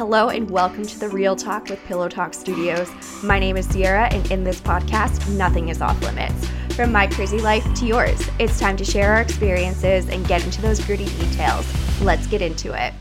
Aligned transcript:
Hello 0.00 0.30
and 0.30 0.48
welcome 0.48 0.86
to 0.86 0.98
the 0.98 1.10
Real 1.10 1.36
Talk 1.36 1.68
with 1.68 1.78
Pillow 1.84 2.08
Talk 2.08 2.32
Studios. 2.32 2.90
My 3.22 3.38
name 3.38 3.58
is 3.58 3.66
Cierra, 3.66 4.08
and 4.10 4.30
in 4.30 4.42
this 4.42 4.58
podcast, 4.58 5.28
nothing 5.36 5.68
is 5.68 5.82
off 5.82 6.00
limits. 6.00 6.48
From 6.74 6.90
my 6.90 7.06
crazy 7.06 7.38
life 7.38 7.74
to 7.74 7.84
yours, 7.84 8.26
it's 8.38 8.58
time 8.58 8.78
to 8.78 8.84
share 8.86 9.12
our 9.12 9.20
experiences 9.20 10.08
and 10.08 10.26
get 10.26 10.42
into 10.42 10.62
those 10.62 10.82
gritty 10.82 11.04
details. 11.04 11.66
Let's 12.00 12.26
get 12.28 12.40
into 12.40 12.72
it. 12.72 12.94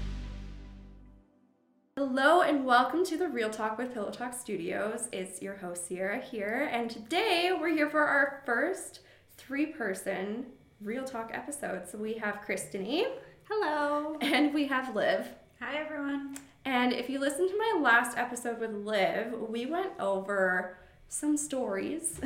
Hello 1.95 2.41
and 2.41 2.65
welcome 2.65 3.05
to 3.05 3.17
the 3.17 3.29
Real 3.29 3.49
Talk 3.49 3.77
with 3.77 3.93
Pillow 3.93 4.11
Talk 4.11 4.33
Studios. 4.33 5.07
It's 5.13 5.41
your 5.41 5.55
host 5.55 5.87
Cierra 5.87 6.19
here, 6.19 6.69
and 6.69 6.89
today 6.89 7.57
we're 7.57 7.69
here 7.69 7.89
for 7.89 8.03
our 8.03 8.43
first 8.45 8.99
three-person 9.37 10.47
Real 10.81 11.05
Talk 11.05 11.31
episode. 11.33 11.87
So 11.87 11.97
we 11.97 12.15
have 12.15 12.41
Kristen 12.41 12.85
E. 12.85 13.07
Hello. 13.49 14.17
And 14.19 14.53
we 14.53 14.67
have 14.67 14.93
Liv. 14.93 15.29
Hi, 15.61 15.77
everyone. 15.77 16.35
And 16.69 16.93
if 16.93 17.09
you 17.09 17.19
listened 17.19 17.49
to 17.49 17.57
my 17.57 17.81
last 17.81 18.15
episode 18.15 18.59
with 18.59 18.71
Liv, 18.71 19.33
we 19.49 19.65
went 19.65 19.89
over 19.99 20.77
some 21.07 21.35
stories 21.35 22.21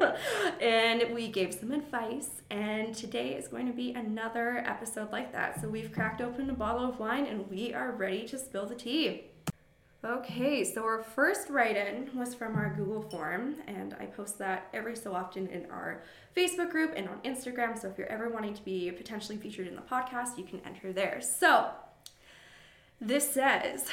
and 0.60 1.14
we 1.14 1.28
gave 1.28 1.54
some 1.54 1.72
advice. 1.72 2.42
And 2.50 2.94
today 2.94 3.32
is 3.32 3.48
going 3.48 3.66
to 3.66 3.72
be 3.72 3.94
another 3.94 4.58
episode 4.58 5.10
like 5.10 5.32
that. 5.32 5.62
So 5.62 5.70
we've 5.70 5.90
cracked 5.90 6.20
open 6.20 6.50
a 6.50 6.52
bottle 6.52 6.86
of 6.86 6.98
wine 6.98 7.24
and 7.24 7.48
we 7.48 7.72
are 7.72 7.92
ready 7.92 8.28
to 8.28 8.38
spill 8.38 8.66
the 8.66 8.74
tea. 8.74 9.22
Okay, 10.04 10.64
so 10.64 10.84
our 10.84 11.02
first 11.02 11.48
write 11.48 11.78
in 11.78 12.10
was 12.14 12.34
from 12.34 12.56
our 12.56 12.74
Google 12.76 13.02
form, 13.02 13.56
and 13.66 13.96
I 13.98 14.06
post 14.06 14.38
that 14.38 14.68
every 14.72 14.94
so 14.94 15.12
often 15.12 15.48
in 15.48 15.68
our 15.72 16.02
Facebook 16.36 16.70
group 16.70 16.92
and 16.94 17.08
on 17.08 17.18
Instagram. 17.22 17.76
So 17.76 17.88
if 17.88 17.96
you're 17.96 18.06
ever 18.06 18.28
wanting 18.28 18.54
to 18.54 18.62
be 18.62 18.92
potentially 18.92 19.38
featured 19.38 19.66
in 19.66 19.74
the 19.74 19.82
podcast, 19.82 20.36
you 20.36 20.44
can 20.44 20.60
enter 20.64 20.92
there. 20.92 21.20
So 21.20 21.70
this 23.00 23.30
says, 23.30 23.88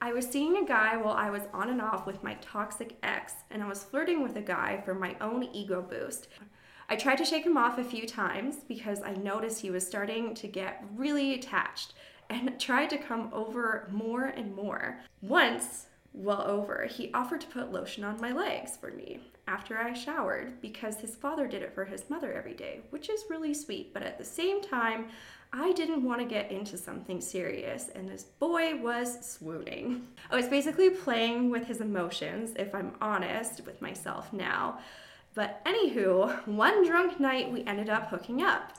I 0.00 0.12
was 0.12 0.26
seeing 0.26 0.56
a 0.56 0.66
guy 0.66 0.96
while 0.96 1.14
I 1.14 1.30
was 1.30 1.42
on 1.52 1.68
and 1.68 1.80
off 1.80 2.06
with 2.06 2.24
my 2.24 2.34
toxic 2.40 2.96
ex, 3.02 3.34
and 3.50 3.62
I 3.62 3.68
was 3.68 3.84
flirting 3.84 4.22
with 4.22 4.36
a 4.36 4.40
guy 4.40 4.80
for 4.84 4.94
my 4.94 5.14
own 5.20 5.44
ego 5.52 5.82
boost. 5.82 6.28
I 6.88 6.96
tried 6.96 7.18
to 7.18 7.24
shake 7.24 7.46
him 7.46 7.56
off 7.56 7.78
a 7.78 7.84
few 7.84 8.06
times 8.06 8.56
because 8.66 9.02
I 9.02 9.12
noticed 9.12 9.60
he 9.60 9.70
was 9.70 9.86
starting 9.86 10.34
to 10.34 10.48
get 10.48 10.82
really 10.96 11.34
attached 11.34 11.94
and 12.28 12.58
tried 12.58 12.90
to 12.90 12.98
come 12.98 13.30
over 13.32 13.88
more 13.92 14.24
and 14.24 14.56
more. 14.56 14.98
Once, 15.22 15.86
well 16.12 16.42
over, 16.42 16.86
he 16.86 17.12
offered 17.12 17.42
to 17.42 17.46
put 17.46 17.70
lotion 17.70 18.02
on 18.02 18.20
my 18.20 18.32
legs 18.32 18.76
for 18.76 18.90
me 18.90 19.20
after 19.46 19.78
I 19.78 19.92
showered 19.92 20.60
because 20.60 20.96
his 20.98 21.14
father 21.14 21.46
did 21.46 21.62
it 21.62 21.74
for 21.74 21.84
his 21.84 22.08
mother 22.08 22.32
every 22.32 22.54
day, 22.54 22.80
which 22.90 23.08
is 23.08 23.24
really 23.30 23.54
sweet. 23.54 23.94
But 23.94 24.02
at 24.02 24.18
the 24.18 24.24
same 24.24 24.60
time, 24.62 25.08
I 25.52 25.72
didn't 25.72 26.04
want 26.04 26.20
to 26.20 26.26
get 26.26 26.52
into 26.52 26.78
something 26.78 27.20
serious, 27.20 27.88
and 27.92 28.08
this 28.08 28.22
boy 28.22 28.76
was 28.76 29.26
swooning. 29.26 30.06
I 30.30 30.36
was 30.36 30.46
basically 30.46 30.90
playing 30.90 31.50
with 31.50 31.66
his 31.66 31.80
emotions, 31.80 32.52
if 32.56 32.72
I'm 32.72 32.94
honest 33.00 33.66
with 33.66 33.82
myself 33.82 34.32
now. 34.32 34.78
But 35.34 35.64
anywho, 35.64 36.46
one 36.46 36.86
drunk 36.86 37.18
night 37.18 37.50
we 37.50 37.64
ended 37.64 37.88
up 37.88 38.10
hooking 38.10 38.42
up. 38.42 38.74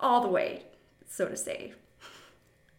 All 0.00 0.20
the 0.20 0.28
way, 0.28 0.64
so 1.08 1.28
to 1.28 1.36
say. 1.36 1.74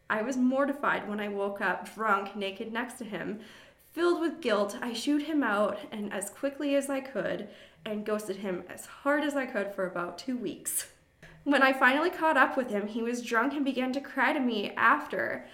I 0.09 0.21
was 0.21 0.35
mortified 0.35 1.07
when 1.07 1.21
I 1.21 1.29
woke 1.29 1.61
up 1.61 1.95
drunk, 1.95 2.35
naked 2.35 2.73
next 2.73 2.95
to 2.95 3.05
him. 3.05 3.39
Filled 3.93 4.19
with 4.19 4.41
guilt, 4.41 4.77
I 4.81 4.91
shooed 4.91 5.23
him 5.23 5.43
out 5.43 5.79
and 5.91 6.11
as 6.11 6.29
quickly 6.29 6.75
as 6.75 6.89
I 6.89 6.99
could 6.99 7.47
and 7.85 8.05
ghosted 8.05 8.37
him 8.37 8.63
as 8.69 8.85
hard 8.85 9.23
as 9.23 9.35
I 9.35 9.45
could 9.45 9.73
for 9.73 9.85
about 9.85 10.17
two 10.17 10.35
weeks. 10.35 10.87
When 11.43 11.61
I 11.61 11.73
finally 11.73 12.09
caught 12.09 12.37
up 12.37 12.55
with 12.55 12.69
him, 12.69 12.87
he 12.87 13.01
was 13.01 13.21
drunk 13.21 13.53
and 13.53 13.65
began 13.65 13.91
to 13.93 14.01
cry 14.01 14.33
to 14.33 14.39
me 14.39 14.71
after 14.77 15.45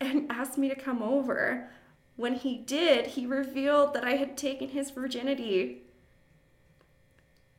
and 0.00 0.26
asked 0.30 0.58
me 0.58 0.68
to 0.68 0.74
come 0.74 1.02
over. 1.02 1.70
When 2.16 2.34
he 2.34 2.58
did, 2.58 3.08
he 3.08 3.26
revealed 3.26 3.94
that 3.94 4.04
I 4.04 4.16
had 4.16 4.36
taken 4.36 4.68
his 4.68 4.90
virginity. 4.90 5.82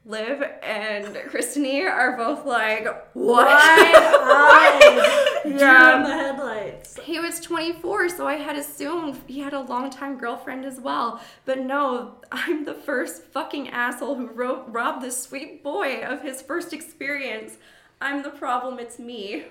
Liv 0.06 0.44
and 0.62 1.16
Krystanie 1.16 1.90
are 1.90 2.18
both 2.18 2.46
like, 2.46 2.88
what? 3.14 3.48
yeah. 5.60 5.98
in 5.98 6.04
the 6.04 6.10
headlights. 6.10 7.00
He 7.04 7.20
was 7.20 7.40
24, 7.40 8.10
so 8.10 8.28
I 8.28 8.36
had 8.36 8.56
assumed 8.56 9.20
he 9.28 9.40
had 9.40 9.54
a 9.54 9.60
longtime 9.60 10.18
girlfriend 10.18 10.66
as 10.66 10.80
well. 10.80 11.22
But 11.46 11.60
no, 11.60 12.16
I'm 12.32 12.66
the 12.66 12.74
first 12.74 13.24
fucking 13.24 13.70
asshole 13.70 14.16
who 14.16 14.28
ro- 14.28 14.66
robbed 14.68 15.04
this 15.04 15.22
sweet 15.22 15.64
boy 15.64 16.02
of 16.04 16.22
his 16.22 16.42
first 16.42 16.74
experience. 16.74 17.58
I'm 18.02 18.24
the 18.24 18.30
problem, 18.30 18.80
it's 18.80 19.00
me. 19.00 19.46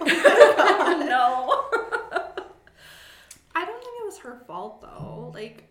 oh 0.00 0.04
no. 1.08 1.64
I 3.54 3.64
don't 3.64 3.82
think 3.82 3.96
it 4.00 4.06
was 4.06 4.18
her 4.18 4.40
fault 4.46 4.80
though. 4.82 5.32
Like, 5.34 5.64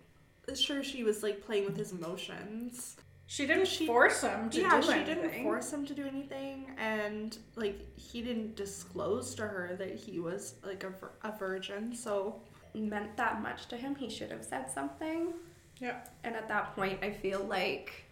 sure, 0.55 0.83
she 0.83 1.03
was 1.03 1.23
like 1.23 1.45
playing 1.45 1.65
with 1.65 1.77
his 1.77 1.91
emotions. 1.91 2.97
She 3.29 3.45
didn't 3.45 3.67
she, 3.67 3.85
force 3.85 4.21
him 4.21 4.49
to 4.51 4.61
yeah, 4.61 4.69
do 4.69 4.89
anything. 4.89 4.99
she 4.99 5.13
didn't 5.13 5.43
force 5.43 5.73
him 5.73 5.85
to 5.85 5.93
do 5.93 6.05
anything, 6.07 6.71
and 6.77 7.37
like 7.55 7.77
he 7.97 8.21
didn't 8.21 8.55
disclose 8.55 9.35
to 9.35 9.41
her 9.41 9.75
that 9.77 9.95
he 9.95 10.19
was 10.19 10.55
like 10.65 10.85
a, 10.85 10.93
a 11.27 11.37
virgin. 11.37 11.93
So 11.93 12.41
meant 12.73 13.17
that 13.17 13.41
much 13.41 13.67
to 13.67 13.77
him. 13.77 13.95
He 13.95 14.09
should 14.09 14.31
have 14.31 14.43
said 14.43 14.71
something. 14.71 15.33
Yeah. 15.79 15.97
And 16.23 16.35
at 16.35 16.47
that 16.47 16.75
point, 16.75 16.99
I 17.03 17.11
feel 17.11 17.43
like 17.43 18.05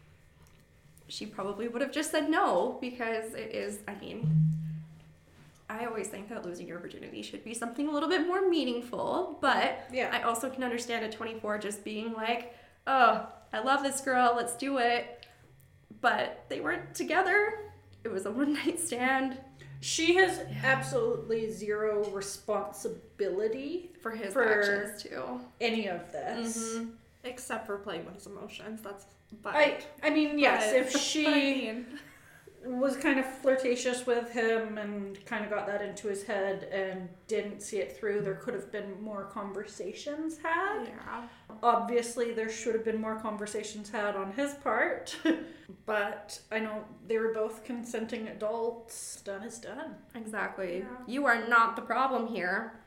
she 1.08 1.25
probably 1.25 1.68
would 1.68 1.81
have 1.81 1.92
just 1.92 2.12
said 2.12 2.30
no 2.30 2.78
because 2.81 3.34
it 3.34 3.54
is. 3.54 3.80
I 3.88 3.96
mean, 3.96 4.30
I 5.70 5.86
always 5.86 6.08
think 6.08 6.30
that 6.30 6.46
losing 6.46 6.68
your 6.68 6.80
virginity 6.80 7.22
should 7.22 7.44
be 7.44 7.54
something 7.54 7.88
a 7.88 7.92
little 7.92 8.09
bit 8.09 8.25
more 8.28 8.48
meaningful, 8.48 9.38
but 9.42 9.88
yeah. 9.92 10.09
I 10.12 10.24
also 10.24 10.50
can 10.50 10.64
understand 10.64 11.04
at 11.06 11.12
24 11.12 11.59
just 11.59 11.84
being 11.84 12.14
like, 12.14 12.56
oh 12.88 13.28
I 13.53 13.59
love 13.59 13.84
this 13.84 14.01
girl, 14.01 14.34
let's 14.35 14.56
do 14.56 14.78
it. 14.79 15.25
But 16.01 16.46
they 16.50 16.59
weren't 16.59 16.94
together. 16.94 17.59
It 18.03 18.09
was 18.09 18.25
a 18.25 18.31
one 18.31 18.53
night 18.53 18.79
stand. 18.79 19.38
She 19.81 20.16
has 20.16 20.41
absolutely 20.63 21.51
zero 21.51 22.09
responsibility 22.09 23.91
for 24.01 24.12
his 24.12 24.34
for 24.34 24.59
actions 24.59 25.03
too. 25.03 25.41
Any 25.62 25.88
of 25.88 26.12
this, 26.12 26.75
mm-hmm. 26.75 26.90
except 27.24 27.66
for 27.66 27.78
playing 27.78 28.06
with 28.06 28.16
his 28.16 28.25
emotions. 28.25 28.81
That's. 28.81 29.06
But 29.41 29.56
I. 29.56 29.78
I 30.03 30.09
mean, 30.09 30.40
yes. 30.40 30.72
But, 30.72 30.81
if 30.81 30.91
she. 31.01 31.28
I 31.28 31.31
mean 31.31 31.85
was 32.66 32.98
kind 32.98 33.20
of 33.20 33.26
flirtatious 33.26 34.06
with 34.06 34.31
him 34.31 34.78
and 34.78 35.24
kind 35.26 35.44
of 35.46 35.52
got 35.52 35.68
that 35.68 35.81
into 35.81 36.08
his 36.08 36.24
head 36.24 36.64
and 36.72 37.08
didn't 37.28 37.62
see 37.62 37.78
it 37.78 37.98
through. 37.98 38.22
There 38.22 38.36
could 38.36 38.53
have 38.53 38.72
been 38.72 39.02
more 39.02 39.26
conversations 39.26 40.38
had. 40.38 40.86
Yeah. 40.86 41.28
Obviously, 41.62 42.34
there 42.34 42.50
should 42.50 42.74
have 42.74 42.84
been 42.84 43.00
more 43.00 43.20
conversations 43.20 43.90
had 43.90 44.16
on 44.16 44.31
his 44.34 44.54
part. 44.56 45.16
but 45.86 46.40
I 46.52 46.59
know 46.59 46.84
they 47.08 47.18
were 47.18 47.34
both 47.34 47.64
consenting 47.64 48.28
adults. 48.30 49.22
Done 49.24 49.44
is 49.44 49.59
done. 49.59 49.96
Exactly. 50.16 50.80
Yeah. 50.80 50.98
You 51.08 51.25
are 51.25 51.48
not 51.48 51.75
the 51.75 51.81
problem 51.81 52.28
here. 52.28 52.80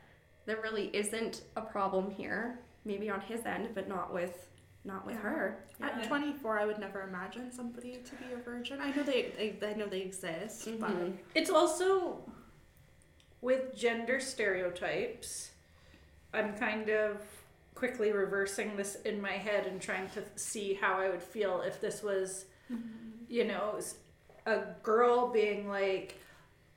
There 0.45 0.59
really 0.61 0.87
isn't 0.93 1.43
a 1.55 1.61
problem 1.61 2.11
here. 2.11 2.59
Maybe 2.85 3.09
on 3.09 3.21
his 3.21 3.45
end, 3.45 3.69
but 3.73 3.87
not 3.87 4.13
with 4.13 4.48
not 4.85 5.05
with 5.05 5.17
her. 5.17 5.63
At 5.81 6.07
24, 6.07 6.59
I 6.59 6.65
would 6.65 6.79
never 6.79 7.01
imagine 7.01 7.51
somebody 7.51 7.99
to 8.03 8.15
be 8.15 8.33
a 8.33 8.37
virgin. 8.37 8.79
I 8.81 8.91
know 8.91 9.03
they, 9.03 9.53
they 9.59 9.67
I 9.67 9.73
know 9.73 9.87
they 9.87 10.01
exist, 10.01 10.67
mm-hmm. 10.67 10.79
but 10.79 10.93
it's 11.35 11.49
also 11.49 12.19
with 13.41 13.75
gender 13.75 14.19
stereotypes. 14.19 15.51
I'm 16.33 16.55
kind 16.55 16.89
of 16.89 17.21
quickly 17.75 18.11
reversing 18.11 18.75
this 18.75 18.95
in 19.05 19.21
my 19.21 19.31
head 19.31 19.65
and 19.65 19.81
trying 19.81 20.09
to 20.09 20.23
see 20.35 20.73
how 20.73 20.99
I 20.99 21.09
would 21.09 21.23
feel 21.23 21.61
if 21.61 21.79
this 21.79 22.03
was, 22.03 22.45
mm-hmm. 22.71 22.83
you 23.27 23.45
know, 23.45 23.79
a 24.45 24.61
girl 24.83 25.31
being 25.31 25.67
like, 25.67 26.19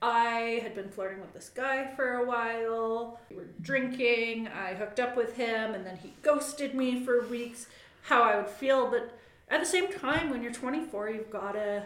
I 0.00 0.60
had 0.62 0.74
been 0.74 0.90
flirting 0.90 1.20
with 1.20 1.32
this 1.32 1.48
guy 1.48 1.92
for 1.94 2.14
a 2.14 2.26
while. 2.26 3.20
We 3.30 3.36
were 3.36 3.48
drinking. 3.60 4.48
I 4.48 4.74
hooked 4.74 4.98
up 4.98 5.16
with 5.16 5.36
him, 5.36 5.74
and 5.74 5.86
then 5.86 5.96
he 5.96 6.12
ghosted 6.22 6.74
me 6.74 7.04
for 7.04 7.24
weeks 7.26 7.66
how 8.02 8.22
I 8.22 8.36
would 8.36 8.48
feel, 8.48 8.90
but 8.90 9.18
at 9.48 9.60
the 9.60 9.66
same 9.66 9.92
time, 9.92 10.30
when 10.30 10.42
you're 10.42 10.52
24, 10.52 11.10
you've 11.10 11.30
got 11.30 11.52
to 11.52 11.84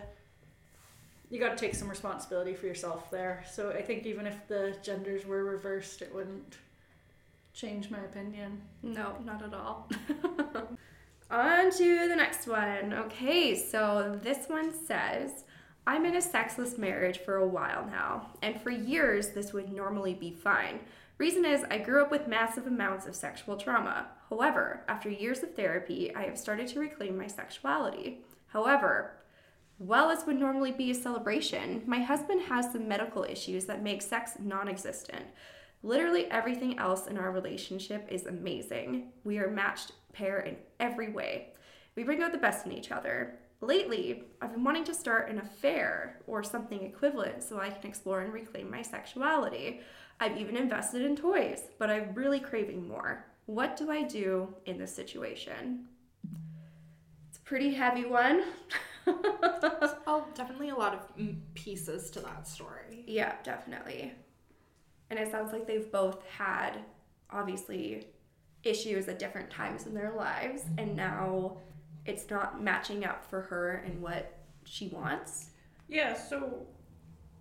you 1.28 1.40
got 1.40 1.56
to 1.56 1.56
take 1.56 1.74
some 1.74 1.88
responsibility 1.88 2.54
for 2.54 2.66
yourself 2.66 3.10
there. 3.10 3.44
So 3.50 3.70
I 3.70 3.82
think 3.82 4.06
even 4.06 4.26
if 4.26 4.46
the 4.46 4.76
genders 4.82 5.26
were 5.26 5.42
reversed, 5.42 6.00
it 6.00 6.14
wouldn't 6.14 6.58
change 7.52 7.90
my 7.90 7.98
opinion. 7.98 8.62
No, 8.82 9.16
not 9.24 9.42
at 9.42 9.52
all. 9.52 9.88
On 11.30 11.70
to 11.72 12.08
the 12.08 12.14
next 12.14 12.46
one. 12.46 12.92
Okay, 12.92 13.56
so 13.56 14.16
this 14.22 14.48
one 14.48 14.72
says, 14.72 15.42
I'm 15.84 16.04
in 16.04 16.14
a 16.14 16.22
sexless 16.22 16.78
marriage 16.78 17.18
for 17.18 17.36
a 17.36 17.46
while 17.46 17.86
now, 17.86 18.28
and 18.42 18.60
for 18.60 18.70
years 18.70 19.30
this 19.30 19.52
would 19.52 19.72
normally 19.72 20.14
be 20.14 20.30
fine. 20.30 20.78
Reason 21.18 21.46
is, 21.46 21.64
I 21.70 21.78
grew 21.78 22.02
up 22.02 22.10
with 22.10 22.28
massive 22.28 22.66
amounts 22.66 23.06
of 23.06 23.14
sexual 23.14 23.56
trauma. 23.56 24.08
However, 24.28 24.82
after 24.86 25.08
years 25.08 25.42
of 25.42 25.54
therapy, 25.54 26.14
I 26.14 26.24
have 26.24 26.38
started 26.38 26.68
to 26.68 26.80
reclaim 26.80 27.16
my 27.16 27.26
sexuality. 27.26 28.20
However, 28.48 29.12
while 29.78 30.08
this 30.08 30.26
would 30.26 30.38
normally 30.38 30.72
be 30.72 30.90
a 30.90 30.94
celebration, 30.94 31.82
my 31.86 32.00
husband 32.00 32.42
has 32.42 32.70
some 32.72 32.86
medical 32.86 33.24
issues 33.24 33.64
that 33.64 33.82
make 33.82 34.02
sex 34.02 34.32
non 34.38 34.68
existent. 34.68 35.24
Literally 35.82 36.30
everything 36.30 36.78
else 36.78 37.06
in 37.06 37.16
our 37.16 37.30
relationship 37.30 38.06
is 38.10 38.26
amazing. 38.26 39.12
We 39.24 39.38
are 39.38 39.50
matched 39.50 39.92
pair 40.12 40.40
in 40.40 40.56
every 40.80 41.10
way. 41.10 41.52
We 41.94 42.04
bring 42.04 42.22
out 42.22 42.32
the 42.32 42.38
best 42.38 42.66
in 42.66 42.72
each 42.72 42.90
other. 42.90 43.38
Lately, 43.60 44.24
I've 44.42 44.52
been 44.52 44.64
wanting 44.64 44.84
to 44.84 44.94
start 44.94 45.30
an 45.30 45.38
affair 45.38 46.20
or 46.26 46.42
something 46.42 46.82
equivalent 46.82 47.42
so 47.42 47.58
I 47.58 47.70
can 47.70 47.88
explore 47.88 48.20
and 48.20 48.32
reclaim 48.32 48.70
my 48.70 48.82
sexuality. 48.82 49.80
I've 50.20 50.38
even 50.38 50.56
invested 50.56 51.02
in 51.02 51.16
toys, 51.16 51.62
but 51.78 51.90
I'm 51.90 52.14
really 52.14 52.40
craving 52.40 52.88
more. 52.88 53.26
What 53.46 53.76
do 53.76 53.90
I 53.90 54.02
do 54.02 54.54
in 54.64 54.78
this 54.78 54.94
situation? 54.94 55.86
It's 57.28 57.38
a 57.38 57.42
pretty 57.42 57.72
heavy 57.74 58.04
one. 58.04 58.44
Oh, 60.08 60.26
definitely 60.34 60.70
a 60.70 60.74
lot 60.74 60.94
of 60.94 61.54
pieces 61.54 62.10
to 62.10 62.20
that 62.20 62.48
story. 62.48 63.04
Yeah, 63.06 63.34
definitely. 63.44 64.12
And 65.10 65.18
it 65.18 65.30
sounds 65.30 65.52
like 65.52 65.66
they've 65.66 65.90
both 65.92 66.24
had, 66.26 66.78
obviously, 67.30 68.08
issues 68.64 69.08
at 69.08 69.18
different 69.18 69.50
times 69.50 69.86
in 69.86 69.94
their 69.94 70.12
lives, 70.12 70.62
and 70.78 70.96
now 70.96 71.56
it's 72.04 72.28
not 72.30 72.62
matching 72.62 73.04
up 73.04 73.28
for 73.28 73.42
her 73.42 73.82
and 73.86 74.00
what 74.00 74.38
she 74.64 74.88
wants. 74.88 75.50
Yeah, 75.88 76.14
so 76.14 76.66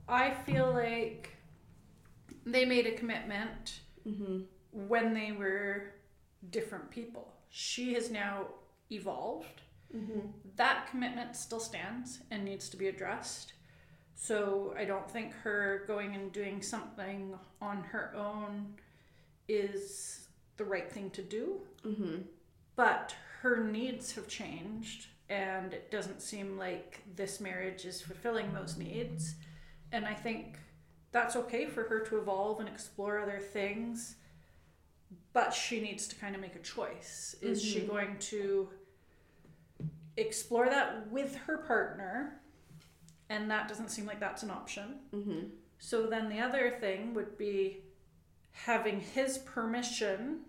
I 0.08 0.32
feel 0.32 0.72
like 0.72 1.35
they 2.46 2.66
made 2.66 2.86
a 2.88 2.92
commitment 2.92 3.80
Mm-hmm. 4.08 4.42
when 4.72 5.16
they 5.16 5.32
were 5.32 5.96
different 6.52 6.92
people. 6.92 7.34
She 7.50 7.96
has 7.96 8.12
now 8.12 8.46
evolved. 8.92 9.64
Mm-hmm. 9.96 10.20
That 10.58 10.88
commitment 10.92 11.36
still 11.36 11.60
stands 11.60 12.20
and 12.30 12.46
needs 12.46 12.70
to 12.70 12.78
be 12.78 12.88
addressed. 12.88 13.54
So 14.14 14.76
I 14.78 14.86
don't 14.86 15.10
think 15.10 15.34
her 15.34 15.86
going 15.88 16.14
and 16.14 16.32
doing 16.32 16.62
something 16.62 17.34
on 17.62 17.78
her 17.82 18.14
own 18.16 18.76
is 19.48 20.28
the 20.58 20.66
right 20.66 20.92
thing 20.92 21.10
to 21.12 21.24
do. 21.24 21.62
Mm-hmm. 21.84 22.18
But 22.76 23.16
her 23.42 23.64
needs 23.64 24.14
have 24.14 24.28
changed, 24.28 25.08
and 25.30 25.74
it 25.74 25.90
doesn't 25.90 26.22
seem 26.22 26.60
like 26.60 27.02
this 27.16 27.40
marriage 27.40 27.86
is 27.86 28.02
fulfilling 28.02 28.54
those 28.54 28.78
needs. 28.78 29.34
And 29.92 30.06
I 30.06 30.14
think 30.14 30.60
that's 31.16 31.38
okay 31.38 31.66
for 31.66 31.84
her 31.84 32.02
to 32.02 32.18
evolve 32.18 32.60
and 32.60 32.68
explore 32.68 33.20
other 33.20 33.40
things, 33.40 34.16
but 35.32 35.54
she 35.54 35.80
needs 35.80 36.10
to 36.10 36.16
kind 36.18 36.36
of 36.36 36.42
make 36.42 36.56
a 36.58 36.60
choice. 36.60 37.38
Is 37.42 37.64
she 37.64 37.80
Mhm. 37.80 37.88
going 37.88 38.20
to 38.20 38.70
explore 40.18 40.66
that 40.66 41.10
with 41.10 41.34
her 41.48 41.58
partner? 41.60 42.42
And 43.30 43.50
that 43.50 43.70
doesn't 43.70 43.92
seem 43.92 44.06
like 44.06 44.20
that's 44.20 44.44
an 44.44 44.52
option. 44.52 45.00
Mm-hmm. 45.14 45.48
So 45.80 46.06
then 46.08 46.28
the 46.28 46.40
other 46.42 46.70
thing 46.70 47.14
would 47.14 47.38
be 47.38 47.82
having 48.52 49.00
his 49.00 49.38
permission 49.38 50.42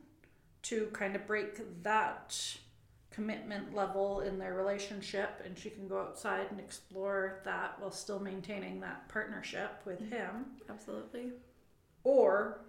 to 0.62 0.86
kind 0.92 1.14
of 1.14 1.28
break 1.28 1.82
that 1.84 2.56
commitment 3.16 3.74
level 3.74 4.20
in 4.20 4.38
their 4.38 4.52
relationship 4.54 5.40
and 5.44 5.56
she 5.58 5.70
can 5.70 5.88
go 5.88 5.98
outside 5.98 6.46
and 6.50 6.60
explore 6.60 7.40
that 7.46 7.74
while 7.80 7.90
still 7.90 8.20
maintaining 8.20 8.78
that 8.78 9.08
partnership 9.08 9.70
with 9.86 9.98
him 10.10 10.44
Absolutely. 10.68 11.32
or 12.04 12.60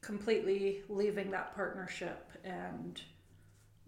completely 0.00 0.82
leaving 0.88 1.30
that 1.30 1.54
partnership 1.54 2.32
and 2.44 3.00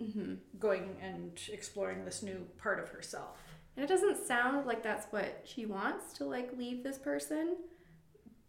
Mm-hmm. 0.03 0.35
going 0.59 0.97
and 1.01 1.41
exploring 1.53 2.05
this 2.05 2.21
new 2.25 2.45
part 2.59 2.81
of 2.81 2.89
herself. 2.89 3.39
And 3.77 3.85
it 3.85 3.89
doesn't 3.89 4.27
sound 4.27 4.67
like 4.67 4.83
that's 4.83 5.07
what 5.13 5.43
she 5.45 5.67
wants 5.67 6.13
to 6.15 6.25
like 6.25 6.51
leave 6.59 6.83
this 6.83 6.99
person, 6.99 7.55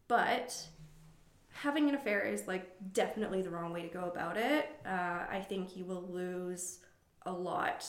but 0.07 0.67
having 1.51 1.87
an 1.87 1.93
affair 1.93 2.21
is 2.21 2.47
like 2.47 2.71
definitely 2.93 3.43
the 3.43 3.51
wrong 3.51 3.71
way 3.71 3.83
to 3.83 3.87
go 3.93 4.05
about 4.05 4.37
it. 4.37 4.69
Uh, 4.87 4.89
I 5.29 5.45
think 5.47 5.77
you 5.77 5.85
will 5.85 6.07
lose 6.09 6.79
a 7.25 7.31
lot 7.31 7.85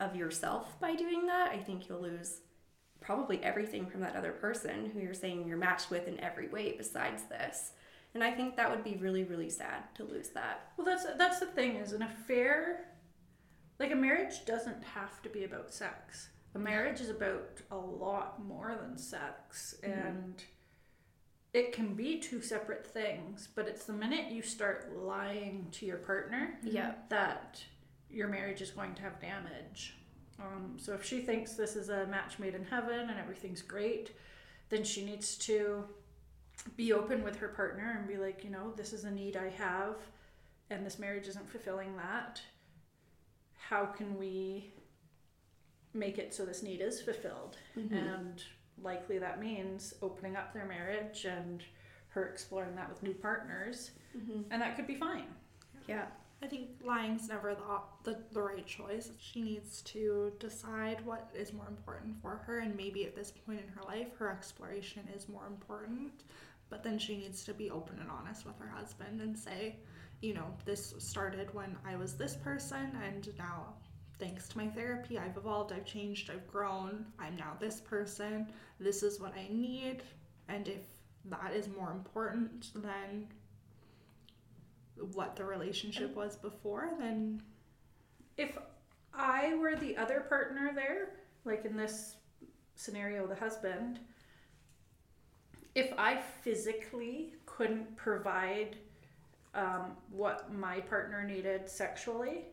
of 0.00 0.14
yourself 0.16 0.78
by 0.80 0.94
doing 0.94 1.26
that. 1.26 1.50
I 1.50 1.58
think 1.58 1.88
you'll 1.88 2.02
lose 2.02 2.40
probably 3.00 3.42
everything 3.42 3.86
from 3.86 4.00
that 4.00 4.16
other 4.16 4.32
person 4.32 4.90
who 4.90 5.00
you're 5.00 5.14
saying 5.14 5.46
you're 5.46 5.56
matched 5.56 5.90
with 5.90 6.08
in 6.08 6.18
every 6.20 6.48
way 6.48 6.74
besides 6.76 7.24
this. 7.24 7.72
And 8.14 8.24
I 8.24 8.32
think 8.32 8.56
that 8.56 8.70
would 8.70 8.82
be 8.82 8.96
really, 8.96 9.24
really 9.24 9.50
sad 9.50 9.94
to 9.96 10.04
lose 10.04 10.30
that. 10.30 10.72
Well, 10.76 10.86
that's 10.86 11.04
that's 11.18 11.38
the 11.40 11.46
thing 11.46 11.76
is 11.76 11.92
an 11.92 12.02
affair, 12.02 12.88
like 13.78 13.92
a 13.92 13.96
marriage, 13.96 14.44
doesn't 14.46 14.82
have 14.82 15.20
to 15.22 15.28
be 15.28 15.44
about 15.44 15.72
sex. 15.72 16.30
A 16.54 16.58
marriage 16.58 17.00
is 17.02 17.10
about 17.10 17.60
a 17.70 17.76
lot 17.76 18.42
more 18.42 18.74
than 18.80 18.96
sex, 18.96 19.74
Mhm. 19.82 20.06
and 20.06 20.44
it 21.52 21.72
can 21.72 21.94
be 21.94 22.18
two 22.18 22.40
separate 22.40 22.86
things. 22.86 23.48
But 23.54 23.68
it's 23.68 23.84
the 23.84 23.92
minute 23.92 24.30
you 24.32 24.40
start 24.40 24.96
lying 24.96 25.68
to 25.72 25.84
your 25.86 25.98
partner 25.98 26.58
Yeah. 26.62 26.94
that 27.10 27.62
your 28.16 28.28
marriage 28.28 28.62
is 28.62 28.70
going 28.70 28.94
to 28.94 29.02
have 29.02 29.20
damage. 29.20 29.94
Um, 30.40 30.76
so 30.78 30.94
if 30.94 31.04
she 31.04 31.20
thinks 31.20 31.52
this 31.52 31.76
is 31.76 31.90
a 31.90 32.06
match 32.06 32.38
made 32.38 32.54
in 32.54 32.64
heaven 32.64 33.10
and 33.10 33.18
everything's 33.18 33.60
great, 33.62 34.12
then 34.70 34.84
she 34.84 35.04
needs 35.04 35.36
to 35.38 35.84
be 36.76 36.92
open 36.94 37.22
with 37.22 37.36
her 37.36 37.48
partner 37.48 37.94
and 37.98 38.08
be 38.08 38.16
like, 38.16 38.42
you 38.42 38.48
know, 38.50 38.72
this 38.74 38.92
is 38.94 39.04
a 39.04 39.10
need 39.10 39.36
I 39.36 39.50
have, 39.50 39.96
and 40.70 40.84
this 40.84 40.98
marriage 40.98 41.28
isn't 41.28 41.48
fulfilling 41.48 41.94
that. 41.98 42.40
How 43.68 43.84
can 43.84 44.16
we 44.18 44.72
make 45.92 46.16
it 46.18 46.32
so 46.34 46.44
this 46.46 46.62
need 46.62 46.80
is 46.80 47.00
fulfilled? 47.02 47.58
Mhm. 47.76 47.92
And 47.92 48.42
likely 48.82 49.18
that 49.18 49.38
means 49.40 49.92
opening 50.00 50.36
up 50.36 50.52
their 50.54 50.66
marriage 50.66 51.26
and 51.26 51.62
her 52.08 52.26
exploring 52.28 52.74
that 52.76 52.88
with 52.88 53.02
new 53.02 53.14
partners, 53.14 53.90
Mhm. 54.16 54.46
and 54.50 54.62
that 54.62 54.74
could 54.76 54.86
be 54.86 54.96
fine. 54.96 55.34
Yeah. 55.86 56.06
I 56.42 56.46
think 56.46 56.68
lying's 56.84 57.28
never 57.28 57.54
the, 57.54 58.10
the 58.10 58.18
the 58.32 58.42
right 58.42 58.66
choice. 58.66 59.10
She 59.18 59.40
needs 59.42 59.80
to 59.82 60.32
decide 60.38 61.04
what 61.04 61.30
is 61.34 61.52
more 61.52 61.68
important 61.68 62.20
for 62.20 62.36
her, 62.46 62.58
and 62.58 62.76
maybe 62.76 63.04
at 63.04 63.16
this 63.16 63.32
point 63.32 63.60
in 63.60 63.68
her 63.72 63.82
life, 63.84 64.08
her 64.18 64.30
exploration 64.30 65.08
is 65.14 65.28
more 65.28 65.46
important. 65.46 66.24
But 66.68 66.82
then 66.82 66.98
she 66.98 67.16
needs 67.16 67.44
to 67.44 67.54
be 67.54 67.70
open 67.70 67.98
and 68.00 68.10
honest 68.10 68.44
with 68.44 68.58
her 68.58 68.68
husband 68.68 69.20
and 69.20 69.38
say, 69.38 69.76
you 70.20 70.34
know, 70.34 70.46
this 70.64 70.94
started 70.98 71.54
when 71.54 71.76
I 71.86 71.96
was 71.96 72.14
this 72.14 72.36
person, 72.36 72.90
and 73.06 73.28
now, 73.38 73.74
thanks 74.18 74.48
to 74.48 74.58
my 74.58 74.68
therapy, 74.68 75.18
I've 75.18 75.36
evolved, 75.36 75.72
I've 75.72 75.84
changed, 75.84 76.30
I've 76.30 76.46
grown. 76.48 77.06
I'm 77.18 77.36
now 77.36 77.52
this 77.60 77.80
person. 77.80 78.48
This 78.80 79.02
is 79.02 79.20
what 79.20 79.34
I 79.34 79.48
need, 79.50 80.02
and 80.48 80.68
if 80.68 80.82
that 81.26 81.52
is 81.54 81.68
more 81.68 81.92
important 81.92 82.72
than 82.74 83.28
what 85.12 85.36
the 85.36 85.44
relationship 85.44 86.14
was 86.14 86.36
before, 86.36 86.90
then 86.98 87.42
If 88.36 88.58
I 89.14 89.54
were 89.54 89.76
the 89.76 89.96
other 89.96 90.20
partner 90.20 90.72
there, 90.74 91.14
like 91.44 91.64
in 91.64 91.76
this 91.76 92.16
scenario, 92.74 93.26
the 93.26 93.34
husband, 93.34 93.98
if 95.74 95.92
I 95.98 96.16
physically 96.42 97.34
couldn't 97.46 97.96
provide 97.96 98.76
um, 99.54 99.96
what 100.10 100.52
my 100.52 100.80
partner 100.80 101.24
needed 101.24 101.68
sexually, 101.68 102.44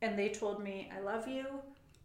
and 0.00 0.18
they 0.18 0.30
told 0.30 0.62
me, 0.62 0.90
I 0.96 1.00
love 1.00 1.28
you, 1.28 1.46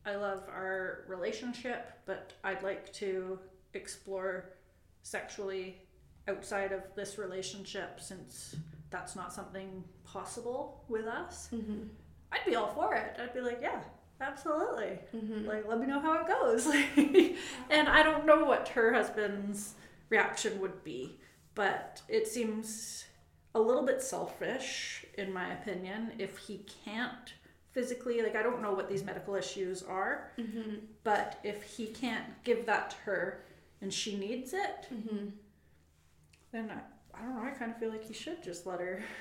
I 0.05 0.15
love 0.15 0.43
our 0.49 1.05
relationship, 1.07 1.91
but 2.05 2.33
I'd 2.43 2.63
like 2.63 2.91
to 2.93 3.39
explore 3.73 4.53
sexually 5.01 5.81
outside 6.27 6.71
of 6.71 6.81
this 6.95 7.17
relationship 7.17 7.99
since 7.99 8.55
that's 8.89 9.15
not 9.15 9.33
something 9.33 9.83
possible 10.05 10.83
with 10.87 11.05
us. 11.05 11.49
Mhm. 11.53 11.89
I'd 12.31 12.45
be 12.45 12.55
all 12.55 12.67
for 12.73 12.93
it. 12.95 13.15
I'd 13.19 13.33
be 13.33 13.41
like, 13.41 13.59
yeah, 13.61 13.81
absolutely. 14.21 14.99
Mhm. 15.13 15.45
Like, 15.45 15.67
let 15.67 15.79
me 15.79 15.85
know 15.87 15.99
how 15.99 16.13
it 16.21 16.27
goes. 16.27 16.65
and 17.69 17.87
I 17.89 18.03
don't 18.03 18.25
know 18.25 18.45
what 18.45 18.69
her 18.69 18.93
husband's 18.93 19.75
reaction 20.09 20.59
would 20.61 20.83
be, 20.83 21.19
but 21.55 22.01
it 22.07 22.27
seems 22.27 23.05
a 23.55 23.59
little 23.59 23.83
bit 23.85 24.01
selfish, 24.01 25.05
in 25.17 25.33
my 25.33 25.51
opinion, 25.53 26.13
if 26.19 26.37
he 26.37 26.65
can't 26.85 27.33
physically, 27.71 28.21
like, 28.21 28.35
I 28.35 28.43
don't 28.43 28.61
know 28.61 28.73
what 28.73 28.89
these 28.89 29.03
medical 29.03 29.35
issues 29.35 29.83
are, 29.83 30.31
Mhm. 30.37 30.81
but 31.03 31.39
if 31.43 31.63
he 31.63 31.87
can't 31.87 32.41
give 32.43 32.65
that 32.65 32.89
to 32.91 32.95
her 32.97 33.43
and 33.81 33.93
she 33.93 34.17
needs 34.17 34.53
it, 34.53 34.87
Mhm. 34.91 35.31
then 36.51 36.71
I, 36.71 36.81
I 37.17 37.25
don't 37.25 37.35
know, 37.35 37.49
I 37.49 37.51
kind 37.51 37.71
of 37.71 37.77
feel 37.77 37.89
like 37.89 38.05
he 38.05 38.13
should 38.13 38.43
just 38.43 38.65
let 38.65 38.79
her. 38.79 39.03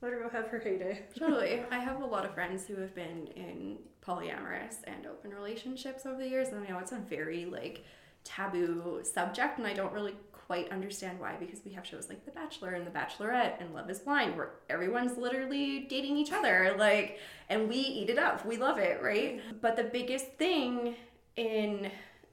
Let 0.00 0.12
her 0.12 0.20
go 0.20 0.28
have 0.28 0.46
her 0.46 0.60
heyday. 0.60 1.06
Totally. 1.18 1.60
I 1.72 1.80
have 1.80 2.00
a 2.00 2.06
lot 2.06 2.24
of 2.24 2.32
friends 2.32 2.68
who 2.68 2.76
have 2.76 2.94
been 2.94 3.26
in 3.34 3.78
polyamorous 4.00 4.76
and 4.84 5.06
open 5.06 5.32
relationships 5.32 6.06
over 6.06 6.22
the 6.22 6.28
years, 6.28 6.50
and 6.50 6.64
I 6.64 6.68
know 6.70 6.78
it's 6.78 6.92
a 6.92 6.98
very 6.98 7.46
like 7.46 7.84
taboo 8.22 9.00
subject, 9.02 9.58
and 9.58 9.66
I 9.66 9.72
don't 9.72 9.92
really 9.92 10.14
quite 10.48 10.70
understand 10.72 11.20
why 11.20 11.36
because 11.38 11.60
we 11.64 11.72
have 11.72 11.86
shows 11.86 12.08
like 12.08 12.24
The 12.24 12.30
Bachelor 12.30 12.70
and 12.70 12.86
The 12.86 12.90
Bachelorette 12.90 13.60
and 13.60 13.74
Love 13.74 13.90
Is 13.90 13.98
Blind 13.98 14.34
where 14.34 14.50
everyone's 14.70 15.18
literally 15.18 15.80
dating 15.90 16.16
each 16.16 16.32
other, 16.32 16.74
like, 16.78 17.18
and 17.50 17.68
we 17.68 17.76
eat 17.76 18.08
it 18.08 18.18
up. 18.18 18.46
We 18.46 18.56
love 18.56 18.78
it, 18.78 19.02
right? 19.02 19.42
But 19.60 19.76
the 19.76 19.84
biggest 19.84 20.32
thing 20.34 20.94
in 21.36 21.90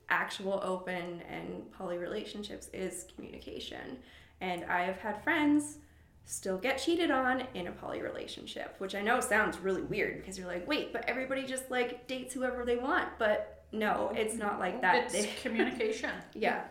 actual 0.07 0.61
open 0.63 1.21
and 1.29 1.69
poly 1.73 1.97
relationships 1.97 2.69
is 2.73 3.05
communication. 3.15 3.97
And 4.41 4.63
I 4.65 4.83
have 4.83 4.97
had 4.97 5.23
friends 5.23 5.77
still 6.25 6.57
get 6.57 6.77
cheated 6.77 7.11
on 7.11 7.43
in 7.53 7.67
a 7.67 7.71
poly 7.71 8.01
relationship, 8.01 8.75
which 8.79 8.95
I 8.95 9.01
know 9.01 9.19
sounds 9.19 9.59
really 9.59 9.83
weird 9.83 10.17
because 10.19 10.37
you're 10.37 10.47
like, 10.47 10.67
wait, 10.67 10.91
but 10.91 11.07
everybody 11.07 11.45
just 11.45 11.69
like 11.69 12.07
dates 12.07 12.33
whoever 12.33 12.65
they 12.65 12.75
want. 12.77 13.09
But 13.19 13.63
no, 13.71 14.11
it's 14.15 14.35
not 14.35 14.59
like 14.59 14.81
that. 14.81 15.13
It's 15.13 15.27
communication. 15.41 16.09
yeah, 16.33 16.63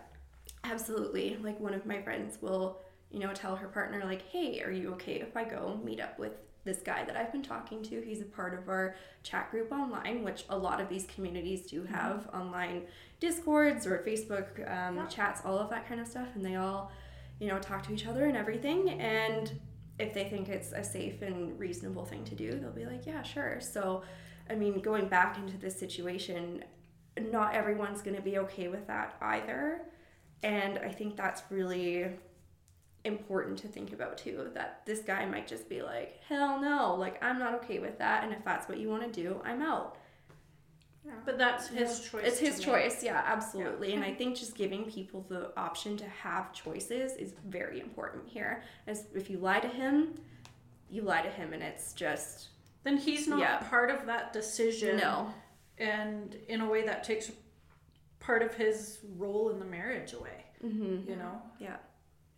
absolutely. 0.65 1.37
Like 1.43 1.59
one 1.61 1.75
of 1.75 1.87
my 1.87 2.01
friends 2.03 2.39
will, 2.41 2.81
you 3.11 3.21
know, 3.21 3.33
tell 3.33 3.57
her 3.57 3.69
partner, 3.69 4.03
like, 4.05 4.23
hey, 4.31 4.61
are 4.63 4.71
you 4.71 4.93
okay 4.95 5.21
if 5.21 5.37
I 5.37 5.45
go 5.45 5.81
meet 5.85 6.01
up 6.01 6.19
with 6.19 6.33
this 6.65 6.79
guy 6.79 7.05
that 7.05 7.17
I've 7.17 7.31
been 7.31 7.43
talking 7.43 7.83
to? 7.85 8.01
He's 8.01 8.23
a 8.23 8.25
part 8.27 8.55
of 8.55 8.69
our 8.69 8.97
chat 9.23 9.51
group 9.51 9.71
online, 9.71 10.25
which 10.25 10.45
a 10.49 10.57
lot 10.57 10.81
of 10.81 10.89
these 10.89 11.07
communities 11.15 11.67
do 11.67 11.85
have 11.85 12.29
online 12.35 12.83
discords 13.21 13.87
or 13.87 13.99
Facebook 14.07 14.59
um, 14.71 14.97
Yeah. 14.97 15.07
chats, 15.07 15.43
all 15.45 15.59
of 15.59 15.71
that 15.71 15.87
kind 15.89 16.01
of 16.01 16.07
stuff. 16.09 16.29
And 16.35 16.45
they 16.45 16.57
all, 16.57 16.91
you 17.39 17.49
know, 17.49 17.59
talk 17.59 17.83
to 17.85 17.93
each 17.93 18.07
other 18.07 18.25
and 18.25 18.37
everything. 18.37 18.91
And 19.01 19.61
if 19.99 20.13
they 20.13 20.25
think 20.25 20.49
it's 20.49 20.73
a 20.73 20.83
safe 20.83 21.23
and 21.23 21.59
reasonable 21.59 22.05
thing 22.05 22.25
to 22.25 22.35
do, 22.35 22.59
they'll 22.59 22.71
be 22.71 22.87
like, 22.87 23.07
yeah, 23.07 23.23
sure. 23.23 23.61
So, 23.61 24.03
I 24.49 24.55
mean, 24.55 24.81
going 24.81 25.09
back 25.09 25.39
into 25.39 25.57
this 25.57 25.79
situation, 25.79 26.65
not 27.21 27.55
everyone's 27.55 28.03
going 28.03 28.17
to 28.17 28.23
be 28.23 28.39
okay 28.39 28.69
with 28.69 28.87
that 28.89 29.17
either. 29.21 29.83
And 30.43 30.79
I 30.79 30.91
think 30.91 31.17
that's 31.17 31.43
really 31.51 32.07
important 33.05 33.59
to 33.59 33.69
think 33.69 33.93
about 33.93 34.17
too 34.17 34.51
that 34.55 34.81
this 34.87 35.01
guy 35.01 35.25
might 35.27 35.47
just 35.47 35.69
be 35.69 35.83
like, 35.83 36.21
hell 36.27 36.61
no, 36.61 36.95
like 36.95 37.23
I'm 37.23 37.39
not 37.39 37.55
okay 37.57 37.79
with 37.79 37.99
that. 37.99 38.25
And 38.25 38.33
if 38.33 38.45
that's 38.45 38.69
what 38.69 38.79
you 38.79 38.89
want 38.89 39.03
to 39.03 39.23
do, 39.23 39.41
I'm 39.45 39.63
out. 39.63 39.99
Yeah. 41.05 41.13
But 41.25 41.37
that's 41.39 41.69
his 41.69 42.01
choice. 42.09 42.23
It's 42.25 42.39
to 42.39 42.45
his 42.47 42.57
make. 42.59 42.67
choice, 42.67 43.03
yeah, 43.05 43.23
absolutely. 43.27 43.93
And 43.95 44.03
I 44.03 44.15
think 44.15 44.37
just 44.37 44.55
giving 44.55 44.85
people 44.91 45.25
the 45.29 45.53
option 45.59 45.97
to 45.99 46.09
have 46.09 46.53
choices 46.53 47.13
is 47.17 47.35
very 47.47 47.81
important 47.81 48.27
here. 48.27 48.63
As 48.87 49.05
if 49.15 49.29
you 49.29 49.39
lie 49.39 49.61
to 49.61 49.69
him, 49.69 50.15
you 50.89 51.03
lie 51.03 51.21
to 51.23 51.29
him, 51.31 51.53
and 51.53 51.63
it's 51.63 51.93
just 51.93 52.49
Then 52.85 52.97
he's 52.99 53.27
not 53.29 53.39
Yeah. 53.41 53.59
part 53.69 53.91
of 53.91 54.07
that 54.07 54.33
decision. 54.33 54.97
no. 54.99 55.33
And 55.79 56.35
in 56.49 56.61
a 56.61 56.69
way 56.69 56.83
that 56.87 57.03
takes 57.05 57.33
part 58.21 58.43
of 58.43 58.55
his 58.55 59.01
role 59.17 59.51
in 59.51 59.59
the 59.59 59.65
marriage 59.65 60.13
away. 60.15 60.45
Mm-hmm. 60.65 61.11
You 61.11 61.17
know? 61.17 61.43
Yeah. 61.59 61.77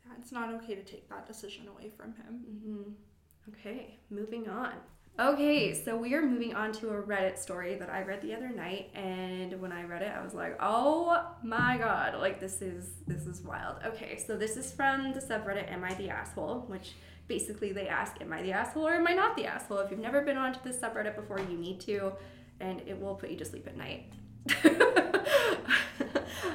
Yeah, 0.06 0.12
it's 0.20 0.32
not 0.32 0.52
okay 0.54 0.75
to 0.75 0.82
take 0.82 1.08
that 1.11 1.26
decision 1.26 1.68
away 1.68 1.90
from 1.96 2.14
him. 2.14 2.44
Mm-hmm. 2.49 3.52
Okay, 3.52 3.99
moving 4.11 4.49
on. 4.49 4.75
Okay, 5.18 5.73
so 5.73 5.96
we 5.96 6.12
are 6.12 6.20
moving 6.20 6.54
on 6.54 6.73
to 6.73 6.90
a 6.90 7.02
Reddit 7.02 7.38
story 7.38 7.76
that 7.76 7.88
I 7.88 8.02
read 8.02 8.20
the 8.20 8.35
other 8.35 8.50
night, 8.50 8.90
and 8.94 9.58
when 9.62 9.73
I 9.73 9.85
read 9.85 10.02
it, 10.02 10.12
I 10.14 10.23
was 10.23 10.35
like, 10.35 10.58
"Oh 10.61 11.25
my 11.42 11.78
god! 11.78 12.16
Like 12.16 12.38
this 12.38 12.61
is 12.61 12.90
this 13.06 13.26
is 13.26 13.40
wild." 13.40 13.76
Okay, 13.87 14.18
so 14.18 14.37
this 14.37 14.58
is 14.58 14.70
from 14.70 15.14
the 15.14 15.20
subreddit 15.20 15.73
"Am 15.73 15.82
I 15.85 15.94
the 15.94 16.11
asshole?" 16.11 16.66
which 16.66 16.92
basically 17.28 17.73
they 17.73 17.88
ask, 17.88 18.20
"Am 18.20 18.30
I 18.30 18.42
the 18.42 18.52
asshole 18.52 18.87
or 18.87 18.92
am 18.92 19.06
I 19.06 19.14
not 19.14 19.37
the 19.37 19.46
asshole?" 19.46 19.78
If 19.78 19.90
you've 19.90 20.00
never 20.00 20.20
been 20.20 20.37
onto 20.37 20.61
this 20.62 20.76
subreddit 20.76 21.16
before, 21.16 21.40
you 21.40 21.56
need 21.56 21.80
to, 21.82 22.12
and 22.61 22.82
it 22.87 23.00
will 23.00 23.14
put 23.14 23.30
you 23.30 23.38
to 23.38 23.44
sleep 23.46 23.66
at 23.66 23.76
night. 23.78 24.12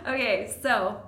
okay, 0.07 0.53
so 0.61 1.01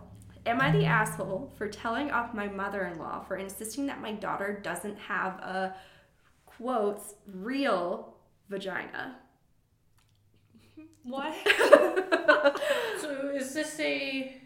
Am 0.45 0.60
I 0.60 0.72
the 0.72 0.83
asshole 0.83 1.53
for 1.57 1.69
telling 1.69 2.12
off 2.12 2.33
my 2.33 2.48
mother 2.48 2.86
in 2.88 3.00
law 3.00 3.22
for 3.22 3.38
insisting 3.38 3.86
that 3.86 4.01
my 4.01 4.12
daughter 4.12 4.60
doesn't 4.62 4.98
have 4.98 5.36
a 5.36 5.74
quotes 6.57 7.15
real 7.27 8.15
vagina? 8.50 9.17
What? 11.03 11.36
So 13.01 13.29
is 13.36 13.53
this 13.53 13.77
a 13.79 14.41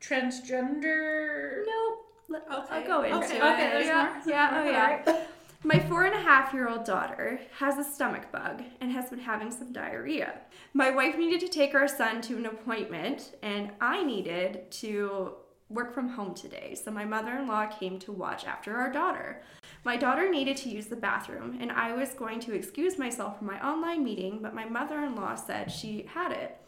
transgender? 0.00 1.64
No, 1.66 1.96
let- 2.28 2.42
Okay. 2.50 2.66
I'll 2.70 2.86
go 2.86 3.02
into 3.02 3.18
Okay, 3.18 3.36
it. 3.36 3.42
okay, 3.42 3.70
there's 3.70 3.86
yeah, 3.86 4.12
more. 4.24 4.32
yeah, 4.34 4.50
oh 4.54 4.64
yeah. 4.70 4.86
right. 5.12 5.26
My 5.62 5.78
four 5.78 6.04
and 6.04 6.14
a 6.14 6.18
half 6.20 6.52
year 6.54 6.68
old 6.68 6.84
daughter 6.84 7.38
has 7.58 7.78
a 7.78 7.84
stomach 7.84 8.32
bug 8.32 8.62
and 8.80 8.90
has 8.90 9.10
been 9.10 9.18
having 9.20 9.50
some 9.50 9.72
diarrhea. 9.72 10.40
My 10.74 10.90
wife 10.90 11.16
needed 11.18 11.40
to 11.40 11.48
take 11.48 11.74
our 11.74 11.86
son 11.86 12.22
to 12.22 12.36
an 12.38 12.46
appointment, 12.46 13.34
and 13.42 13.70
I 13.80 14.02
needed 14.02 14.70
to 14.82 15.34
work 15.70 15.94
from 15.94 16.08
home 16.08 16.34
today, 16.34 16.74
so 16.74 16.90
my 16.90 17.04
mother 17.04 17.32
in 17.32 17.46
law 17.46 17.66
came 17.66 17.98
to 18.00 18.12
watch 18.12 18.44
after 18.44 18.76
our 18.76 18.92
daughter. 18.92 19.42
My 19.84 19.96
daughter 19.96 20.28
needed 20.28 20.56
to 20.58 20.68
use 20.68 20.86
the 20.86 20.96
bathroom, 20.96 21.58
and 21.60 21.70
I 21.72 21.94
was 21.94 22.10
going 22.10 22.40
to 22.40 22.54
excuse 22.54 22.98
myself 22.98 23.38
from 23.38 23.46
my 23.46 23.64
online 23.64 24.04
meeting, 24.04 24.40
but 24.42 24.54
my 24.54 24.64
mother 24.64 24.98
in 25.04 25.14
law 25.14 25.36
said 25.36 25.70
she 25.70 26.06
had 26.12 26.32
it. 26.32 26.58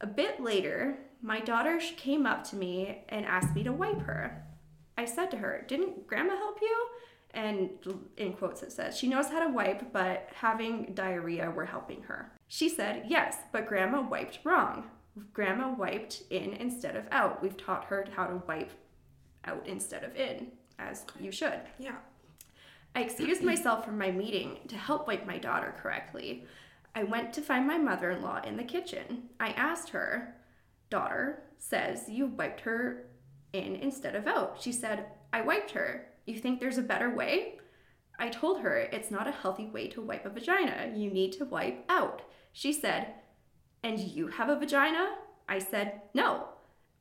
A 0.00 0.06
bit 0.06 0.40
later, 0.40 0.98
my 1.22 1.40
daughter 1.40 1.80
came 1.96 2.26
up 2.26 2.44
to 2.50 2.56
me 2.56 3.04
and 3.08 3.24
asked 3.24 3.54
me 3.54 3.62
to 3.62 3.72
wipe 3.72 4.02
her. 4.02 4.44
I 4.98 5.04
said 5.04 5.30
to 5.30 5.38
her, 5.38 5.64
Didn't 5.68 6.06
grandma 6.06 6.36
help 6.36 6.60
you? 6.60 6.86
And 7.32 7.70
in 8.16 8.34
quotes 8.34 8.62
it 8.62 8.72
says, 8.72 8.96
She 8.96 9.08
knows 9.08 9.28
how 9.28 9.44
to 9.44 9.52
wipe, 9.52 9.92
but 9.92 10.28
having 10.34 10.92
diarrhea, 10.94 11.52
we're 11.54 11.64
helping 11.64 12.02
her. 12.02 12.32
She 12.48 12.68
said, 12.68 13.04
Yes, 13.08 13.36
but 13.52 13.66
grandma 13.66 14.02
wiped 14.02 14.40
wrong. 14.44 14.84
Grandma 15.32 15.72
wiped 15.72 16.22
in 16.30 16.54
instead 16.54 16.96
of 16.96 17.06
out. 17.10 17.42
We've 17.42 17.56
taught 17.56 17.84
her 17.84 18.06
how 18.14 18.26
to 18.26 18.42
wipe 18.46 18.72
out 19.44 19.66
instead 19.66 20.04
of 20.04 20.16
in, 20.16 20.48
as 20.78 21.04
you 21.20 21.30
should. 21.30 21.60
Yeah. 21.78 21.96
I 22.96 23.00
excused 23.00 23.42
myself 23.42 23.84
from 23.84 23.98
my 23.98 24.10
meeting 24.10 24.58
to 24.68 24.76
help 24.76 25.06
wipe 25.06 25.26
my 25.26 25.38
daughter 25.38 25.74
correctly. 25.80 26.46
I 26.94 27.02
went 27.02 27.32
to 27.34 27.42
find 27.42 27.66
my 27.66 27.78
mother 27.78 28.10
in 28.10 28.22
law 28.22 28.40
in 28.42 28.56
the 28.56 28.64
kitchen. 28.64 29.30
I 29.40 29.48
asked 29.50 29.90
her, 29.90 30.36
Daughter 30.90 31.42
says 31.58 32.08
you 32.08 32.26
wiped 32.26 32.60
her 32.60 33.06
in 33.52 33.74
instead 33.76 34.14
of 34.14 34.28
out. 34.28 34.58
She 34.60 34.70
said, 34.70 35.06
I 35.32 35.40
wiped 35.40 35.72
her. 35.72 36.06
You 36.26 36.38
think 36.38 36.60
there's 36.60 36.78
a 36.78 36.82
better 36.82 37.10
way? 37.10 37.58
I 38.18 38.28
told 38.28 38.60
her 38.60 38.76
it's 38.76 39.10
not 39.10 39.26
a 39.26 39.32
healthy 39.32 39.66
way 39.66 39.88
to 39.88 40.00
wipe 40.00 40.24
a 40.24 40.30
vagina. 40.30 40.92
You 40.94 41.10
need 41.10 41.32
to 41.32 41.44
wipe 41.44 41.84
out. 41.88 42.22
She 42.52 42.72
said, 42.72 43.14
And 43.84 44.00
you 44.00 44.28
have 44.28 44.48
a 44.48 44.58
vagina? 44.58 45.14
I 45.46 45.58
said, 45.58 46.00
No, 46.14 46.48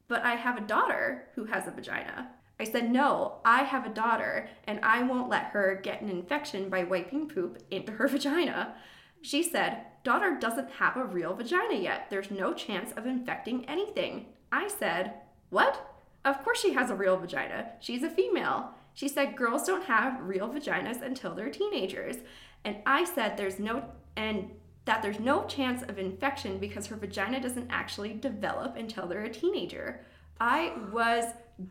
but 0.10 0.22
I 0.24 0.36
have 0.36 0.58
a 0.58 0.68
daughter 0.68 1.30
who 1.34 1.46
has 1.46 1.66
a 1.66 1.72
vagina. 1.72 2.30
I 2.60 2.66
said, 2.66 2.92
No, 2.92 3.40
I 3.46 3.64
have 3.64 3.86
a 3.86 3.94
daughter, 3.94 4.50
and 4.68 4.82
I 4.84 5.02
won't 5.02 5.30
let 5.30 5.46
her 5.46 5.80
get 5.82 6.02
an 6.02 6.10
infection 6.10 6.70
by 6.70 6.84
wiping 6.84 7.30
poop 7.30 7.58
into 7.72 7.94
her 7.94 8.08
vagina. 8.10 8.76
She 9.22 9.42
said, 9.42 9.86
Daughter 10.04 10.38
doesn't 10.38 10.72
have 10.72 10.98
a 10.98 11.06
real 11.06 11.34
vagina 11.34 11.76
yet. 11.76 12.08
There's 12.10 12.30
no 12.30 12.54
chance 12.54 12.92
of 12.92 13.06
infecting 13.06 13.64
anything. 13.66 14.26
I 14.52 14.68
said, 14.68 15.14
What? 15.50 15.90
Of 16.26 16.44
course 16.44 16.60
she 16.60 16.74
has 16.74 16.90
a 16.90 16.96
real 16.96 17.16
vagina. 17.16 17.72
She's 17.80 18.04
a 18.04 18.10
female. 18.10 18.72
She 18.94 19.08
said 19.08 19.38
girls 19.38 19.66
don't 19.66 19.86
have 19.86 20.22
real 20.22 20.50
vaginas 20.50 21.02
until 21.02 21.34
they're 21.34 21.50
teenagers. 21.50 22.18
And 22.64 22.78
I 22.86 23.06
said 23.06 23.36
there's 23.36 23.60
no 23.60 23.86
and 24.16 24.52
that 24.86 25.02
there's 25.02 25.20
no 25.20 25.46
chance 25.46 25.82
of 25.84 25.98
infection 25.98 26.58
because 26.58 26.88
her 26.88 26.96
vagina 26.96 27.40
doesn't 27.40 27.70
actually 27.70 28.14
develop 28.14 28.76
until 28.76 29.08
they're 29.08 29.24
a 29.24 29.30
teenager. 29.30 30.02
I 30.40 30.74
was 30.92 31.26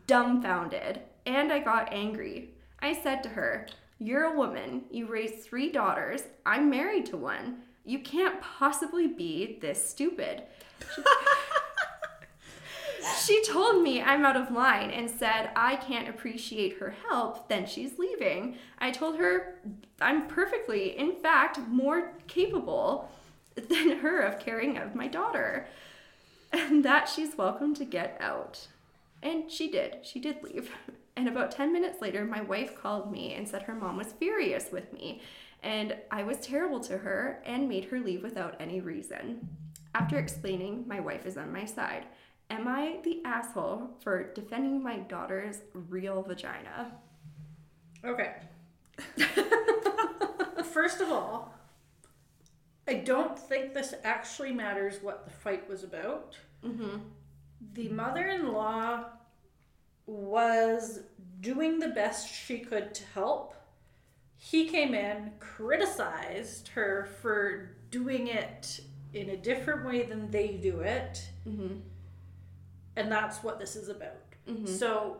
dumbfounded 0.07 1.01
and 1.25 1.51
I 1.51 1.59
got 1.59 1.93
angry. 1.93 2.51
I 2.79 2.93
said 2.93 3.23
to 3.23 3.29
her, 3.29 3.67
You're 3.99 4.25
a 4.25 4.37
woman. 4.37 4.83
You 4.89 5.07
raised 5.07 5.43
three 5.43 5.71
daughters. 5.71 6.23
I'm 6.45 6.69
married 6.69 7.05
to 7.07 7.17
one. 7.17 7.57
You 7.85 7.99
can't 7.99 8.41
possibly 8.41 9.07
be 9.07 9.57
this 9.61 9.87
stupid. 9.87 10.43
She 13.19 13.43
told 13.43 13.83
me 13.83 14.01
I'm 14.01 14.25
out 14.25 14.37
of 14.37 14.51
line 14.51 14.91
and 14.91 15.09
said 15.09 15.51
I 15.55 15.75
can't 15.75 16.09
appreciate 16.09 16.77
her 16.77 16.95
help, 17.09 17.47
then 17.49 17.65
she's 17.65 17.99
leaving. 17.99 18.57
I 18.79 18.91
told 18.91 19.17
her 19.17 19.59
I'm 20.01 20.27
perfectly, 20.27 20.97
in 20.97 21.15
fact, 21.15 21.59
more 21.67 22.13
capable 22.27 23.09
than 23.55 23.97
her 23.99 24.21
of 24.21 24.39
caring 24.39 24.77
of 24.77 24.95
my 24.95 25.07
daughter, 25.07 25.67
and 26.51 26.83
that 26.85 27.09
she's 27.09 27.37
welcome 27.37 27.73
to 27.75 27.85
get 27.85 28.17
out. 28.19 28.67
And 29.21 29.49
she 29.51 29.69
did. 29.69 29.97
She 30.03 30.19
did 30.19 30.43
leave. 30.43 30.71
And 31.15 31.27
about 31.27 31.51
10 31.51 31.71
minutes 31.71 32.01
later, 32.01 32.25
my 32.25 32.41
wife 32.41 32.75
called 32.75 33.11
me 33.11 33.33
and 33.33 33.47
said 33.47 33.63
her 33.63 33.75
mom 33.75 33.97
was 33.97 34.13
furious 34.13 34.71
with 34.71 34.91
me, 34.91 35.21
and 35.61 35.95
I 36.11 36.23
was 36.23 36.37
terrible 36.37 36.79
to 36.81 36.97
her 36.99 37.41
and 37.45 37.69
made 37.69 37.85
her 37.85 37.99
leave 37.99 38.23
without 38.23 38.55
any 38.59 38.81
reason. 38.81 39.47
After 39.95 40.17
explaining, 40.17 40.85
my 40.87 40.99
wife 40.99 41.25
is 41.25 41.37
on 41.37 41.53
my 41.53 41.65
side. 41.65 42.05
Am 42.53 42.67
I 42.67 42.99
the 43.03 43.19
asshole 43.25 43.89
for 44.03 44.31
defending 44.33 44.83
my 44.83 44.97
daughter's 44.97 45.61
real 45.73 46.21
vagina? 46.21 46.91
Okay. 48.05 48.33
First 50.63 51.01
of 51.01 51.09
all, 51.11 51.51
I 52.87 52.93
don't 52.93 53.39
think 53.39 53.73
this 53.73 53.95
actually 54.03 54.51
matters 54.51 55.01
what 55.01 55.25
the 55.25 55.31
fight 55.31 55.67
was 55.67 55.83
about. 55.83 56.37
Mm-hmm. 56.63 56.97
The 57.73 57.87
mother 57.89 58.27
in 58.27 58.53
law 58.53 59.05
was 60.05 60.99
doing 61.41 61.79
the 61.79 61.87
best 61.87 62.31
she 62.31 62.59
could 62.59 62.93
to 62.93 63.03
help. 63.15 63.55
He 64.37 64.69
came 64.69 64.93
in, 64.93 65.31
criticized 65.39 66.67
her 66.67 67.09
for 67.19 67.71
doing 67.89 68.27
it 68.27 68.81
in 69.11 69.31
a 69.31 69.37
different 69.37 69.85
way 69.85 70.03
than 70.03 70.29
they 70.29 70.49
do 70.49 70.81
it, 70.81 71.29
Mm-hmm. 71.47 71.79
And 72.95 73.11
that's 73.11 73.43
what 73.43 73.59
this 73.59 73.75
is 73.75 73.89
about. 73.89 74.17
Mm-hmm. 74.47 74.65
So 74.67 75.17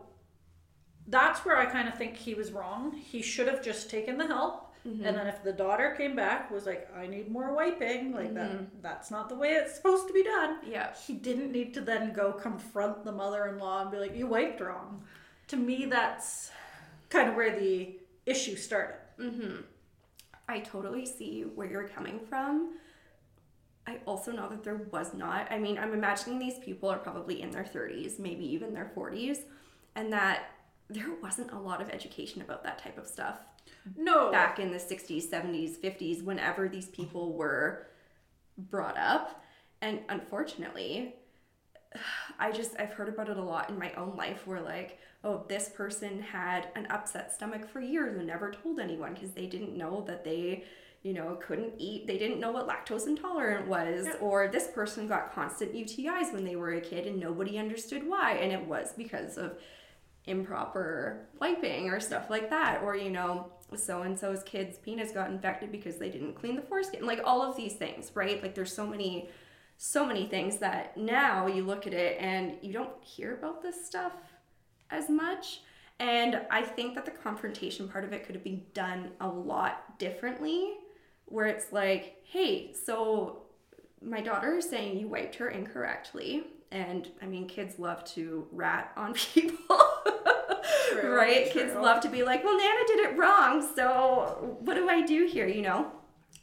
that's 1.08 1.46
where 1.46 1.58
I 1.58 1.66
kind 1.66 1.88
of 1.88 1.96
think 1.98 2.16
he 2.16 2.34
was 2.34 2.52
wrong. 2.52 2.92
He 2.94 3.22
should 3.22 3.48
have 3.48 3.64
just 3.64 3.90
taken 3.90 4.18
the 4.18 4.28
help. 4.28 4.74
Mm-hmm. 4.88 5.06
And 5.06 5.18
then 5.18 5.28
if 5.28 5.42
the 5.44 5.54
daughter 5.54 5.96
came 5.98 6.14
back 6.16 6.52
was 6.52 6.66
like, 6.66 6.90
I 6.96 7.08
need 7.08 7.32
more 7.32 7.54
wiping, 7.54 8.14
like 8.14 8.32
Mhm. 8.32 8.36
that 8.36 8.82
that's 8.82 9.12
not 9.12 9.30
the 9.30 9.36
way 9.36 9.52
it's 9.52 9.76
supposed 9.76 10.08
to 10.08 10.14
be 10.14 10.24
done. 10.24 10.58
Yeah. 10.66 10.94
He 10.94 11.14
didn't 11.14 11.52
need 11.54 11.74
to 11.76 11.82
then 11.82 12.12
go 12.14 12.34
confront 12.34 13.06
the 13.06 13.12
mother-in-law 13.14 13.84
and 13.84 13.92
be 13.92 13.98
like, 13.98 14.16
"You 14.16 14.28
wiped 14.28 14.60
wrong." 14.60 15.06
To 15.48 15.56
me, 15.56 15.86
that's 15.86 16.52
kind 17.10 17.30
of 17.30 17.36
where 17.36 17.58
the 17.58 17.98
issue 18.26 18.56
started. 18.58 18.96
Mm-hmm. 19.20 19.62
I 20.50 20.60
totally 20.60 21.06
see 21.06 21.44
where 21.44 21.68
you're 21.68 21.88
coming 21.88 22.20
from. 22.20 22.76
I 23.86 24.00
also 24.06 24.32
know 24.32 24.50
that 24.50 24.64
there 24.64 24.88
was 24.92 25.14
not. 25.14 25.52
I 25.52 25.60
mean, 25.60 25.78
I'm 25.78 25.94
imagining 25.94 26.40
these 26.40 26.60
people 26.60 26.90
are 26.90 26.98
probably 26.98 27.42
in 27.42 27.52
their 27.52 27.64
30s, 27.66 28.18
maybe 28.20 28.46
even 28.54 28.74
their 28.74 28.92
40s, 28.96 29.40
and 29.96 30.12
that 30.14 30.44
there 30.90 31.14
wasn't 31.22 31.52
a 31.52 31.60
lot 31.60 31.82
of 31.82 31.90
education 31.90 32.42
about 32.42 32.64
that 32.64 32.78
type 32.80 32.98
of 32.98 33.08
stuff 33.08 33.40
No, 33.96 34.32
back 34.32 34.60
in 34.60 34.72
the 34.72 34.80
60s, 34.80 35.30
70s, 35.30 35.78
50s, 35.78 36.24
whenever 36.24 36.68
these 36.70 36.88
people 36.88 37.34
were 37.34 37.88
brought 38.58 38.98
up. 38.98 39.44
And 39.82 40.02
unfortunately, 40.10 41.16
I 42.40 42.52
just, 42.52 42.74
I've 42.80 42.94
heard 42.94 43.10
about 43.10 43.30
it 43.30 43.38
a 43.38 43.44
lot 43.44 43.70
in 43.70 43.78
my 43.78 43.94
own 43.94 44.16
life 44.16 44.48
where, 44.48 44.62
like, 44.62 45.00
oh, 45.24 45.46
this 45.48 45.70
person 45.70 46.22
had 46.22 46.70
an 46.76 46.88
upset 46.90 47.32
stomach 47.34 47.68
for 47.68 47.80
years 47.80 48.18
and 48.18 48.28
never 48.28 48.52
told 48.52 48.80
anyone 48.80 49.14
because 49.14 49.32
they 49.32 49.46
didn't 49.46 49.78
know 49.78 50.04
that 50.08 50.24
they, 50.24 50.64
you 51.04 51.14
know, 51.14 51.38
couldn't 51.46 51.74
eat, 51.78 52.08
they 52.08 52.18
didn't 52.18 52.40
know 52.40 52.52
what 52.52 52.68
lactose 52.68 53.08
intolerant 53.08 53.68
was. 53.68 54.06
Yeah. 54.06 54.14
Or 54.22 54.48
this 54.48 54.68
person 54.68 55.08
got 55.08 55.36
constant 55.36 55.74
UTIs 55.74 56.34
when 56.34 56.46
they 56.46 56.56
were 56.56 56.74
a 56.74 56.82
kid 56.82 57.06
and 57.06 57.20
nobody 57.20 57.58
understood 57.58 58.08
why. 58.08 58.34
And 58.36 58.54
it 58.54 58.66
was 58.66 58.94
because 58.96 59.38
of 59.38 59.58
improper 60.26 61.28
wiping 61.40 61.90
or 61.90 62.00
stuff 62.00 62.30
like 62.30 62.50
that 62.50 62.82
or 62.82 62.96
you 62.96 63.10
know 63.10 63.52
so 63.76 64.04
and 64.04 64.18
so's 64.18 64.42
kid's 64.44 64.78
penis 64.78 65.12
got 65.12 65.30
infected 65.30 65.70
because 65.70 65.98
they 65.98 66.10
didn't 66.10 66.34
clean 66.34 66.56
the 66.56 66.62
foreskin 66.62 67.06
like 67.06 67.20
all 67.26 67.42
of 67.42 67.58
these 67.58 67.74
things 67.74 68.10
right 68.14 68.42
like 68.42 68.56
there's 68.56 68.74
so 68.74 68.88
many 68.88 69.28
so 69.78 70.06
many 70.06 70.26
things 70.26 70.60
that 70.60 70.96
now 70.96 71.46
you 71.46 71.66
look 71.66 71.86
at 71.86 71.94
it 71.94 72.18
and 72.22 72.54
you 72.62 72.72
don't 72.72 73.04
hear 73.04 73.34
about 73.34 73.62
this 73.62 73.86
stuff 73.86 74.14
as 74.92 75.10
much 75.10 75.60
and 76.00 76.40
i 76.50 76.62
think 76.62 76.96
that 76.96 77.04
the 77.04 77.12
confrontation 77.12 77.90
part 77.90 78.06
of 78.06 78.14
it 78.14 78.26
could 78.26 78.34
have 78.34 78.46
been 78.46 78.64
done 78.74 79.12
a 79.20 79.28
lot 79.28 80.00
differently 80.00 80.76
where 81.26 81.48
it's 81.48 81.72
like 81.72 82.18
hey 82.24 82.74
so 82.74 83.44
my 84.02 84.22
daughter 84.22 84.58
is 84.58 84.70
saying 84.70 85.00
you 85.00 85.08
wiped 85.08 85.36
her 85.36 85.50
incorrectly. 85.50 86.44
And 86.72 87.08
i 87.22 87.26
mean 87.26 87.48
kids 87.48 87.78
love 87.80 88.04
to 88.16 88.48
rat 88.52 88.92
on 88.98 89.14
people. 89.34 89.80
True, 90.92 91.16
right? 91.16 91.52
kids 91.52 91.74
love 91.76 92.02
to 92.02 92.10
be 92.10 92.24
like 92.24 92.44
well 92.44 92.58
nana 92.58 92.82
did 92.88 93.00
it 93.00 93.18
wrong 93.18 93.68
so 93.76 94.58
what 94.60 94.76
do 94.76 94.90
i 94.90 95.02
do 95.02 95.26
here 95.26 95.48
you 95.48 95.62
know? 95.62 95.92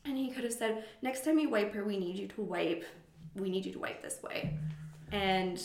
And 0.04 0.16
he 0.16 0.30
could 0.30 0.44
have 0.44 0.52
said 0.52 0.84
next 1.02 1.24
time 1.24 1.38
you 1.38 1.50
wipe 1.50 1.74
her 1.74 1.84
we 1.84 1.98
need 1.98 2.16
you 2.16 2.28
to 2.28 2.42
wipe 2.42 2.84
we 3.34 3.50
need 3.50 3.64
you 3.66 3.72
to 3.72 3.78
wipe 3.78 4.02
this 4.02 4.18
way. 4.22 4.54
And 5.12 5.60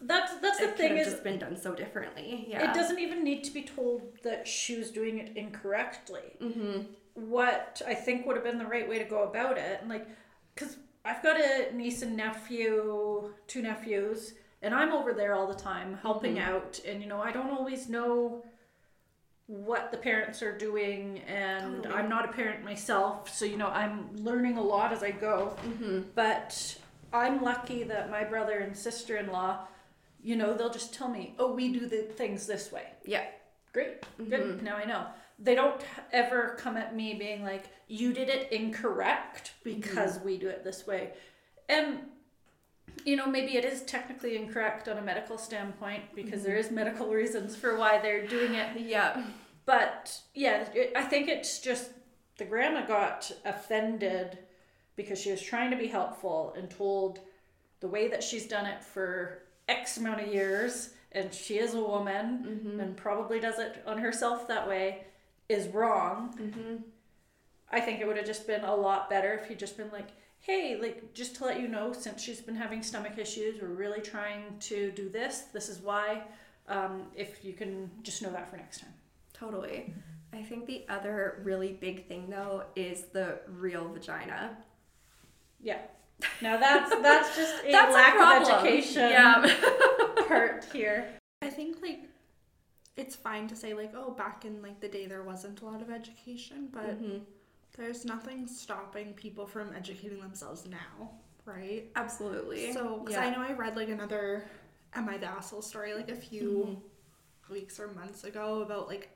that's 0.00 0.34
that's 0.40 0.58
the 0.58 0.68
thing 0.68 0.96
is 0.96 1.06
just 1.06 1.22
been 1.22 1.38
done 1.38 1.56
so 1.56 1.74
differently 1.74 2.46
yeah. 2.48 2.70
It 2.70 2.74
doesn't 2.74 2.98
even 2.98 3.22
need 3.22 3.44
to 3.44 3.52
be 3.52 3.62
told 3.62 4.02
that 4.24 4.48
she 4.48 4.76
was 4.76 4.90
doing 4.90 5.18
it 5.18 5.36
incorrectly. 5.36 6.36
mm-hmm 6.40 6.82
what 7.14 7.82
I 7.86 7.94
think 7.94 8.26
would 8.26 8.36
have 8.36 8.44
been 8.44 8.58
the 8.58 8.66
right 8.66 8.88
way 8.88 8.98
to 8.98 9.04
go 9.04 9.22
about 9.24 9.58
it. 9.58 9.78
And 9.80 9.88
like, 9.90 10.06
because 10.54 10.76
I've 11.04 11.22
got 11.22 11.36
a 11.40 11.74
niece 11.74 12.02
and 12.02 12.16
nephew, 12.16 13.32
two 13.46 13.62
nephews, 13.62 14.34
and 14.62 14.74
I'm 14.74 14.92
over 14.92 15.12
there 15.12 15.34
all 15.34 15.46
the 15.46 15.54
time 15.54 15.98
helping 16.02 16.36
Mhm. 16.36 16.42
out. 16.48 16.80
And, 16.86 17.02
you 17.02 17.08
know, 17.08 17.20
I 17.20 17.32
don't 17.32 17.50
always 17.50 17.88
know 17.88 18.44
what 19.46 19.90
the 19.90 19.98
parents 19.98 20.40
are 20.42 20.56
doing, 20.56 21.18
and 21.26 21.82
Totally. 21.82 21.94
I'm 21.94 22.08
not 22.08 22.24
a 22.24 22.32
parent 22.32 22.64
myself. 22.64 23.28
So, 23.34 23.44
you 23.44 23.56
know, 23.56 23.66
I'm 23.68 24.14
learning 24.16 24.56
a 24.56 24.62
lot 24.62 24.92
as 24.92 25.02
I 25.02 25.10
go. 25.10 25.56
mm-hmm 25.62 26.02
But 26.14 26.78
I'm 27.12 27.42
lucky 27.42 27.82
that 27.84 28.08
my 28.10 28.24
brother 28.24 28.60
and 28.60 28.74
sister 28.76 29.16
in 29.16 29.26
law, 29.30 29.66
you 30.22 30.36
know, 30.36 30.54
they'll 30.54 30.70
just 30.70 30.94
tell 30.94 31.08
me, 31.08 31.34
oh, 31.38 31.52
we 31.52 31.72
do 31.72 31.86
the 31.86 32.02
things 32.02 32.46
this 32.46 32.70
way. 32.72 32.86
yeah 33.04 33.24
Great. 33.72 34.02
Mhm. 34.18 34.28
Good. 34.30 34.62
Now 34.62 34.76
I 34.76 34.84
know. 34.84 35.06
They 35.42 35.54
don't 35.54 35.80
ever 36.12 36.56
come 36.58 36.76
at 36.76 36.94
me 36.94 37.14
being 37.14 37.42
like, 37.42 37.64
you 37.88 38.12
did 38.12 38.28
it 38.28 38.52
incorrect 38.52 39.52
because 39.64 40.20
we 40.20 40.38
do 40.38 40.48
it 40.48 40.62
this 40.62 40.86
way. 40.86 41.10
And, 41.68 41.98
you 43.04 43.16
know, 43.16 43.26
maybe 43.26 43.56
it 43.56 43.64
is 43.64 43.82
technically 43.82 44.36
incorrect 44.36 44.88
on 44.88 44.98
a 44.98 45.02
medical 45.02 45.36
standpoint 45.36 46.04
because 46.14 46.44
there 46.44 46.56
is 46.56 46.70
medical 46.70 47.08
reasons 47.08 47.56
for 47.56 47.76
why 47.76 47.98
they're 47.98 48.26
doing 48.26 48.54
it. 48.54 48.80
yeah. 48.80 49.24
But 49.64 50.20
yeah, 50.34 50.68
it, 50.74 50.92
I 50.96 51.02
think 51.02 51.28
it's 51.28 51.58
just 51.60 51.90
the 52.38 52.44
grandma 52.44 52.86
got 52.86 53.30
offended 53.44 54.38
because 54.96 55.20
she 55.20 55.30
was 55.30 55.40
trying 55.40 55.70
to 55.70 55.76
be 55.76 55.86
helpful 55.86 56.54
and 56.56 56.70
told 56.70 57.20
the 57.80 57.88
way 57.88 58.08
that 58.08 58.22
she's 58.22 58.46
done 58.46 58.66
it 58.66 58.82
for 58.82 59.42
X 59.68 59.96
amount 59.96 60.20
of 60.20 60.28
years, 60.28 60.90
and 61.12 61.32
she 61.32 61.58
is 61.58 61.74
a 61.74 61.82
woman 61.82 62.44
mm-hmm. 62.46 62.80
and 62.80 62.96
probably 62.96 63.40
does 63.40 63.58
it 63.58 63.82
on 63.86 63.98
herself 63.98 64.48
that 64.48 64.68
way, 64.68 65.04
is 65.48 65.68
wrong. 65.68 66.34
mm-hmm 66.40 66.76
I 67.74 67.80
think 67.80 68.00
it 68.00 68.06
would 68.06 68.18
have 68.18 68.26
just 68.26 68.46
been 68.46 68.64
a 68.64 68.74
lot 68.74 69.08
better 69.08 69.32
if 69.32 69.48
he'd 69.48 69.58
just 69.58 69.78
been 69.78 69.90
like, 69.90 70.08
hey, 70.40 70.76
like, 70.80 71.14
just 71.14 71.36
to 71.36 71.44
let 71.44 71.58
you 71.58 71.68
know, 71.68 71.92
since 71.92 72.22
she's 72.22 72.40
been 72.40 72.54
having 72.54 72.82
stomach 72.82 73.16
issues, 73.16 73.62
we're 73.62 73.68
really 73.68 74.02
trying 74.02 74.58
to 74.60 74.90
do 74.92 75.08
this. 75.08 75.44
This 75.54 75.70
is 75.70 75.78
why. 75.78 76.22
Um, 76.68 77.04
if 77.16 77.42
you 77.44 77.54
can 77.54 77.90
just 78.02 78.20
know 78.22 78.30
that 78.30 78.50
for 78.50 78.56
next 78.58 78.80
time. 78.80 78.92
Totally. 79.32 79.94
I 80.34 80.42
think 80.42 80.66
the 80.66 80.84
other 80.88 81.40
really 81.44 81.72
big 81.72 82.06
thing 82.06 82.28
though 82.30 82.64
is 82.76 83.02
the 83.12 83.40
real 83.48 83.88
vagina. 83.88 84.56
Yeah. 85.60 85.78
Now 86.40 86.58
that's 86.58 86.90
that's 86.90 87.36
just 87.36 87.64
a 87.64 87.72
That's 87.72 87.94
lack 87.94 88.14
a 88.14 88.42
of 88.42 88.62
education 88.62 89.10
Yeah. 89.10 89.54
part 90.28 90.64
here. 90.72 91.08
I 91.42 91.50
think 91.50 91.82
like 91.82 92.00
it's 92.96 93.16
fine 93.16 93.48
to 93.48 93.56
say 93.56 93.74
like, 93.74 93.92
oh, 93.96 94.10
back 94.12 94.44
in 94.44 94.60
like 94.62 94.80
the 94.80 94.88
day 94.88 95.06
there 95.06 95.22
wasn't 95.22 95.60
a 95.62 95.64
lot 95.64 95.80
of 95.82 95.90
education, 95.90 96.68
but 96.72 97.02
Mhm. 97.02 97.22
there's 97.76 98.04
nothing 98.04 98.46
stopping 98.46 99.14
people 99.14 99.46
from 99.46 99.72
educating 99.74 100.20
themselves 100.20 100.66
now, 100.66 101.10
right? 101.46 101.90
Absolutely. 101.96 102.72
So, 102.72 102.98
because 102.98 103.14
yeah. 103.14 103.22
I 103.26 103.30
know 103.30 103.40
I 103.42 103.52
read 103.52 103.76
like 103.76 103.88
another 103.88 104.44
Am 104.94 105.08
I 105.08 105.16
the 105.16 105.26
Asshole 105.26 105.62
story 105.62 105.94
like 105.94 106.10
a 106.10 106.14
few 106.16 106.78
Mhm. 107.48 107.50
weeks 107.52 107.80
or 107.80 107.88
months 107.88 108.24
ago 108.24 108.60
about 108.60 108.88
like 108.88 109.08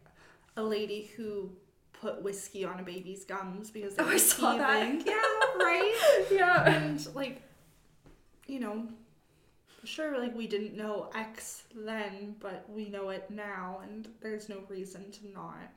a 0.56 0.62
lady 0.62 1.04
who 1.16 1.50
put 1.92 2.22
whiskey 2.22 2.64
on 2.64 2.80
a 2.80 2.82
baby's 2.82 3.24
gums 3.26 3.70
because 3.70 3.94
they 3.94 4.02
Oh, 4.02 4.06
were 4.06 4.12
I 4.12 4.16
saw 4.16 4.56
that. 4.56 5.06
Yeah, 5.06 5.62
right. 5.62 6.26
yeah. 6.30 6.64
and 6.70 7.14
like, 7.14 7.42
you 8.46 8.58
know, 8.60 8.88
sure, 9.86 10.18
like 10.18 10.34
we 10.36 10.46
didn't 10.46 10.76
know 10.76 11.10
X 11.14 11.64
then, 11.74 12.36
but 12.40 12.66
we 12.68 12.88
know 12.88 13.10
it 13.10 13.30
now, 13.30 13.80
and 13.82 14.08
there's 14.20 14.48
no 14.48 14.62
reason 14.68 15.10
to 15.12 15.28
not 15.32 15.70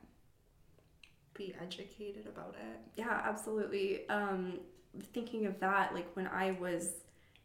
be 1.34 1.54
educated 1.62 2.26
about 2.26 2.54
it. 2.60 2.78
Yeah, 2.96 3.22
absolutely. 3.24 4.08
Um, 4.08 4.60
thinking 5.14 5.46
of 5.46 5.58
that, 5.60 5.94
like 5.94 6.08
when 6.14 6.26
I 6.26 6.52
was 6.52 6.90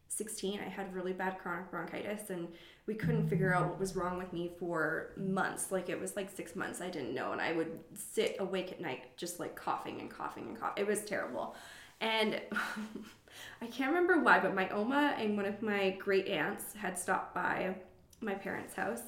16, 0.09 0.59
I 0.59 0.69
had 0.69 0.93
really 0.93 1.13
bad 1.13 1.39
chronic 1.39 1.69
bronchitis, 1.71 2.29
and 2.29 2.47
we 2.87 2.93
couldn't 2.95 3.27
figure 3.29 3.53
out 3.53 3.67
what 3.67 3.79
was 3.79 3.95
wrong 3.95 4.17
with 4.17 4.31
me 4.33 4.51
for 4.59 5.11
months. 5.17 5.71
Like 5.71 5.89
it 5.89 5.99
was 5.99 6.15
like 6.15 6.29
six 6.29 6.55
months, 6.55 6.81
I 6.81 6.89
didn't 6.89 7.13
know, 7.13 7.31
and 7.31 7.41
I 7.41 7.53
would 7.53 7.79
sit 7.93 8.37
awake 8.39 8.71
at 8.71 8.81
night 8.81 9.17
just 9.17 9.39
like 9.39 9.55
coughing 9.55 10.01
and 10.01 10.09
coughing 10.09 10.47
and 10.47 10.59
coughing. 10.59 10.83
It 10.83 10.87
was 10.87 11.01
terrible. 11.03 11.55
And 12.01 12.41
I 13.61 13.67
can't 13.67 13.89
remember 13.89 14.19
why, 14.19 14.39
but 14.39 14.55
my 14.55 14.69
Oma 14.69 15.15
and 15.17 15.35
one 15.35 15.45
of 15.45 15.61
my 15.61 15.91
great 15.91 16.27
aunts 16.27 16.73
had 16.75 16.97
stopped 16.97 17.33
by 17.33 17.75
my 18.21 18.33
parents' 18.33 18.75
house, 18.75 19.01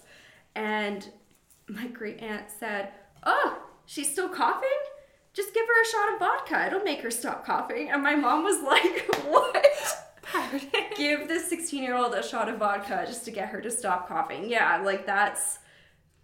and 0.56 1.08
my 1.68 1.88
great 1.88 2.22
aunt 2.22 2.46
said, 2.50 2.90
Oh, 3.24 3.62
she's 3.86 4.12
still 4.12 4.30
coughing? 4.30 4.70
Just 5.34 5.54
give 5.54 5.66
her 5.68 5.82
a 5.82 5.86
shot 5.86 6.14
of 6.14 6.20
vodka. 6.20 6.68
It'll 6.68 6.84
make 6.84 7.02
her 7.02 7.12
stop 7.12 7.46
coughing. 7.46 7.92
And 7.92 8.02
my 8.02 8.16
mom 8.16 8.44
was 8.44 8.62
like, 8.62 9.16
What? 9.26 9.66
give 10.98 11.28
this 11.28 11.50
16 11.50 11.84
year 11.84 11.96
old 11.96 12.14
a 12.14 12.24
shot 12.24 12.50
of 12.50 12.58
vodka 12.58 13.04
just 13.06 13.26
to 13.26 13.32
get 13.32 13.50
her 13.50 13.62
to 13.62 13.72
stop 13.72 14.08
coughing. 14.08 14.50
Yeah, 14.50 14.82
like 14.84 15.06
that's 15.06 15.60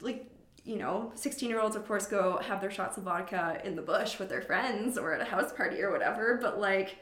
like, 0.01 0.29
you 0.63 0.77
know, 0.77 1.11
16 1.15 1.49
year 1.49 1.59
olds, 1.59 1.75
of 1.75 1.87
course, 1.87 2.07
go 2.07 2.39
have 2.39 2.61
their 2.61 2.71
shots 2.71 2.97
of 2.97 3.03
vodka 3.03 3.61
in 3.63 3.75
the 3.75 3.81
bush 3.81 4.19
with 4.19 4.29
their 4.29 4.41
friends 4.41 4.97
or 4.97 5.13
at 5.13 5.21
a 5.21 5.25
house 5.25 5.53
party 5.53 5.81
or 5.81 5.91
whatever, 5.91 6.39
but 6.41 6.59
like, 6.59 6.97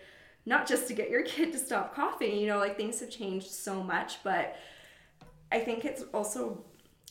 not 0.46 0.68
just 0.68 0.88
to 0.88 0.94
get 0.94 1.10
your 1.10 1.24
kid 1.34 1.52
to 1.54 1.58
stop 1.60 1.96
coughing, 1.96 2.38
you 2.38 2.48
know, 2.48 2.58
like 2.58 2.78
things 2.78 3.00
have 3.00 3.10
changed 3.10 3.52
so 3.52 3.84
much, 3.84 4.24
but 4.24 4.56
I 5.52 5.60
think 5.60 5.86
it's 5.86 6.04
also 6.14 6.64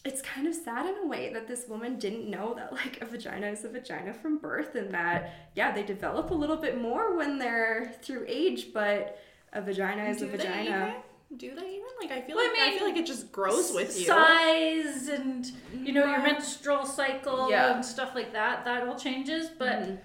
it's 0.03 0.23
kind 0.23 0.47
of 0.47 0.55
sad 0.55 0.87
in 0.87 0.95
a 1.05 1.07
way 1.07 1.31
that 1.35 1.47
this 1.47 1.67
woman 1.69 1.99
didn't 1.99 2.29
know 2.31 2.55
that 2.55 2.73
like 2.73 3.03
a 3.03 3.05
vagina 3.05 3.47
is 3.49 3.65
a 3.65 3.69
vagina 3.69 4.15
from 4.15 4.39
birth 4.39 4.75
and 4.75 4.95
that 4.95 5.31
yeah 5.55 5.71
they 5.73 5.83
develop 5.83 6.31
a 6.31 6.35
little 6.35 6.57
bit 6.57 6.81
more 6.81 7.15
when 7.19 7.39
they're 7.39 7.93
through 8.01 8.25
age 8.27 8.73
but 8.73 9.19
a 9.53 9.61
vagina 9.61 10.05
is 10.05 10.17
Do 10.19 10.25
a 10.25 10.29
they 10.29 10.37
vagina 10.39 10.63
even? 10.63 11.39
Do 11.39 11.55
they 11.55 11.69
even 11.75 11.87
like? 12.01 12.11
I 12.11 12.23
feel 12.23 12.35
Well, 12.35 12.49
like 12.51 12.59
I, 12.61 12.71
mean, 12.71 12.79
feel 12.79 12.89
like 12.89 12.97
it 12.97 13.07
just 13.07 13.31
grows 13.31 13.73
with 13.75 13.97
you. 13.99 14.07
Size 14.07 15.09
and 15.09 15.47
you 15.75 15.93
know 15.93 16.05
your 16.07 16.21
menstrual 16.23 16.85
cycle 16.87 17.51
Yeah. 17.51 17.75
and 17.75 17.85
stuff 17.85 18.15
like 18.15 18.33
that. 18.33 18.65
That 18.65 18.89
all 18.89 18.97
changes, 18.99 19.49
but 19.49 19.81
Mhm. 19.83 19.99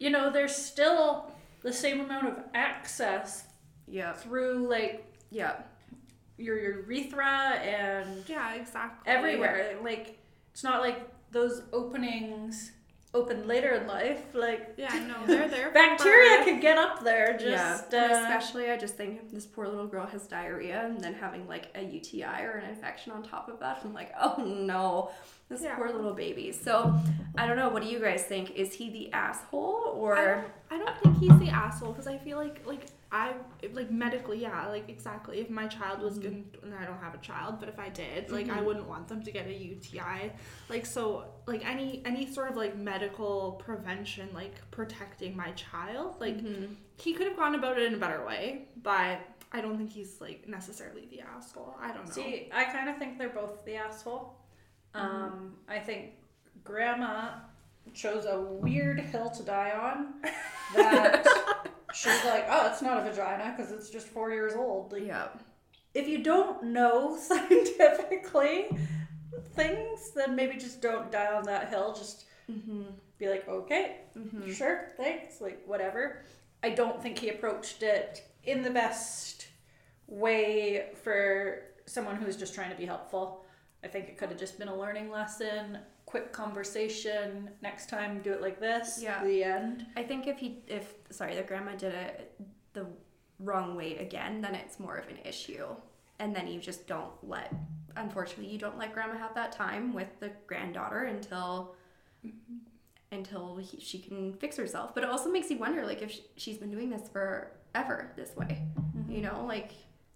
you 0.00 0.10
know 0.10 0.30
there's 0.30 0.56
still 0.56 1.31
the 1.62 1.72
same 1.72 2.00
amount 2.00 2.26
of 2.28 2.38
access 2.54 3.46
Yep. 3.88 4.16
through 4.18 4.68
like 4.68 5.04
Yep. 5.30 5.68
your 6.38 6.58
urethra 6.58 7.26
and 7.60 8.28
Yeah, 8.28 8.54
exactly. 8.54 9.10
everywhere. 9.12 9.78
Like 9.82 10.18
it's 10.52 10.64
not 10.64 10.80
like 10.80 11.08
those 11.30 11.62
openings 11.72 12.72
open 13.14 13.46
later 13.46 13.70
in 13.74 13.86
life. 13.86 14.20
Like 14.32 14.74
Yeah, 14.76 14.88
no, 15.06 15.14
they're 15.26 15.48
there. 15.48 15.70
bacteria 15.70 16.44
could 16.44 16.60
get 16.60 16.78
up 16.78 17.04
there. 17.04 17.32
Just 17.38 17.92
yeah, 17.92 18.04
uh, 18.04 18.12
especially 18.22 18.70
I 18.70 18.76
just 18.78 18.94
think 18.96 19.30
this 19.32 19.44
poor 19.46 19.66
little 19.68 19.86
girl 19.86 20.06
has 20.06 20.26
diarrhea 20.26 20.84
and 20.86 21.00
then 21.00 21.14
having 21.14 21.46
like 21.46 21.68
a 21.74 21.82
UTI 21.82 22.42
or 22.44 22.52
an 22.62 22.70
infection 22.70 23.12
on 23.12 23.22
top 23.22 23.48
of 23.48 23.60
that. 23.60 23.80
I'm 23.84 23.92
like, 23.92 24.12
oh 24.20 24.42
no, 24.42 25.10
this 25.48 25.62
Yeah. 25.62 25.74
poor 25.76 25.92
little 25.92 26.14
baby. 26.14 26.52
So 26.52 26.94
I 27.36 27.46
don't 27.46 27.56
know. 27.56 27.68
What 27.68 27.82
do 27.82 27.88
you 27.88 28.00
guys 28.00 28.22
think? 28.24 28.52
Is 28.52 28.72
he 28.72 28.90
the 28.90 29.12
asshole 29.12 29.82
I 29.94 29.98
or? 29.98 30.44
don't, 30.70 30.80
I 30.82 30.84
don't 30.84 30.98
think 31.02 31.18
he's 31.18 31.38
the 31.38 31.48
asshole 31.54 31.92
because 31.92 32.06
I 32.06 32.16
feel 32.18 32.38
like 32.38 32.60
like 32.66 32.86
I 33.14 33.34
like 33.74 33.90
medically 33.90 34.38
yeah 34.40 34.66
like 34.68 34.88
exactly 34.88 35.40
if 35.40 35.50
my 35.50 35.66
child 35.66 36.00
was 36.00 36.14
Mm-hmm. 36.18 36.22
going 36.22 36.44
and 36.62 36.74
I 36.74 36.86
don't 36.86 36.98
have 37.06 37.14
a 37.14 37.18
child 37.18 37.60
but 37.60 37.68
if 37.68 37.78
I 37.78 37.90
did 37.90 38.30
like 38.30 38.48
I 38.48 38.58
Mhm. 38.60 38.64
wouldn't 38.64 38.88
want 38.88 39.06
them 39.06 39.22
to 39.22 39.30
get 39.30 39.46
a 39.46 39.52
UTI 39.52 40.32
like 40.70 40.86
so 40.86 41.26
like 41.46 41.62
any 41.68 42.00
any 42.06 42.24
sort 42.32 42.50
of 42.50 42.56
like 42.56 42.74
medical 42.76 43.52
prevention 43.66 44.30
like 44.32 44.54
protecting 44.70 45.36
my 45.36 45.50
child 45.52 46.18
like 46.20 46.38
Mhm. 46.38 46.74
he 46.96 47.12
could 47.12 47.26
have 47.26 47.36
gone 47.36 47.54
about 47.54 47.78
it 47.78 47.84
in 47.84 47.94
a 47.94 47.98
better 47.98 48.24
way 48.24 48.68
but 48.82 49.18
I 49.52 49.60
don't 49.60 49.76
think 49.76 49.90
he's 49.92 50.18
like 50.20 50.48
necessarily 50.48 51.04
the 51.10 51.20
asshole 51.20 51.76
I 51.78 51.88
don't 51.92 52.06
know 52.06 52.12
See, 52.12 52.48
I 52.50 52.64
kind 52.64 52.88
of 52.88 52.96
think 52.96 53.18
they're 53.18 53.28
both 53.42 53.62
the 53.66 53.76
asshole. 53.76 54.34
Um, 54.94 55.56
I 55.68 55.78
think 55.78 56.12
Grandma 56.64 57.30
chose 57.92 58.24
a 58.24 58.40
weird 58.40 59.00
hill 59.00 59.28
to 59.30 59.42
die 59.42 59.72
on. 59.72 60.14
That 60.74 61.26
she's 61.94 62.24
like, 62.24 62.46
oh, 62.48 62.68
it's 62.70 62.82
not 62.82 62.98
a 63.06 63.10
vagina 63.10 63.54
because 63.56 63.72
it's 63.72 63.90
just 63.90 64.06
four 64.06 64.30
years 64.32 64.54
old. 64.54 64.92
Like, 64.92 65.06
yeah. 65.06 65.28
if 65.94 66.08
you 66.08 66.22
don't 66.22 66.62
know 66.64 67.16
scientifically 67.20 68.66
things, 69.54 70.10
then 70.14 70.34
maybe 70.36 70.56
just 70.58 70.80
don't 70.80 71.10
die 71.10 71.32
on 71.32 71.44
that 71.44 71.68
hill. 71.70 71.92
Just 71.96 72.24
Mm-hmm. 72.50 72.82
be 73.18 73.28
like, 73.28 73.48
okay, 73.48 73.98
Mm-hmm. 74.18 74.50
sure, 74.52 74.90
thanks, 74.96 75.40
like 75.40 75.62
whatever. 75.64 76.22
I 76.62 76.70
don't 76.70 77.00
think 77.00 77.16
he 77.18 77.28
approached 77.30 77.82
it 77.84 78.22
in 78.44 78.62
the 78.62 78.70
best 78.70 79.46
way 80.08 80.86
for 81.02 81.62
someone 81.86 82.16
who's 82.16 82.36
just 82.36 82.52
trying 82.54 82.70
to 82.70 82.76
be 82.76 82.84
helpful. 82.84 83.44
I 83.84 83.86
think 83.88 84.08
it 84.08 84.18
could 84.18 84.28
have 84.30 84.38
just 84.38 84.58
been 84.58 84.68
a 84.68 84.76
learning 84.76 85.10
lesson, 85.10 85.78
quick 86.12 86.30
conversation. 86.30 87.48
Next 87.62 87.88
time, 87.88 88.20
do 88.22 88.34
it 88.34 88.42
like 88.42 88.60
this. 88.60 89.00
Yeah. 89.02 89.24
The 89.24 89.42
end. 89.42 89.86
I 89.96 90.02
think 90.02 90.26
if 90.26 90.38
he, 90.38 90.58
if 90.68 90.92
sorry, 91.08 91.34
the 91.34 91.42
grandma 91.42 91.72
did 91.72 91.94
it 91.94 92.38
the 92.74 92.86
wrong 93.40 93.74
way 93.74 93.96
again, 93.96 94.42
then 94.42 94.54
it's 94.54 94.78
more 94.78 94.96
of 94.96 95.08
an 95.08 95.16
issue, 95.24 95.66
and 96.18 96.36
then 96.36 96.46
you 96.46 96.60
just 96.60 96.86
don't 96.86 97.12
let. 97.22 97.54
Unfortunately, 97.96 98.52
you 98.52 98.58
don't 98.58 98.76
let 98.76 98.92
grandma 98.92 99.16
have 99.16 99.34
that 99.34 99.52
time 99.52 99.94
with 99.94 100.08
the 100.20 100.30
granddaughter 100.46 101.04
until 101.04 101.74
until 103.10 103.56
he, 103.56 103.80
she 103.80 103.98
can 103.98 104.34
fix 104.34 104.56
herself. 104.58 104.94
But 104.94 105.04
it 105.04 105.10
also 105.10 105.30
makes 105.30 105.50
you 105.50 105.56
wonder, 105.56 105.86
like, 105.86 106.02
if 106.02 106.12
sh 106.12 106.20
she's 106.36 106.58
been 106.58 106.70
doing 106.70 106.90
this 106.90 107.08
forever 107.08 108.12
this 108.16 108.36
way. 108.36 108.62
Mm-hmm. 108.78 109.12
You 109.12 109.22
know, 109.22 109.46
like, 109.48 109.72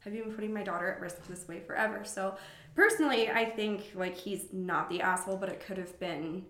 have 0.07 0.14
you 0.14 0.23
been 0.23 0.33
putting 0.33 0.55
my 0.55 0.62
daughter 0.62 0.88
at 0.88 1.01
risk 1.01 1.27
this 1.27 1.47
way 1.49 1.61
forever? 1.66 2.03
So, 2.05 2.37
personally, 2.77 3.29
I 3.29 3.45
think 3.45 3.90
like 3.95 4.16
he's 4.16 4.45
not 4.53 4.88
the 4.88 5.01
asshole, 5.03 5.37
but 5.37 5.49
it 5.49 5.61
could 5.66 5.77
have 5.79 5.99
been 5.99 6.47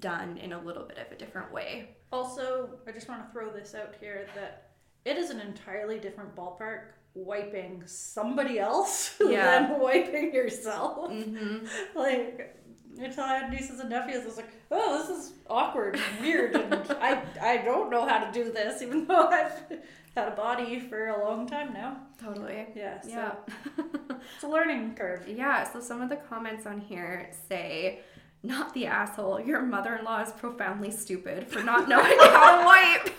done 0.00 0.38
in 0.38 0.52
a 0.54 0.60
little 0.60 0.84
bit 0.84 0.96
of 0.98 1.12
a 1.12 1.16
different 1.16 1.52
way. 1.52 1.96
Also, 2.10 2.70
I 2.86 2.92
just 2.92 3.06
want 3.06 3.24
to 3.26 3.30
throw 3.30 3.50
this 3.50 3.74
out 3.74 3.94
here 4.00 4.26
that 4.34 4.70
it 5.04 5.18
is 5.18 5.28
an 5.30 5.38
entirely 5.40 5.98
different 5.98 6.34
ballpark 6.34 6.92
wiping 7.14 7.82
somebody 7.86 8.58
else 8.58 9.14
Yeah. 9.20 9.68
than 9.68 9.80
wiping 9.80 10.32
yourself. 10.34 11.10
Mm-hmm. 11.10 11.66
like 11.98 12.56
until 12.98 13.24
I 13.24 13.38
had 13.38 13.50
nieces 13.50 13.80
and 13.80 13.90
nephews, 13.90 14.22
I 14.22 14.26
was 14.26 14.36
like, 14.36 14.50
oh, 14.70 14.98
this 14.98 15.16
is 15.18 15.32
awkward 15.48 15.96
and 15.96 16.20
weird, 16.24 16.54
and 16.56 16.74
I 17.00 17.22
I 17.40 17.56
don't 17.58 17.90
know 17.90 18.06
how 18.06 18.18
to 18.24 18.30
do 18.32 18.50
this, 18.52 18.82
even 18.86 19.06
though 19.06 19.28
I've 19.28 19.52
had 20.16 20.28
a 20.28 20.36
body 20.36 20.80
for 20.80 21.08
a 21.08 21.24
long 21.24 21.46
time 21.46 21.72
now. 21.72 21.96
Totally. 22.20 22.66
Yeah, 22.74 23.00
so 23.00 23.08
Yeah. 23.08 23.32
it's 24.34 24.42
a 24.44 24.48
learning 24.48 24.94
curve. 24.96 25.28
yeah. 25.28 25.64
So 25.70 25.80
some 25.80 26.02
of 26.02 26.08
the 26.08 26.16
comments 26.16 26.66
on 26.66 26.80
here 26.80 27.30
say, 27.48 28.00
not 28.42 28.72
the 28.74 28.86
asshole. 28.86 29.40
Your 29.40 29.62
mother 29.62 29.96
in 29.96 30.04
law 30.04 30.20
is 30.22 30.30
profoundly 30.32 30.90
stupid 30.90 31.46
for 31.48 31.62
not 31.62 31.88
knowing 31.88 32.16
how 32.20 32.60
to 32.60 32.64
wipe, 33.04 33.14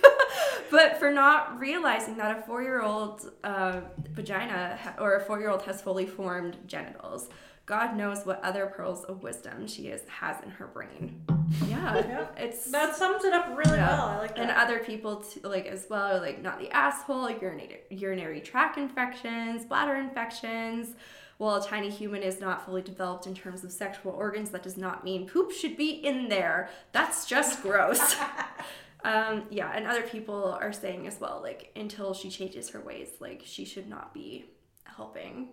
but 0.72 0.98
for 0.98 1.12
not 1.12 1.60
realizing 1.60 2.18
that 2.18 2.38
a 2.38 2.42
four 2.42 2.64
year 2.64 2.82
old 2.82 3.30
uh, 3.44 3.82
vagina 4.12 4.78
ha- 4.82 4.96
or 5.00 5.16
a 5.16 5.20
four 5.22 5.40
year 5.40 5.50
old 5.50 5.62
has 5.64 5.82
fully 5.82 6.06
formed 6.06 6.58
genitals. 6.68 7.30
God 7.70 7.96
knows 7.96 8.26
what 8.26 8.44
other 8.44 8.66
pearls 8.66 9.04
of 9.04 9.22
wisdom 9.22 9.68
she 9.68 9.90
is 9.90 10.02
has 10.10 10.44
in 10.44 10.50
her 10.50 10.66
brain. 10.66 11.22
Yeah, 11.68 11.98
Yeah. 11.98 12.28
it's 12.36 12.72
That 12.72 12.96
sums 12.96 13.24
it 13.24 13.32
up 13.32 13.56
really 13.56 13.78
Yeah. 13.78 13.96
well. 13.96 14.08
I 14.08 14.18
like 14.18 14.36
that. 14.36 14.40
and 14.42 14.50
other 14.52 14.80
people 14.80 15.18
too, 15.18 15.42
like 15.42 15.68
as 15.68 15.86
well 15.88 16.18
are 16.18 16.20
like 16.20 16.42
not 16.42 16.58
the 16.60 16.72
asshole 16.72 17.30
urinary, 17.30 17.82
urinary 17.92 18.42
tract 18.42 18.78
infections 18.80 19.66
bladder 19.66 19.94
infections 19.96 20.96
while 21.38 21.58
a 21.58 21.64
tiny 21.66 21.92
human 21.92 22.24
is 22.24 22.42
not 22.42 22.66
fully 22.66 22.82
developed 22.82 23.28
in 23.28 23.36
terms 23.36 23.64
of 23.64 23.72
sexual 23.72 24.14
organs 24.14 24.50
that 24.50 24.64
does 24.64 24.76
not 24.78 25.04
mean 25.04 25.28
poop 25.28 25.52
should 25.52 25.78
be 25.78 25.92
in 25.92 26.28
there 26.28 26.70
that's 26.92 27.28
just 27.28 27.62
gross 27.62 28.16
um, 29.04 29.44
yeah 29.52 29.72
and 29.76 29.86
other 29.86 30.02
people 30.04 30.58
are 30.60 30.74
saying 30.74 31.06
as 31.06 31.20
well 31.20 31.40
like 31.44 31.72
until 31.76 32.14
she 32.16 32.30
changes 32.32 32.70
her 32.72 32.82
ways 32.82 33.10
like 33.20 33.42
she 33.46 33.64
should 33.64 33.88
not 33.88 34.12
be 34.14 34.46
helping 34.86 35.50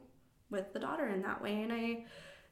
with 0.50 0.72
the 0.72 0.78
daughter 0.78 1.08
in 1.08 1.22
that 1.22 1.40
way 1.42 1.62
and 1.62 1.72
i 1.72 2.04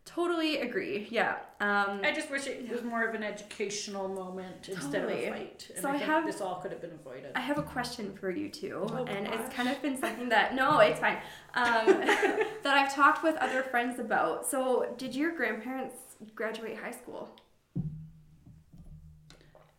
totally 0.04 0.58
agree 0.60 1.06
yeah 1.10 1.36
um, 1.60 2.00
I 2.04 2.12
just 2.12 2.30
wish 2.30 2.46
it 2.46 2.68
was 2.70 2.82
more 2.82 3.08
of 3.08 3.14
an 3.14 3.22
educational 3.22 4.06
moment 4.06 4.68
instead 4.68 5.00
Totally. 5.02 5.24
of 5.28 5.34
a 5.34 5.38
fight. 5.38 5.70
And 5.74 5.80
So 5.82 5.88
I 5.88 5.94
I 5.94 5.96
have- 5.96 6.26
this 6.26 6.42
all 6.42 6.56
could 6.56 6.72
have 6.72 6.82
been 6.82 6.92
avoided. 6.92 7.32
I 7.34 7.40
have 7.40 7.56
a 7.56 7.62
question 7.62 8.14
for 8.14 8.30
you 8.30 8.50
too, 8.50 8.86
Oh, 8.90 9.04
and 9.06 9.26
it's 9.26 9.54
kind 9.54 9.66
of 9.70 9.80
been 9.80 9.96
something 9.98 10.28
that 10.28 10.54
no, 10.54 10.80
it's 10.80 11.00
fine. 11.00 11.16
Um, 11.54 11.86
that 12.64 12.74
I've 12.76 12.94
talked 12.94 13.22
with 13.22 13.36
other 13.36 13.62
friends 13.62 13.98
about. 13.98 14.44
So, 14.46 14.94
did 14.98 15.14
your 15.14 15.32
grandparents 15.34 15.94
graduate 16.34 16.76
high 16.76 16.90
school? 16.90 17.30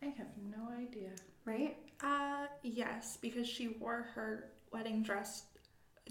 I 0.02 0.06
have 0.06 0.26
no 0.50 0.68
idea. 0.76 1.10
Right? 1.44 1.76
Uh, 2.02 2.46
yes, 2.64 3.16
because 3.20 3.46
she 3.46 3.68
wore 3.80 4.08
her 4.16 4.50
wedding 4.72 5.04
dress. 5.04 5.44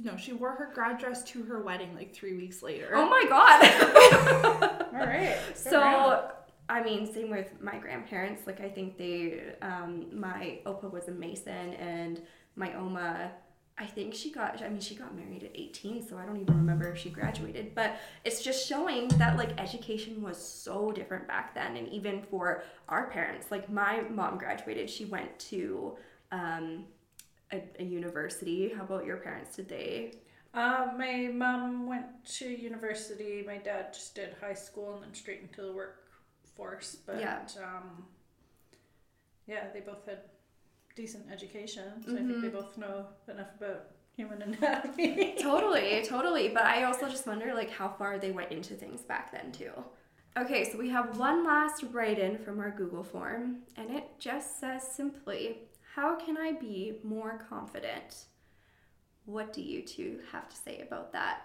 No, 0.03 0.17
she 0.17 0.33
wore 0.33 0.51
her 0.51 0.71
grad 0.73 0.97
dress 0.97 1.23
to 1.25 1.43
her 1.43 1.61
wedding 1.61 1.95
like 1.95 2.13
three 2.13 2.35
weeks 2.35 2.61
later. 2.61 2.89
Oh 2.93 3.09
my 3.09 3.25
god! 3.29 4.85
All 4.93 5.05
right. 5.07 5.37
so, 5.55 6.31
I 6.67 6.83
mean, 6.83 7.11
same 7.11 7.29
with 7.29 7.61
my 7.61 7.77
grandparents. 7.77 8.45
Like, 8.45 8.59
I 8.59 8.69
think 8.69 8.97
they, 8.97 9.53
um, 9.61 10.07
my 10.11 10.59
opa 10.65 10.91
was 10.91 11.07
a 11.07 11.11
mason, 11.11 11.73
and 11.75 12.21
my 12.55 12.73
oma. 12.73 13.31
I 13.77 13.85
think 13.85 14.13
she 14.13 14.31
got, 14.31 14.61
I 14.63 14.69
mean, 14.69 14.79
she 14.79 14.95
got 14.95 15.13
married 15.13 15.43
at 15.43 15.51
18, 15.53 16.07
so 16.07 16.17
I 16.17 16.25
don't 16.25 16.37
even 16.37 16.55
remember 16.55 16.87
if 16.87 16.97
she 16.97 17.09
graduated. 17.09 17.75
But 17.75 17.97
it's 18.23 18.41
just 18.41 18.65
showing 18.65 19.09
that, 19.09 19.35
like, 19.35 19.59
education 19.59 20.21
was 20.21 20.37
so 20.37 20.93
different 20.93 21.27
back 21.27 21.53
then. 21.53 21.75
And 21.75 21.89
even 21.89 22.21
for 22.21 22.63
our 22.87 23.09
parents, 23.09 23.47
like, 23.51 23.69
my 23.69 23.99
mom 24.09 24.37
graduated, 24.37 24.89
she 24.89 25.03
went 25.03 25.37
to 25.39 25.97
um, 26.31 26.85
a, 27.51 27.61
a 27.79 27.83
university. 27.83 28.69
How 28.75 28.83
about 28.83 29.05
your 29.05 29.17
parents? 29.17 29.55
Did 29.55 29.69
they? 29.69 30.13
Uh, 30.53 30.87
my 30.97 31.29
mom 31.33 31.85
went 31.87 32.05
to 32.37 32.45
university. 32.47 33.43
My 33.45 33.57
dad 33.57 33.93
just 33.93 34.15
did 34.15 34.35
high 34.39 34.53
school 34.53 34.93
and 34.95 35.03
then 35.03 35.13
straight 35.13 35.41
into 35.41 35.61
the 35.61 35.73
workforce. 35.73 36.95
But 37.05 37.19
Yeah. 37.19 37.39
um, 37.61 38.05
yeah, 39.47 39.65
they 39.73 39.81
both 39.81 40.05
had 40.05 40.19
decent 40.95 41.25
education, 41.31 42.03
so 42.05 42.13
I 42.13 42.17
think 42.17 42.41
they 42.41 42.47
Mhm. 42.49 42.53
both 42.53 42.77
know 42.77 43.07
enough 43.27 43.49
about 43.57 43.87
human 44.15 44.41
anatomy. 44.41 45.35
Totally, 45.41 46.03
totally. 46.07 46.47
But 46.49 46.63
I 46.63 46.83
also 46.83 47.09
just 47.09 47.27
wonder 47.27 47.53
like 47.53 47.69
how 47.69 47.89
far 47.89 48.17
they 48.17 48.31
went 48.31 48.51
into 48.51 48.73
things 48.75 49.01
back 49.01 49.31
then 49.31 49.51
too. 49.51 49.71
Okay, 50.37 50.69
so 50.69 50.77
we 50.77 50.89
have 50.89 51.17
one 51.19 51.45
last 51.45 51.83
write 51.91 52.17
in 52.19 52.37
from 52.37 52.59
our 52.59 52.71
Google 52.71 53.03
form, 53.03 53.63
and 53.77 53.89
it 53.89 54.05
just 54.19 54.59
says 54.59 54.83
simply, 54.87 55.59
How 55.95 56.15
can 56.17 56.35
I 56.37 56.51
be 56.51 56.99
more 57.03 57.39
confident? 57.49 58.25
What 59.23 59.53
do 59.53 59.61
you 59.61 59.81
two 59.81 60.19
have 60.29 60.49
to 60.49 60.55
say 60.55 60.81
about 60.81 61.13
that? 61.13 61.43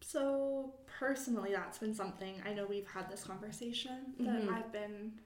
So 0.00 0.74
personally, 0.98 1.52
that's 1.52 1.78
been 1.78 1.94
something 1.94 2.42
I 2.44 2.52
know 2.52 2.66
we've 2.66 2.88
had 2.88 3.08
this 3.08 3.22
conversation 3.22 4.14
that 4.18 4.42
Mhm. 4.42 4.48
I've 4.52 4.72
been 4.72 5.20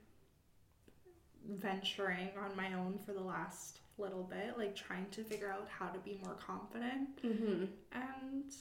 venturing 1.42 2.36
on 2.36 2.54
my 2.54 2.74
own 2.74 2.98
for 2.98 3.14
the 3.14 3.22
last 3.22 3.80
little 3.96 4.24
bit, 4.24 4.58
like 4.58 4.76
trying 4.76 5.08
to 5.10 5.24
figure 5.24 5.50
out 5.50 5.68
how 5.68 5.88
to 5.88 5.98
be 6.00 6.20
more 6.24 6.34
confident. 6.34 7.16
Mm-hmm. 7.22 7.64
And 7.92 8.54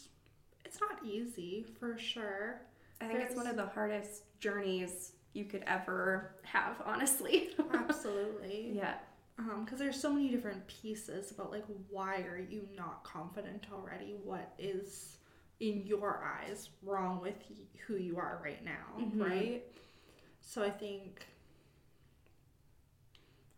it's 0.64 0.80
not 0.80 1.04
easy 1.04 1.64
for 1.64 1.98
sure. 1.98 2.62
I 3.02 3.08
think 3.08 3.20
it's 3.20 3.36
one 3.36 3.48
of 3.48 3.58
the 3.58 3.66
hardest 3.68 4.24
journeys 4.40 5.12
you 5.34 5.46
could 5.46 5.64
ever 5.68 6.36
have, 6.44 6.82
honestly. 6.86 7.52
Absolutely. 7.74 8.72
yeah. 8.76 8.96
Um, 9.40 9.64
because 9.66 9.78
there's 9.80 10.00
so 10.02 10.12
many 10.12 10.30
different 10.30 10.66
pieces 10.68 11.30
about 11.32 11.52
like 11.52 11.66
why 11.90 12.22
are 12.22 12.40
you 12.40 12.68
not 12.76 13.04
confident 13.04 13.68
already? 13.72 14.16
What 14.24 14.52
is 14.58 15.18
in 15.60 15.86
your 15.86 16.24
eyes 16.24 16.70
wrong 16.84 17.22
with 17.22 17.36
y- 17.50 17.56
who 17.86 17.98
you 17.98 18.18
are 18.18 18.40
right 18.44 18.64
now, 18.66 19.00
Mhm. 19.00 19.22
right? 19.22 19.64
So 20.42 20.64
I 20.64 20.72
think 20.72 21.28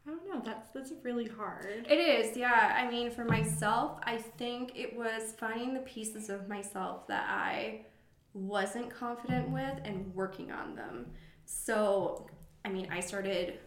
I 0.07 0.11
don't 0.11 0.27
know. 0.27 0.41
That's 0.43 0.69
that's 0.71 0.91
really 1.03 1.27
hard. 1.27 1.85
It 1.89 1.93
is, 1.99 2.35
yeah. 2.35 2.73
I 2.75 2.89
mean, 2.89 3.11
for 3.11 3.25
myself, 3.25 3.99
I 4.03 4.17
think 4.17 4.71
it 4.75 4.95
was 4.97 5.33
finding 5.37 5.73
the 5.73 5.81
pieces 5.81 6.29
of 6.29 6.47
myself 6.49 7.07
that 7.07 7.25
I 7.29 7.85
wasn't 8.33 8.89
confident 8.89 9.49
with 9.49 9.79
and 9.83 10.13
working 10.15 10.51
on 10.51 10.75
them. 10.75 11.11
So, 11.51 12.27
I 12.63 12.69
mean, 12.69 12.87
I 12.91 12.99
started 12.99 13.59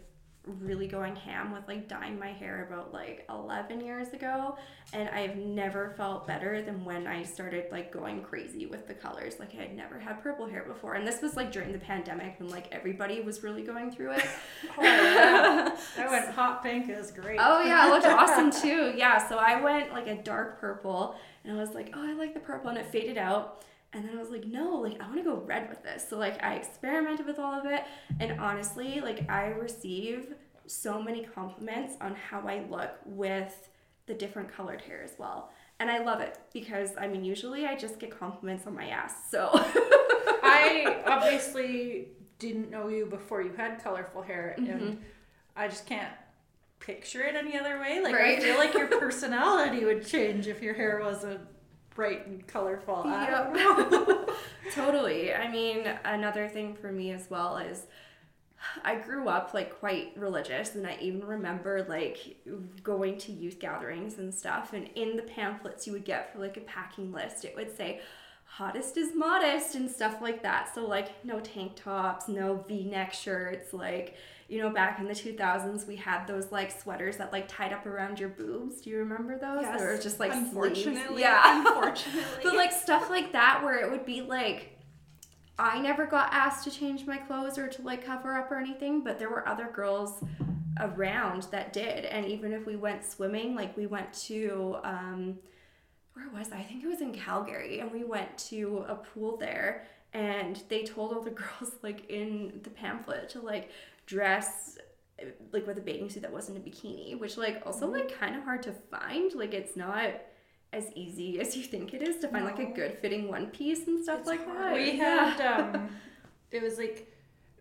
really 0.45 0.89
going 0.89 1.15
ham 1.15 1.53
with 1.53 1.67
like 1.69 1.87
dyeing 1.89 2.19
my 2.19 2.33
hair 2.33 2.67
about 2.69 2.93
like 2.93 3.25
11 3.31 3.81
years 3.81 4.09
ago 4.09 4.57
and 4.93 5.09
I've 5.09 5.37
never 5.37 5.91
felt 5.97 6.27
better 6.27 6.63
than 6.63 6.85
when 6.85 7.07
I 7.07 7.23
started 7.23 7.67
like 7.71 7.93
going 7.93 8.23
crazy 8.23 8.67
with 8.67 8.89
the 8.89 8.95
colors 8.95 9.35
like 9.39 9.55
I 9.55 9.63
had 9.63 9.77
never 9.77 10.01
had 10.01 10.21
purple 10.21 10.49
hair 10.49 10.65
before 10.65 10.95
and 10.95 11.07
this 11.07 11.23
was 11.23 11.37
like 11.37 11.53
during 11.53 11.71
the 11.71 11.79
pandemic 11.79 12.41
when 12.41 12.49
like 12.49 12.67
everybody 12.73 13.21
was 13.21 13.45
really 13.45 13.63
going 13.63 13.93
through 13.93 14.15
it 14.15 14.27
Oh, 14.79 14.83
yeah. 14.83 15.77
I 15.99 16.11
went 16.11 16.29
hot 16.35 16.63
pink. 16.63 16.89
It 16.89 16.99
was 16.99 17.11
great. 17.11 17.39
Oh 17.41 17.65
yeah, 17.65 17.87
it 17.87 17.91
looked 17.91 18.07
awesome 18.07 18.51
too. 18.63 18.95
Yeah, 18.97 19.27
so 19.29 19.39
I 19.39 19.61
went 19.61 19.93
like 19.93 20.07
a 20.07 20.23
dark 20.23 20.61
purple, 20.61 21.17
and 21.45 21.57
I 21.57 21.61
was 21.61 21.75
like, 21.75 21.93
oh, 21.95 22.03
I 22.03 22.15
like 22.15 22.35
the 22.35 22.41
purple, 22.41 22.71
and 22.71 22.79
it 22.79 22.87
faded 22.87 23.19
out. 23.19 23.65
And 23.95 24.09
then 24.09 24.17
I 24.17 24.21
was 24.21 24.31
like, 24.31 24.47
no, 24.47 24.77
like 24.77 25.01
I 25.01 25.07
want 25.07 25.19
to 25.19 25.23
go 25.25 25.37
red 25.37 25.69
with 25.69 25.83
this. 25.83 26.07
So 26.09 26.17
like 26.19 26.43
I 26.43 26.55
experimented 26.55 27.27
with 27.27 27.39
all 27.39 27.53
of 27.53 27.67
it, 27.67 27.85
and 28.21 28.41
honestly, 28.41 29.01
like 29.01 29.29
I 29.31 29.47
receive 29.49 30.35
so 30.67 31.03
many 31.03 31.25
compliments 31.25 31.95
on 32.01 32.15
how 32.15 32.41
I 32.49 32.65
look 32.71 32.93
with 33.05 33.69
the 34.07 34.15
different 34.15 34.51
colored 34.53 34.81
hair 34.81 35.03
as 35.03 35.15
well. 35.19 35.51
And 35.79 35.91
I 35.91 35.99
love 35.99 36.21
it 36.21 36.39
because 36.53 36.91
I 36.99 37.07
mean, 37.09 37.25
usually 37.25 37.67
I 37.67 37.77
just 37.77 37.99
get 37.99 38.19
compliments 38.19 38.67
on 38.67 38.75
my 38.75 38.89
ass. 38.89 39.31
So 39.31 39.51
I 40.43 41.03
obviously 41.07 42.09
didn't 42.39 42.71
know 42.71 42.89
you 42.89 43.07
before 43.07 43.43
you 43.43 43.53
had 43.57 43.83
colorful 43.83 44.23
hair, 44.23 44.57
Mhm. 44.59 44.69
and 44.71 45.05
I 45.55 45.69
just 45.69 45.87
can't 45.87 46.13
picture 46.81 47.23
it 47.23 47.35
any 47.37 47.57
other 47.59 47.79
way. 47.79 48.01
Like 48.01 48.15
Right. 48.15 48.39
I 48.39 48.41
feel 48.43 48.57
like 48.57 48.75
your 48.75 48.87
personality 49.01 49.85
would 49.85 50.07
change 50.07 50.49
if 50.49 50.63
your 50.63 50.75
hair 50.75 51.01
wasn't 51.03 51.41
bright 51.95 52.27
and 52.27 52.47
colorful. 52.47 53.03
I 53.07 53.29
don't 53.29 53.55
know. 53.55 54.27
totally. 54.73 55.35
I 55.35 55.51
mean, 55.51 55.87
another 56.05 56.49
thing 56.49 56.75
for 56.75 56.91
me 56.91 57.13
as 57.13 57.29
well 57.31 57.59
is 57.59 57.87
I 58.85 58.95
grew 58.95 59.29
up 59.29 59.55
like 59.55 59.79
quite 59.79 60.13
religious, 60.17 60.75
and 60.75 60.87
I 60.87 60.97
even 61.01 61.25
remember 61.25 61.85
like 61.89 62.37
going 62.83 63.19
to 63.19 63.33
youth 63.33 63.59
gatherings 63.59 64.19
and 64.19 64.33
stuff. 64.33 64.73
And 64.73 64.89
in 64.95 65.17
the 65.17 65.23
pamphlets 65.23 65.87
you 65.87 65.93
would 65.93 66.05
get 66.05 66.33
for 66.33 66.39
like 66.39 66.57
a 66.57 66.63
packing 66.63 67.13
list, 67.13 67.45
it 67.45 67.57
would 67.57 67.77
say, 67.77 68.01
hottest 68.45 68.97
is 68.99 69.15
modest 69.15 69.75
and 69.75 69.91
stuff 69.91 70.21
like 70.21 70.43
that. 70.43 70.75
So, 70.75 70.87
like, 70.87 71.25
no 71.25 71.41
tank 71.41 71.73
tops, 71.75 72.29
no 72.29 72.65
v 72.69 72.85
neck 72.85 73.13
shirts. 73.13 73.73
Like, 73.73 74.17
you 74.49 74.61
know, 74.61 74.71
back 74.71 74.99
in 74.99 75.07
the 75.07 75.15
2000s, 75.15 75.87
we 75.87 75.97
had 75.97 76.27
those 76.27 76.53
like 76.53 76.71
sweaters 76.71 77.17
that 77.17 77.33
like 77.33 77.49
tied 77.49 77.73
up 77.73 77.87
around 77.87 78.19
your 78.21 78.29
boobs. 78.29 78.81
Do 78.81 78.91
you 78.91 78.99
remember 78.99 79.39
those? 79.39 79.63
Yes. 79.63 79.81
They 79.81 79.87
were 79.87 79.99
just 79.99 80.21
like 80.21 80.33
sleeves. 80.33 80.87
Yeah. 81.17 81.67
unfortunately. 81.67 82.23
But 82.43 82.55
like 82.55 82.73
stuff 82.73 83.09
like 83.11 83.33
that 83.33 83.63
where 83.63 83.81
it 83.81 83.91
would 83.91 84.05
be 84.05 84.21
like 84.21 84.79
I 85.59 85.79
never 85.81 86.07
got 86.07 86.33
asked 86.33 86.65
to 86.65 86.71
change 86.71 87.07
my 87.07 87.19
clothes 87.19 87.59
or 87.59 87.69
to 87.69 87.83
like 87.83 88.05
cover 88.05 88.35
up 88.35 88.51
or 88.51 88.57
anything, 88.57 89.05
but 89.05 89.19
there 89.19 89.29
were 89.31 89.47
other 89.47 89.71
girls 89.73 90.23
around 90.81 91.45
that 91.51 91.73
did. 91.73 92.05
And 92.07 92.27
even 92.27 92.53
if 92.53 92.67
we 92.67 92.77
went 92.77 93.05
swimming, 93.05 93.55
like 93.55 93.77
we 93.77 93.87
went 93.87 94.13
to 94.25 94.77
um 94.83 95.39
where 96.15 96.29
was 96.29 96.53
I? 96.53 96.59
I 96.59 96.63
think 96.63 96.85
it 96.85 96.89
was 96.89 97.01
in 97.01 97.13
Calgary 97.13 97.81
and 97.81 97.91
we 97.91 98.05
went 98.05 98.37
to 98.51 98.85
a 98.89 98.95
pool 98.95 99.37
there 99.37 99.87
and 100.13 100.63
they 100.69 100.83
told 100.83 101.13
all 101.13 101.23
the 101.23 101.31
girls 101.43 101.73
like 101.83 102.09
in 102.11 102.61
the 102.63 102.71
pamphlet 102.71 103.29
to 103.31 103.41
like 103.41 103.71
dress 104.07 104.79
like 105.53 105.67
with 105.67 105.79
a 105.79 105.81
bathing 105.81 106.11
suit 106.11 106.23
that 106.23 106.33
wasn't 106.33 106.59
a 106.59 106.61
bikini, 106.61 107.19
which 107.19 107.37
like 107.37 107.63
also 107.65 107.87
like 107.87 108.19
kind 108.19 108.35
of 108.37 108.43
hard 108.43 108.63
to 108.65 108.73
find. 108.73 109.33
Like 109.35 109.55
it's 109.55 109.77
not 109.77 110.11
as 110.73 110.91
easy 110.95 111.39
as 111.39 111.57
you 111.57 111.63
think 111.63 111.93
it 111.95 112.03
is 112.03 112.17
to 112.19 112.29
find 112.29 112.45
like 112.45 112.59
a 112.59 112.65
good 112.65 112.95
fitting 112.99 113.29
one 113.29 113.47
piece 113.49 113.87
and 113.87 114.03
stuff 114.03 114.21
It's 114.21 114.29
like 114.29 114.45
hard. 114.47 114.73
that. 114.73 114.75
We 114.75 114.93
Yeah. 114.93 115.31
had 115.31 115.61
um, 115.77 115.89
it 116.51 116.63
was 116.63 116.79
like 116.79 117.13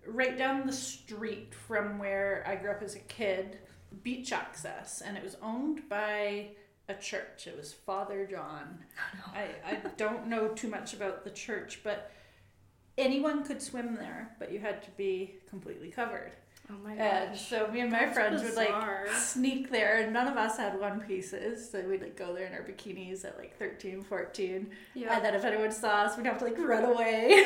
right 0.08 0.38
down 0.38 0.66
the 0.66 0.74
street 0.74 1.54
from 1.54 2.00
where 2.00 2.44
I 2.48 2.56
grew 2.56 2.72
up 2.72 2.82
as 2.82 2.96
a 2.96 3.00
kid, 3.00 3.60
beach 4.02 4.32
access, 4.32 5.02
and 5.02 5.16
it 5.18 5.24
was 5.24 5.38
owned 5.44 5.88
by 5.90 6.48
a 6.90 6.94
church. 6.96 7.46
It 7.48 7.56
was 7.58 7.72
Father 7.74 8.26
John. 8.26 8.80
I, 9.36 9.50
I 9.66 9.76
don't 9.98 10.28
know 10.28 10.48
too 10.48 10.68
much 10.70 10.94
about 10.94 11.24
the 11.24 11.30
church, 11.30 11.82
but 11.84 12.12
anyone 12.98 13.44
could 13.44 13.62
swim 13.62 13.96
there, 13.96 14.36
but 14.40 14.52
you 14.52 14.60
had 14.60 14.82
to 14.84 14.92
be 14.92 15.36
completely 15.50 15.90
covered. 15.90 16.32
Oh 16.70 16.76
my 16.84 16.94
And 16.94 17.32
gosh. 17.32 17.50
so 17.50 17.68
me 17.68 17.82
and 17.82 17.92
my 17.92 18.00
That's 18.06 18.14
friends 18.14 18.44
would 18.44 18.56
like 18.56 19.10
sneak 19.14 19.70
there 19.72 20.00
and 20.02 20.14
none 20.14 20.28
of 20.28 20.38
us 20.38 20.56
had 20.58 20.80
one 20.80 21.02
pieces 21.02 21.70
so 21.70 21.82
we'd 21.82 22.02
like 22.02 22.16
go 22.16 22.34
there 22.34 22.46
in 22.46 22.54
our 22.54 22.62
bikinis 22.62 23.26
at 23.26 23.38
like 23.38 23.58
13 23.58 24.02
14 24.04 24.70
Yeah. 24.94 25.16
and 25.16 25.26
then 25.26 25.36
if 25.36 25.44
anyone 25.44 25.72
saw 25.74 26.04
us 26.04 26.16
we'd 26.16 26.28
have 26.28 26.38
to 26.38 26.46
like 26.46 26.58
run 26.58 26.86
away 26.86 27.46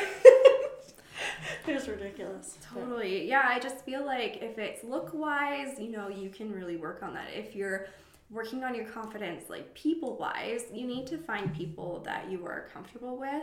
it 1.66 1.74
was 1.74 1.88
ridiculous 1.88 2.56
but- 2.72 2.80
Totally. 2.80 3.26
Yeah, 3.28 3.42
I 3.46 3.58
just 3.58 3.80
feel 3.84 4.04
like 4.04 4.42
if 4.42 4.58
it's 4.58 4.84
look 4.84 5.10
wise, 5.12 5.76
you 5.80 5.90
know, 5.90 6.08
you 6.08 6.28
can 6.30 6.52
really 6.52 6.76
work 6.76 7.02
on 7.02 7.14
that. 7.14 7.28
If 7.34 7.56
you're 7.56 7.86
working 8.30 8.62
on 8.64 8.74
your 8.74 8.84
confidence, 8.84 9.44
like 9.48 9.72
people 9.74 10.16
wise, 10.18 10.64
you 10.72 10.86
need 10.86 11.06
to 11.08 11.18
find 11.18 11.52
people 11.54 12.00
that 12.04 12.30
you 12.30 12.44
are 12.46 12.68
comfortable 12.72 13.16
with 13.16 13.42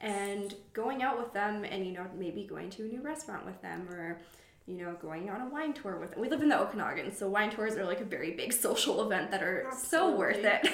and 0.00 0.54
going 0.72 1.02
out 1.02 1.18
with 1.18 1.32
them 1.32 1.64
and, 1.64 1.86
you 1.86 1.92
know, 1.92 2.06
maybe 2.16 2.44
going 2.44 2.70
to 2.70 2.84
a 2.84 2.86
new 2.86 3.00
restaurant 3.00 3.46
with 3.46 3.60
them 3.62 3.88
or, 3.88 4.20
you 4.66 4.76
know, 4.76 4.96
going 5.00 5.30
on 5.30 5.40
a 5.40 5.48
wine 5.48 5.72
tour 5.72 5.98
with 5.98 6.10
them. 6.10 6.20
We 6.20 6.28
live 6.28 6.42
in 6.42 6.48
the 6.48 6.58
Okanagan, 6.60 7.14
so 7.14 7.28
wine 7.28 7.50
tours 7.50 7.76
are 7.76 7.84
like 7.84 8.00
a 8.00 8.04
very 8.04 8.32
big 8.32 8.52
social 8.52 9.04
event 9.04 9.30
that 9.30 9.42
are 9.42 9.70
so 9.76 10.14
worth 10.16 10.44
it. 10.44 10.68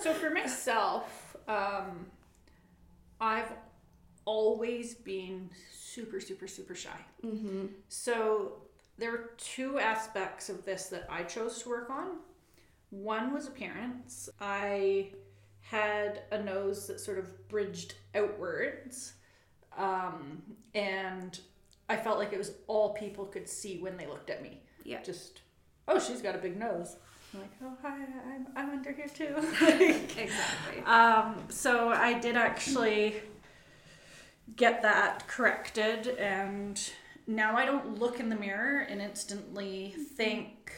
so 0.00 0.14
for 0.14 0.30
myself 0.30 1.36
um 1.48 2.06
i've 3.20 3.52
always 4.24 4.94
been 4.94 5.50
super 5.72 6.20
super 6.20 6.46
super 6.46 6.74
shy 6.74 7.04
mm-hmm. 7.24 7.66
So 7.88 8.62
there 8.98 9.10
were 9.10 9.30
two 9.38 9.78
aspects 9.78 10.48
of 10.48 10.64
this 10.64 10.86
that 10.86 11.06
I 11.08 11.22
chose 11.22 11.62
to 11.62 11.70
work 11.70 11.90
on. 11.90 12.18
One 12.90 13.32
was 13.32 13.48
appearance. 13.48 14.28
I 14.40 15.12
had 15.70 16.22
a 16.32 16.42
nose 16.42 16.86
that 16.88 16.98
sort 16.98 17.18
of 17.18 17.48
bridged 17.48 17.94
outwards, 18.14 19.12
um, 19.78 20.42
and 20.74 21.38
I 21.88 21.96
felt 21.96 22.18
like 22.18 22.32
it 22.32 22.38
was 22.38 22.52
all 22.66 22.90
people 22.94 23.24
could 23.24 23.48
see 23.48 23.78
when 23.78 23.96
they 23.96 24.06
looked 24.06 24.30
at 24.30 24.42
me. 24.42 24.62
Yeah. 24.84 25.00
Just, 25.02 25.42
oh, 25.86 26.00
she's 26.00 26.22
got 26.22 26.34
a 26.34 26.38
big 26.38 26.58
nose. 26.58 26.96
I'm 27.32 27.40
like, 27.40 27.50
oh, 27.62 27.76
hi, 27.80 27.98
I'm, 28.34 28.46
I'm 28.56 28.70
under 28.70 28.90
here 28.90 29.08
too. 29.08 29.36
Exactly. 30.18 30.82
Um, 30.84 31.36
so 31.48 31.90
I 31.90 32.18
did 32.18 32.36
actually 32.36 33.22
get 34.56 34.82
that 34.82 35.28
corrected, 35.28 36.08
and 36.18 36.80
now 37.28 37.56
I 37.56 37.64
don't 37.64 38.00
look 38.00 38.18
in 38.18 38.28
the 38.28 38.36
mirror 38.36 38.80
and 38.80 39.00
instantly 39.00 39.94
think, 40.16 40.72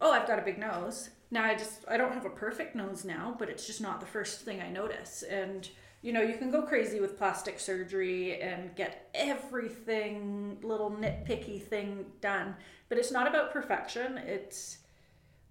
"Oh, 0.00 0.12
I've 0.12 0.26
got 0.26 0.38
a 0.38 0.42
big 0.42 0.58
nose." 0.58 1.08
Now 1.30 1.44
I 1.44 1.54
just 1.54 1.84
I 1.88 1.96
don't 1.96 2.12
have 2.14 2.24
a 2.24 2.30
perfect 2.30 2.74
nose 2.74 3.04
now, 3.04 3.34
but 3.38 3.48
it's 3.48 3.66
just 3.66 3.80
not 3.80 4.00
the 4.00 4.06
first 4.06 4.42
thing 4.42 4.60
I 4.60 4.70
notice. 4.70 5.22
And 5.22 5.68
you 6.00 6.12
know, 6.12 6.22
you 6.22 6.38
can 6.38 6.50
go 6.50 6.62
crazy 6.62 7.00
with 7.00 7.18
plastic 7.18 7.58
surgery 7.58 8.40
and 8.40 8.74
get 8.76 9.10
everything 9.14 10.58
little 10.62 10.90
nitpicky 10.90 11.60
thing 11.60 12.06
done, 12.20 12.54
but 12.88 12.98
it's 12.98 13.10
not 13.10 13.26
about 13.26 13.52
perfection. 13.52 14.16
It's 14.18 14.78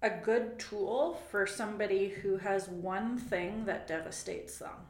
a 0.02 0.10
good 0.10 0.58
tool 0.58 1.20
for 1.30 1.46
somebody 1.46 2.08
who 2.08 2.38
has 2.38 2.68
one 2.68 3.18
thing 3.18 3.64
that 3.66 3.86
devastates 3.86 4.58
them 4.58 4.87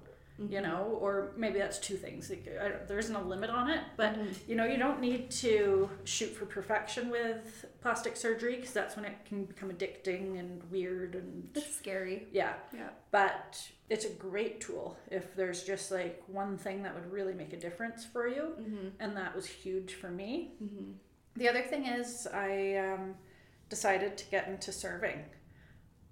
you 0.48 0.60
know 0.60 0.96
or 1.00 1.32
maybe 1.36 1.58
that's 1.58 1.78
two 1.80 1.96
things 1.96 2.30
like, 2.30 2.46
I 2.62 2.68
don't, 2.68 2.86
there 2.86 2.98
isn't 3.00 3.14
a 3.16 3.20
limit 3.22 3.50
on 3.50 3.68
it 3.68 3.80
but 3.96 4.16
you 4.46 4.54
know 4.54 4.64
you 4.64 4.76
don't 4.76 5.00
need 5.00 5.32
to 5.32 5.90
shoot 6.04 6.28
for 6.30 6.46
perfection 6.46 7.10
with 7.10 7.64
plastic 7.80 8.16
surgery 8.16 8.54
because 8.56 8.72
that's 8.72 8.94
when 8.94 9.04
it 9.04 9.16
can 9.24 9.46
become 9.46 9.68
addicting 9.70 10.38
and 10.38 10.62
weird 10.70 11.16
and 11.16 11.48
It's 11.56 11.74
scary. 11.74 12.28
yeah 12.32 12.52
Yeah. 12.72 12.90
but 13.10 13.60
it's 13.90 14.04
a 14.04 14.10
great 14.10 14.60
tool 14.60 14.96
if 15.10 15.34
there's 15.34 15.64
just 15.64 15.90
like 15.90 16.22
one 16.28 16.56
thing 16.56 16.84
that 16.84 16.94
would 16.94 17.10
really 17.10 17.34
make 17.34 17.52
a 17.52 17.58
difference 17.58 18.04
for 18.04 18.28
you 18.28 18.52
Mm-hmm. 18.60 18.88
and 19.00 19.16
that 19.16 19.34
was 19.34 19.46
huge 19.46 19.94
for 19.94 20.08
me 20.10 20.52
Mm-hmm. 20.62 20.92
the 21.36 21.48
other 21.48 21.62
thing 21.62 21.86
is 21.86 22.28
I 22.32 22.76
um, 22.76 23.14
decided 23.68 24.16
to 24.18 24.24
get 24.30 24.46
into 24.46 24.70
serving, 24.72 25.24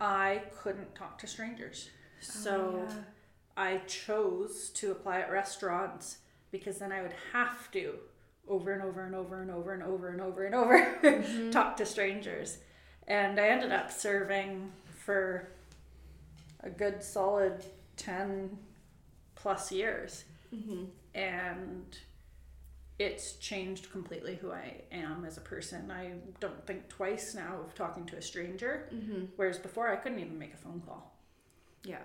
I 0.00 0.42
couldn't 0.62 0.94
talk 0.94 1.16
to 1.18 1.26
strangers. 1.26 1.90
So 2.20 2.54
Oh, 2.86 2.88
yeah. 2.88 3.02
I 3.56 3.78
chose 3.86 4.70
to 4.74 4.90
apply 4.92 5.20
at 5.20 5.30
restaurants 5.30 6.18
because 6.50 6.78
then 6.78 6.92
I 6.92 7.02
would 7.02 7.14
have 7.32 7.70
to 7.72 7.94
over 8.48 8.72
and 8.72 8.82
over 8.82 9.04
and 9.04 9.14
over 9.14 9.40
and 9.42 9.50
over 9.50 9.72
and 9.72 9.82
over 9.82 10.08
and 10.08 10.20
over 10.20 10.44
and 10.44 10.54
over 10.54 11.50
talk 11.50 11.76
to 11.78 11.86
strangers. 11.86 12.58
And 13.08 13.40
I 13.40 13.48
ended 13.48 13.72
up 13.72 13.90
serving 13.90 14.70
for 15.04 15.48
a 16.60 16.70
good 16.70 17.02
solid 17.02 17.64
10 17.96 18.56
plus 19.34 19.72
years. 19.72 20.24
Mhm. 20.54 20.88
And 21.14 21.98
it's 22.98 23.32
changed 23.34 23.90
completely 23.90 24.36
who 24.36 24.52
I 24.52 24.82
am 24.92 25.24
as 25.24 25.36
a 25.36 25.40
person. 25.42 25.90
I 25.90 26.12
don't 26.40 26.66
think 26.66 26.88
twice 26.88 27.34
now 27.34 27.60
of 27.64 27.74
talking 27.74 28.06
to 28.06 28.16
a 28.16 28.22
stranger, 28.22 28.88
Mhm. 28.92 29.28
whereas 29.36 29.58
before 29.58 29.88
I 29.88 29.96
couldn't 29.96 30.18
even 30.18 30.38
make 30.38 30.54
a 30.54 30.56
phone 30.56 30.80
call. 30.86 31.14
Yeah. 31.84 32.02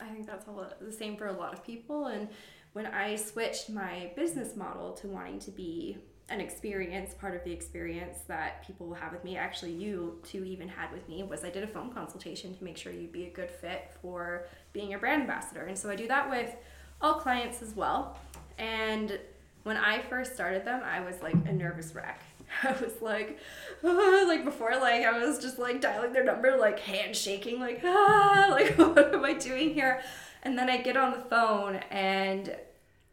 I 0.00 0.06
think 0.08 0.26
that's 0.26 0.46
a 0.46 0.50
lot, 0.50 0.78
the 0.80 0.92
same 0.92 1.16
for 1.16 1.26
a 1.26 1.32
lot 1.32 1.52
of 1.52 1.64
people. 1.64 2.06
And 2.06 2.28
when 2.72 2.86
I 2.86 3.16
switched 3.16 3.70
my 3.70 4.12
business 4.16 4.56
model 4.56 4.92
to 4.94 5.08
wanting 5.08 5.38
to 5.40 5.50
be 5.50 5.96
an 6.28 6.40
experience, 6.40 7.14
part 7.14 7.34
of 7.36 7.44
the 7.44 7.52
experience 7.52 8.18
that 8.26 8.66
people 8.66 8.86
will 8.86 8.94
have 8.96 9.12
with 9.12 9.24
me, 9.24 9.36
actually, 9.36 9.72
you 9.72 10.20
two 10.24 10.44
even 10.44 10.68
had 10.68 10.92
with 10.92 11.08
me, 11.08 11.22
was 11.22 11.44
I 11.44 11.50
did 11.50 11.62
a 11.62 11.68
phone 11.68 11.92
consultation 11.92 12.54
to 12.56 12.64
make 12.64 12.76
sure 12.76 12.92
you'd 12.92 13.12
be 13.12 13.24
a 13.26 13.30
good 13.30 13.50
fit 13.50 13.92
for 14.02 14.46
being 14.72 14.94
a 14.94 14.98
brand 14.98 15.22
ambassador. 15.22 15.62
And 15.62 15.78
so 15.78 15.88
I 15.88 15.96
do 15.96 16.08
that 16.08 16.28
with 16.28 16.54
all 17.00 17.14
clients 17.14 17.62
as 17.62 17.74
well. 17.74 18.18
And 18.58 19.18
when 19.62 19.76
I 19.76 20.00
first 20.02 20.34
started 20.34 20.64
them, 20.64 20.82
I 20.84 21.00
was 21.00 21.22
like 21.22 21.34
a 21.46 21.52
nervous 21.52 21.94
wreck. 21.94 22.22
I 22.62 22.72
was 22.72 23.00
like, 23.00 23.38
like 23.82 24.44
before, 24.44 24.72
like 24.72 25.04
I 25.04 25.18
was 25.24 25.38
just 25.38 25.58
like 25.58 25.80
dialing 25.80 26.12
their 26.12 26.24
number, 26.24 26.56
like 26.56 26.78
handshaking, 26.80 27.60
like 27.60 27.80
ah, 27.84 28.48
like 28.50 28.74
what 28.78 29.14
am 29.14 29.24
I 29.24 29.34
doing 29.34 29.74
here? 29.74 30.02
And 30.42 30.58
then 30.58 30.70
I 30.70 30.76
get 30.78 30.96
on 30.96 31.12
the 31.12 31.18
phone, 31.18 31.76
and 31.90 32.56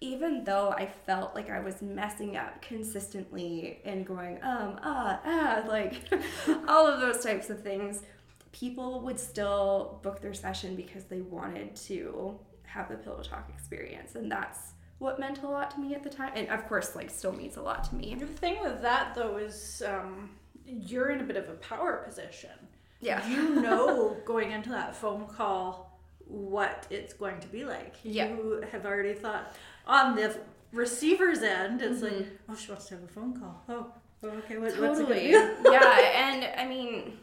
even 0.02 0.44
though 0.44 0.70
I 0.72 0.88
felt 1.06 1.34
like 1.34 1.50
I 1.50 1.62
was 1.62 1.82
messing 1.82 2.36
up 2.36 2.62
consistently 2.62 3.80
and 3.86 4.06
going 4.06 4.36
um 4.44 4.80
ah 4.84 5.20
ah 5.26 5.64
like 5.68 5.96
all 6.68 6.86
of 6.86 7.00
those 7.00 7.24
types 7.24 7.50
of 7.50 7.62
things, 7.62 8.02
people 8.52 9.02
would 9.02 9.20
still 9.20 10.00
book 10.04 10.22
their 10.22 10.34
session 10.34 10.76
because 10.76 11.06
they 11.06 11.22
wanted 11.22 11.76
to 11.76 12.38
have 12.64 12.90
the 12.90 12.96
pillow 12.96 13.22
talk 13.22 13.50
experience, 13.54 14.16
and 14.16 14.32
that's 14.32 14.73
what 15.04 15.20
meant 15.20 15.44
a 15.44 15.48
lot 15.48 15.70
to 15.72 15.80
me 15.80 15.94
at 15.94 16.02
the 16.02 16.10
time, 16.10 16.32
and 16.36 16.48
of 16.50 16.68
course, 16.68 16.96
like 16.96 17.10
still 17.10 17.34
means 17.34 17.58
a 17.58 17.62
lot 17.62 17.84
to 17.86 17.96
me. 17.96 18.16
The 18.16 18.26
thing 18.26 18.58
with 18.62 18.82
that 18.82 19.14
though 19.14 19.38
is 19.38 19.84
um, 19.86 20.32
you're 20.66 21.10
in 21.12 21.20
a 21.20 21.24
bit 21.24 21.36
of 21.38 21.50
a 21.50 21.54
power 21.56 21.98
position. 22.06 22.50
Yeah. 23.02 23.26
You 23.28 23.56
know 23.62 24.16
going 24.26 24.52
into 24.52 24.70
that 24.70 24.96
phone 24.96 25.26
call 25.28 26.00
what 26.26 26.88
it's 26.90 27.14
going 27.14 27.40
to 27.42 27.48
be 27.48 27.66
like. 27.66 27.96
Yeah. 28.04 28.30
You 28.30 28.64
have 28.72 28.86
already 28.86 29.14
thought 29.14 29.54
on 29.86 30.16
the 30.16 30.36
receiver's 30.72 31.42
end, 31.44 31.82
it's 31.82 32.02
like, 32.02 32.14
Mhm. 32.14 32.30
oh, 32.50 32.56
she 32.56 32.72
wants 32.72 32.86
to 32.88 32.96
have 32.96 33.04
a 33.04 33.08
phone 33.08 33.38
call. 33.40 33.62
Oh, 33.68 33.88
okay, 34.24 34.58
what, 34.58 34.72
what's 34.80 35.00
it 35.00 35.04
Totally. 35.08 35.32
gonna 35.34 35.56
be? 35.64 35.70
yeah, 35.70 36.00
and 36.16 36.46
I 36.58 36.66
mean, 36.66 37.18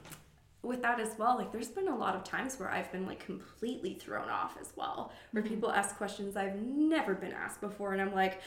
with 0.62 0.82
that 0.82 1.00
as 1.00 1.16
well, 1.18 1.36
like 1.38 1.52
there's 1.52 1.68
been 1.68 1.88
a 1.88 1.96
lot 1.96 2.14
of 2.14 2.22
times 2.24 2.58
where 2.58 2.70
I've 2.70 2.90
been 2.92 3.06
like 3.06 3.24
completely 3.24 3.94
thrown 3.94 4.28
off 4.28 4.56
as 4.60 4.72
well, 4.76 5.12
where 5.32 5.42
Mm-hmm. 5.42 5.54
people 5.54 5.70
ask 5.72 5.96
questions 5.96 6.36
I've 6.36 6.56
never 6.56 7.14
been 7.14 7.32
asked 7.32 7.60
before, 7.60 7.92
and 7.92 8.00
I'm 8.02 8.12
like, 8.14 8.40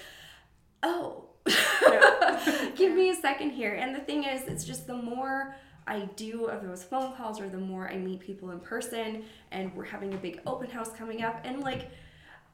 oh, 0.84 1.26
give 2.76 2.94
me 2.96 3.10
a 3.10 3.16
second 3.16 3.52
here. 3.52 3.74
And 3.74 3.96
the 3.96 4.00
thing 4.00 4.24
is, 4.26 4.44
it's 4.48 4.64
just 4.64 4.86
the 4.88 4.96
more 4.96 5.56
I 5.88 6.08
do 6.16 6.46
of 6.46 6.64
those 6.64 6.84
phone 6.84 7.16
calls, 7.16 7.40
or 7.42 7.50
the 7.50 7.58
more 7.58 7.90
I 7.90 7.98
meet 7.98 8.20
people 8.20 8.52
in 8.52 8.60
person, 8.60 9.24
and 9.52 9.74
we're 9.76 9.84
having 9.86 10.14
a 10.14 10.18
big 10.18 10.40
open 10.46 10.70
house 10.70 10.92
coming 10.98 11.24
up, 11.24 11.42
and 11.44 11.62
like. 11.62 11.90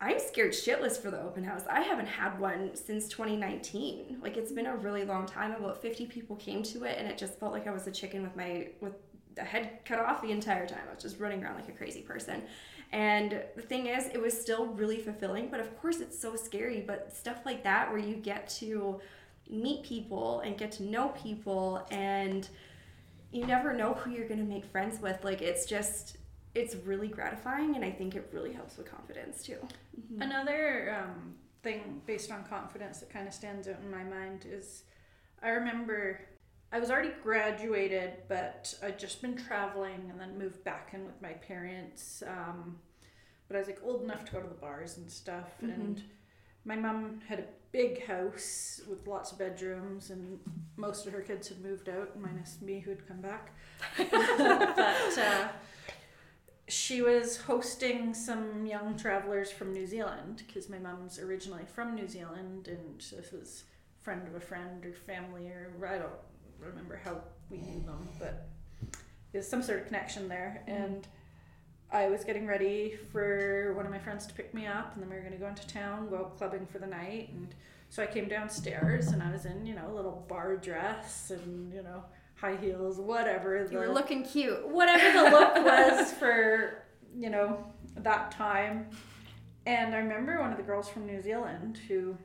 I'm 0.02 0.18
scared 0.18 0.54
shitless 0.54 0.98
for 0.98 1.12
the 1.12 1.22
open 1.22 1.44
house. 1.44 1.64
I 1.70 1.82
haven't 1.82 2.06
had 2.08 2.40
one 2.40 2.74
since 2.74 3.10
2019. 3.10 4.20
Like 4.22 4.38
it's 4.38 4.54
been 4.54 4.68
a 4.68 4.78
really 4.78 5.04
long 5.04 5.26
time. 5.26 5.52
About 5.52 5.82
50 5.82 6.06
people 6.06 6.38
came 6.38 6.64
to 6.64 6.86
it, 6.86 6.98
and 6.98 7.06
it 7.06 7.18
just 7.18 7.38
felt 7.38 7.52
like 7.52 7.68
I 7.68 7.72
was 7.72 7.86
a 7.86 7.92
chicken 7.92 8.24
with 8.24 8.34
my 8.34 8.70
with 8.80 8.94
head 9.44 9.80
cut 9.86 10.00
off 10.00 10.22
the 10.22 10.32
entire 10.32 10.68
time. 10.68 10.82
I 10.90 10.94
was 10.94 11.04
just 11.04 11.20
running 11.20 11.44
around 11.44 11.56
like 11.56 11.70
a 11.70 11.74
crazy 11.74 12.02
person. 12.02 12.44
And 12.92 13.44
the 13.56 13.62
thing 13.62 13.88
is, 13.88 14.08
it 14.08 14.22
was 14.22 14.40
still 14.40 14.68
really 14.68 14.98
fulfilling. 15.00 15.50
But 15.50 15.60
of 15.60 15.80
course, 15.80 16.00
it's 16.00 16.20
so 16.20 16.36
scary. 16.36 16.82
But 16.82 17.16
stuff 17.16 17.46
like 17.46 17.64
that, 17.64 17.90
where 17.90 18.00
you 18.00 18.16
get 18.16 18.50
to 18.60 19.00
meet 19.50 19.84
people 19.84 20.40
and 20.42 20.58
get 20.58 20.72
to 20.74 20.84
know 20.84 21.10
people, 21.10 21.86
and 21.92 22.48
you 23.32 23.46
never 23.46 23.74
know 23.74 23.94
who 23.94 24.12
you're 24.12 24.28
gonna 24.28 24.44
make 24.44 24.66
friends 24.66 25.02
with. 25.02 25.24
Like 25.24 25.42
it's 25.42 25.66
just. 25.66 26.18
It's 26.56 26.76
really 26.76 27.08
gratifying, 27.08 27.76
and 27.76 27.86
I 27.86 27.92
think 27.92 28.16
it 28.16 28.28
really 28.34 28.52
helps 28.52 28.76
with 28.76 28.90
confidence 28.90 29.44
too. 29.44 29.58
Another 30.20 30.98
um, 31.00 31.36
thing 31.62 32.02
based 32.08 32.32
on 32.32 32.44
confidence 32.44 33.00
that 33.00 33.12
kind 33.12 33.28
of 33.28 33.34
stands 33.36 33.68
out 33.68 33.78
in 33.84 33.92
my 33.92 34.04
mind 34.04 34.48
is 34.50 34.84
I 35.44 35.50
remember 35.50 36.22
I 36.72 36.80
was 36.80 36.92
already 36.92 37.12
graduated, 37.24 38.14
but 38.28 38.74
I'd 38.84 39.00
just 39.00 39.22
been 39.22 39.36
traveling 39.36 40.08
and 40.10 40.20
then 40.20 40.38
moved 40.38 40.64
back 40.64 40.92
in 40.94 41.06
with 41.06 41.20
my 41.22 41.34
parents. 41.34 42.22
Um, 42.28 42.78
but 43.48 43.56
I 43.56 43.60
was 43.60 43.68
like 43.68 43.80
old 43.84 44.04
enough 44.04 44.26
to 44.26 44.32
go 44.32 44.40
to 44.40 44.48
the 44.48 44.54
bars 44.54 44.98
and 44.98 45.10
stuff. 45.10 45.50
And 45.62 46.04
my 46.66 46.76
mom 46.76 47.22
had 47.28 47.40
a 47.40 47.46
big 47.72 48.06
house 48.06 48.82
with 48.88 49.08
lots 49.08 49.32
of 49.32 49.40
bedrooms, 49.40 50.12
and 50.12 50.40
most 50.78 51.08
of 51.08 51.14
her 51.14 51.22
kids 51.22 51.48
had 51.48 51.60
moved 51.60 51.90
out, 51.90 52.20
minus 52.20 52.62
me 52.62 52.80
who 52.80 52.92
had 52.92 53.08
come 53.08 53.22
back. 53.22 53.52
but 53.98 55.18
uh, 55.18 55.48
she 56.68 57.02
was 57.02 57.38
hosting 57.38 58.14
some 58.14 58.68
young 58.68 58.96
travelers 58.96 59.52
from 59.52 59.74
New 59.74 59.88
Zealand 59.88 60.44
because 60.46 60.70
my 60.70 60.78
mom's 60.78 61.18
originally 61.18 61.64
from 61.74 61.96
New 61.96 62.08
Zealand, 62.08 62.68
and 62.68 63.00
this 63.00 63.32
was 63.32 63.64
friend 64.02 64.28
of 64.28 64.36
a 64.36 64.40
friend 64.40 64.86
or 64.86 64.94
family 64.94 65.48
or 65.48 65.88
I 65.88 65.98
don't 65.98 66.12
remember 66.62 67.00
how 67.04 67.22
we 67.50 67.58
knew 67.58 67.82
them, 67.82 68.08
but 68.20 68.48
there's 69.32 69.48
some 69.48 69.62
sort 69.62 69.80
of 69.80 69.88
connection 69.88 70.28
there. 70.28 70.64
Mm-hmm. 70.68 70.84
And 70.84 71.08
I 71.92 72.10
was 72.10 72.24
getting 72.24 72.46
ready 72.46 72.98
for 73.12 73.74
one 73.76 73.86
of 73.86 73.92
my 73.92 74.00
friends 74.00 74.28
to 74.28 74.34
pick 74.34 74.54
me 74.54 74.68
up, 74.68 74.94
and 74.94 75.02
then 75.02 75.10
we 75.10 75.16
were 75.16 75.22
going 75.22 75.34
to 75.34 75.40
go 75.40 75.48
into 75.48 75.68
town, 75.68 76.10
go 76.10 76.18
out 76.18 76.38
clubbing 76.38 76.68
for 76.68 76.80
the 76.80 76.88
night, 76.88 77.30
and 77.34 77.54
so 77.90 78.04
I 78.04 78.06
came 78.06 78.28
downstairs 78.28 79.08
and 79.08 79.24
I 79.24 79.32
was 79.32 79.46
in 79.46 79.66
you 79.66 79.74
know 79.74 79.92
a 79.92 79.96
little 79.96 80.24
bar 80.30 80.58
dress 80.58 81.32
and 81.32 81.74
you 81.74 81.82
know 81.82 82.04
high 82.36 82.56
heels, 82.56 83.00
whatever. 83.00 83.68
You 83.70 83.80
were 83.80 83.90
looking 83.90 84.24
cute. 84.24 84.68
whatever 84.68 85.12
the 85.12 85.30
look 85.32 85.56
was 85.66 86.12
for 86.14 86.84
you 87.18 87.30
know 87.30 87.66
that 87.98 88.32
time 88.32 88.88
and 89.66 89.94
i 89.94 89.98
remember 89.98 90.40
one 90.40 90.52
of 90.52 90.58
the 90.58 90.64
girls 90.64 90.90
from 90.90 91.06
new 91.06 91.22
zealand 91.22 91.80
who 91.88 92.18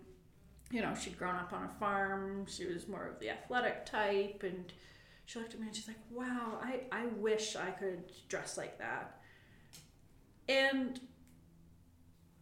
you 0.70 0.81
know 0.81 0.94
she'd 0.94 1.18
grown 1.18 1.37
up 1.37 1.53
on 1.53 1.64
a 1.64 1.68
farm 1.81 2.46
she 2.46 2.66
was 2.66 2.88
more 2.88 3.07
of 3.07 3.18
the 3.20 3.31
athletic 3.31 3.87
type 3.87 4.42
and 4.42 4.72
she 5.27 5.38
looked 5.38 5.55
at 5.55 5.61
me 5.61 5.66
and 5.66 5.77
she's 5.77 5.88
like 5.88 5.96
wow 6.11 6.59
i, 6.62 6.81
I 6.90 7.07
wish 7.07 7.57
i 7.57 7.70
could 7.70 8.03
dress 8.29 8.57
like 8.57 8.79
that 8.79 9.20
and 10.48 11.00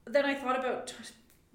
then 0.07 0.25
i 0.25 0.35
thought 0.35 0.59
about 0.59 0.93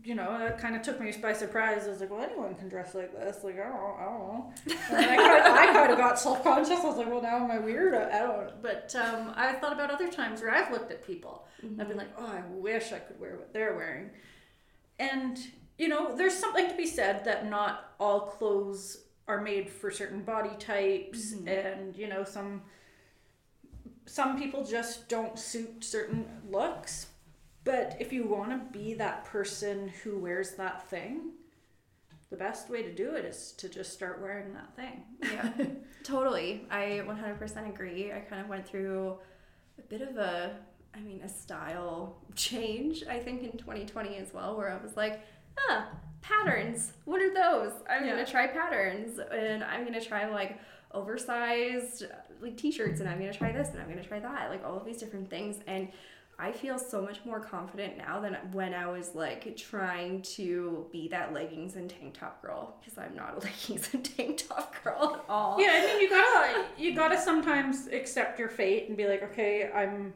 you 0.03 0.15
know, 0.15 0.37
that 0.37 0.59
kind 0.59 0.75
of 0.75 0.83
took 0.83 1.01
me 1.01 1.11
by 1.21 1.33
surprise. 1.33 1.85
I 1.85 1.89
was 1.89 1.99
like, 1.99 2.11
well, 2.11 2.21
anyone 2.21 2.55
can 2.55 2.69
dress 2.69 2.93
like 2.93 3.11
this. 3.11 3.43
Like, 3.43 3.59
I 3.59 3.67
don't, 3.67 3.99
I 3.99 4.05
don't 4.05 4.19
know. 4.19 4.53
And 4.89 5.05
I 5.05 5.15
kind, 5.15 5.39
of, 5.39 5.53
I 5.53 5.73
kind 5.73 5.91
of 5.91 5.97
got 5.97 6.19
self 6.19 6.43
conscious. 6.43 6.79
I 6.79 6.85
was 6.85 6.97
like, 6.97 7.09
well, 7.09 7.21
now 7.21 7.43
am 7.43 7.51
I 7.51 7.57
weird? 7.57 7.95
I 7.95 8.19
don't. 8.19 8.61
But 8.61 8.95
um, 8.95 9.33
I 9.35 9.53
thought 9.53 9.73
about 9.73 9.89
other 9.89 10.09
times 10.09 10.41
where 10.41 10.51
I've 10.51 10.71
looked 10.71 10.91
at 10.91 11.05
people. 11.05 11.47
and 11.61 11.81
I've 11.81 11.87
been 11.87 11.97
like, 11.97 12.13
oh, 12.17 12.25
I 12.25 12.41
wish 12.51 12.93
I 12.93 12.99
could 12.99 13.19
wear 13.19 13.35
what 13.35 13.53
they're 13.53 13.75
wearing. 13.75 14.11
And 14.99 15.39
you 15.77 15.87
know, 15.87 16.15
there's 16.15 16.33
something 16.33 16.67
to 16.69 16.75
be 16.75 16.87
said 16.87 17.25
that 17.25 17.49
not 17.49 17.93
all 17.99 18.21
clothes 18.21 19.05
are 19.27 19.41
made 19.41 19.69
for 19.69 19.91
certain 19.91 20.23
body 20.23 20.55
types, 20.57 21.33
mm-hmm. 21.33 21.47
and 21.47 21.95
you 21.95 22.07
know, 22.07 22.23
some 22.23 22.61
some 24.05 24.39
people 24.39 24.63
just 24.63 25.09
don't 25.09 25.37
suit 25.37 25.83
certain 25.83 26.25
looks. 26.49 27.07
But 27.63 27.97
if 27.99 28.13
you 28.13 28.25
want 28.25 28.51
to 28.51 28.79
be 28.79 28.93
that 28.93 29.25
person 29.25 29.89
who 30.01 30.17
wears 30.17 30.51
that 30.51 30.89
thing, 30.89 31.31
the 32.29 32.37
best 32.37 32.69
way 32.69 32.81
to 32.81 32.93
do 32.93 33.15
it 33.15 33.25
is 33.25 33.51
to 33.57 33.67
just 33.69 33.93
start 33.93 34.21
wearing 34.21 34.53
that 34.53 34.75
thing. 34.75 35.03
Yeah, 35.21 35.51
totally. 36.03 36.65
I 36.71 37.01
100% 37.05 37.69
agree. 37.69 38.11
I 38.11 38.19
kind 38.19 38.41
of 38.41 38.47
went 38.47 38.65
through 38.65 39.17
a 39.77 39.81
bit 39.81 40.01
of 40.01 40.17
a, 40.17 40.57
I 40.95 40.99
mean, 40.99 41.21
a 41.21 41.29
style 41.29 42.17
change, 42.35 43.03
I 43.09 43.19
think, 43.19 43.43
in 43.43 43.57
2020 43.57 44.15
as 44.15 44.33
well, 44.33 44.57
where 44.57 44.71
I 44.71 44.81
was 44.81 44.95
like, 44.95 45.21
ah, 45.69 45.87
patterns. 46.21 46.93
What 47.05 47.21
are 47.21 47.33
those? 47.33 47.73
I'm 47.89 48.05
Yeah. 48.05 48.15
to 48.15 48.25
try 48.29 48.47
patterns 48.47 49.19
and 49.19 49.63
I'm 49.63 49.91
to 49.91 50.01
try 50.01 50.27
like 50.29 50.59
oversized 50.91 52.03
like 52.41 52.57
t-shirts 52.57 52.99
and 52.99 53.09
I'm 53.09 53.19
to 53.19 53.33
try 53.33 53.51
this 53.51 53.69
and 53.69 53.79
I'm 53.81 53.89
to 53.97 54.03
try 54.03 54.19
that. 54.19 54.49
Like 54.49 54.63
all 54.65 54.77
of 54.77 54.85
these 54.85 54.97
different 54.97 55.29
things. 55.29 55.57
And 55.67 55.89
I 56.39 56.51
feel 56.51 56.77
so 56.77 57.01
much 57.01 57.25
more 57.25 57.39
confident 57.39 57.97
now 57.97 58.19
than 58.19 58.35
when 58.51 58.73
I 58.75 58.87
was 58.87 59.15
like 59.15 59.57
trying 59.57 60.21
to 60.35 60.85
be 60.91 61.07
that 61.07 61.33
leggings 61.33 61.75
and 61.75 61.89
tank 61.89 62.15
top 62.19 62.43
girl 62.43 62.75
because 62.79 62.95
I'm 62.97 63.15
not 63.15 63.37
a 63.37 63.39
leggings 63.45 63.89
and 63.93 64.05
tank 64.05 64.43
top 64.47 64.75
girl. 64.83 65.15
At 65.15 65.25
all. 65.29 65.59
Yeah, 65.59 65.69
I 65.73 65.85
mean 65.87 66.01
you 66.01 66.09
gotta 66.09 66.65
you 66.77 66.95
gotta 66.95 67.19
sometimes 67.19 67.87
accept 67.87 68.37
your 68.37 68.49
fate 68.49 68.87
and 68.87 68.95
be 68.95 69.07
like, 69.07 69.23
okay, 69.23 69.71
I'm 69.73 70.13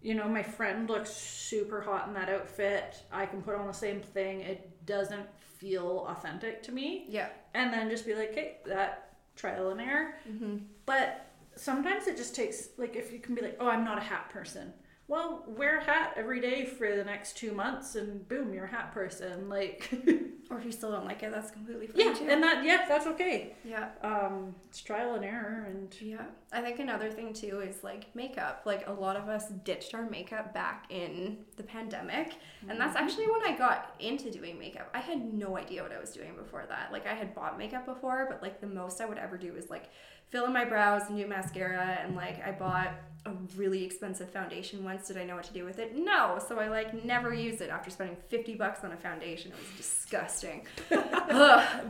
you 0.00 0.14
know, 0.14 0.28
my 0.28 0.42
friend 0.42 0.88
looks 0.88 1.10
super 1.10 1.80
hot 1.80 2.08
in 2.08 2.14
that 2.14 2.28
outfit. 2.28 3.02
I 3.12 3.26
can 3.26 3.42
put 3.42 3.54
on 3.54 3.66
the 3.66 3.72
same 3.72 4.00
thing. 4.00 4.40
It 4.40 4.86
doesn't 4.86 5.26
feel 5.58 6.06
authentic 6.08 6.62
to 6.64 6.72
me. 6.72 7.04
Yeah. 7.08 7.28
And 7.54 7.72
then 7.72 7.90
just 7.90 8.06
be 8.06 8.14
like, 8.14 8.34
hey, 8.34 8.58
that 8.66 9.16
trial 9.34 9.70
and 9.70 9.80
error. 9.80 10.14
Mm-hmm. 10.28 10.58
But 10.86 11.26
sometimes 11.56 12.06
it 12.06 12.16
just 12.16 12.34
takes 12.34 12.68
like 12.78 12.94
if 12.96 13.12
you 13.12 13.18
can 13.18 13.34
be 13.34 13.42
like, 13.42 13.56
oh, 13.60 13.68
I'm 13.68 13.84
not 13.84 13.98
a 13.98 14.02
hat 14.02 14.30
person. 14.30 14.72
Well, 15.08 15.42
wear 15.46 15.78
a 15.78 15.84
hat 15.84 16.12
every 16.16 16.40
day 16.40 16.66
for 16.66 16.94
the 16.94 17.02
next 17.04 17.36
two 17.38 17.52
months, 17.52 17.94
and 17.94 18.28
boom, 18.28 18.52
you're 18.52 18.66
a 18.66 18.70
hat 18.70 18.92
person. 18.92 19.48
Like, 19.48 19.90
Or 20.50 20.58
if 20.58 20.64
you 20.64 20.72
still 20.72 20.90
don't 20.90 21.04
like 21.04 21.22
it, 21.22 21.30
that's 21.30 21.50
completely 21.50 21.86
fine 21.88 22.06
yeah, 22.06 22.14
too. 22.14 22.26
and 22.26 22.42
that 22.42 22.64
yeah, 22.64 22.86
that's 22.88 23.06
okay. 23.06 23.54
yeah. 23.64 23.90
Um, 24.02 24.54
it's 24.70 24.80
trial 24.80 25.14
and 25.14 25.22
error, 25.24 25.66
and 25.68 25.94
Yeah. 26.00 26.24
I 26.52 26.62
think 26.62 26.78
another 26.78 27.10
thing 27.10 27.34
too 27.34 27.60
is 27.60 27.84
like 27.84 28.06
makeup. 28.14 28.62
Like 28.64 28.88
a 28.88 28.92
lot 28.92 29.16
of 29.16 29.28
us 29.28 29.48
ditched 29.64 29.92
our 29.92 30.08
makeup 30.08 30.54
back 30.54 30.86
in 30.88 31.38
the 31.56 31.62
pandemic. 31.62 32.36
And 32.66 32.80
that's 32.80 32.96
actually 32.96 33.26
when 33.26 33.42
I 33.44 33.58
got 33.58 33.94
into 34.00 34.30
doing 34.30 34.58
makeup. 34.58 34.88
I 34.94 35.00
had 35.00 35.34
no 35.34 35.58
idea 35.58 35.82
what 35.82 35.92
I 35.92 36.00
was 36.00 36.12
doing 36.12 36.34
before 36.34 36.64
that. 36.66 36.92
Like 36.92 37.06
I 37.06 37.12
had 37.12 37.34
bought 37.34 37.58
makeup 37.58 37.84
before, 37.84 38.26
but 38.30 38.40
like 38.42 38.62
the 38.62 38.66
most 38.66 39.02
I 39.02 39.04
would 39.06 39.18
ever 39.18 39.36
do 39.36 39.52
was 39.52 39.68
like 39.68 39.90
fill 40.30 40.46
in 40.46 40.52
my 40.54 40.64
brows 40.64 41.02
and 41.08 41.18
do 41.18 41.26
mascara 41.26 41.98
and 42.02 42.16
like 42.16 42.42
I 42.46 42.52
bought 42.52 42.92
a 43.26 43.32
really 43.56 43.84
expensive 43.84 44.30
foundation 44.30 44.84
once. 44.84 45.08
Did 45.08 45.18
I 45.18 45.24
know 45.24 45.36
what 45.36 45.44
to 45.44 45.52
do 45.52 45.64
with 45.64 45.78
it? 45.78 45.96
No. 45.96 46.40
So 46.46 46.58
I 46.58 46.68
like 46.68 47.04
never 47.04 47.32
used 47.34 47.60
it 47.60 47.70
after 47.70 47.90
spending 47.90 48.16
50 48.28 48.54
bucks 48.54 48.84
on 48.84 48.92
a 48.92 48.96
foundation. 48.96 49.52
It 49.52 49.58
was 49.58 49.76
disgusting. 49.76 50.66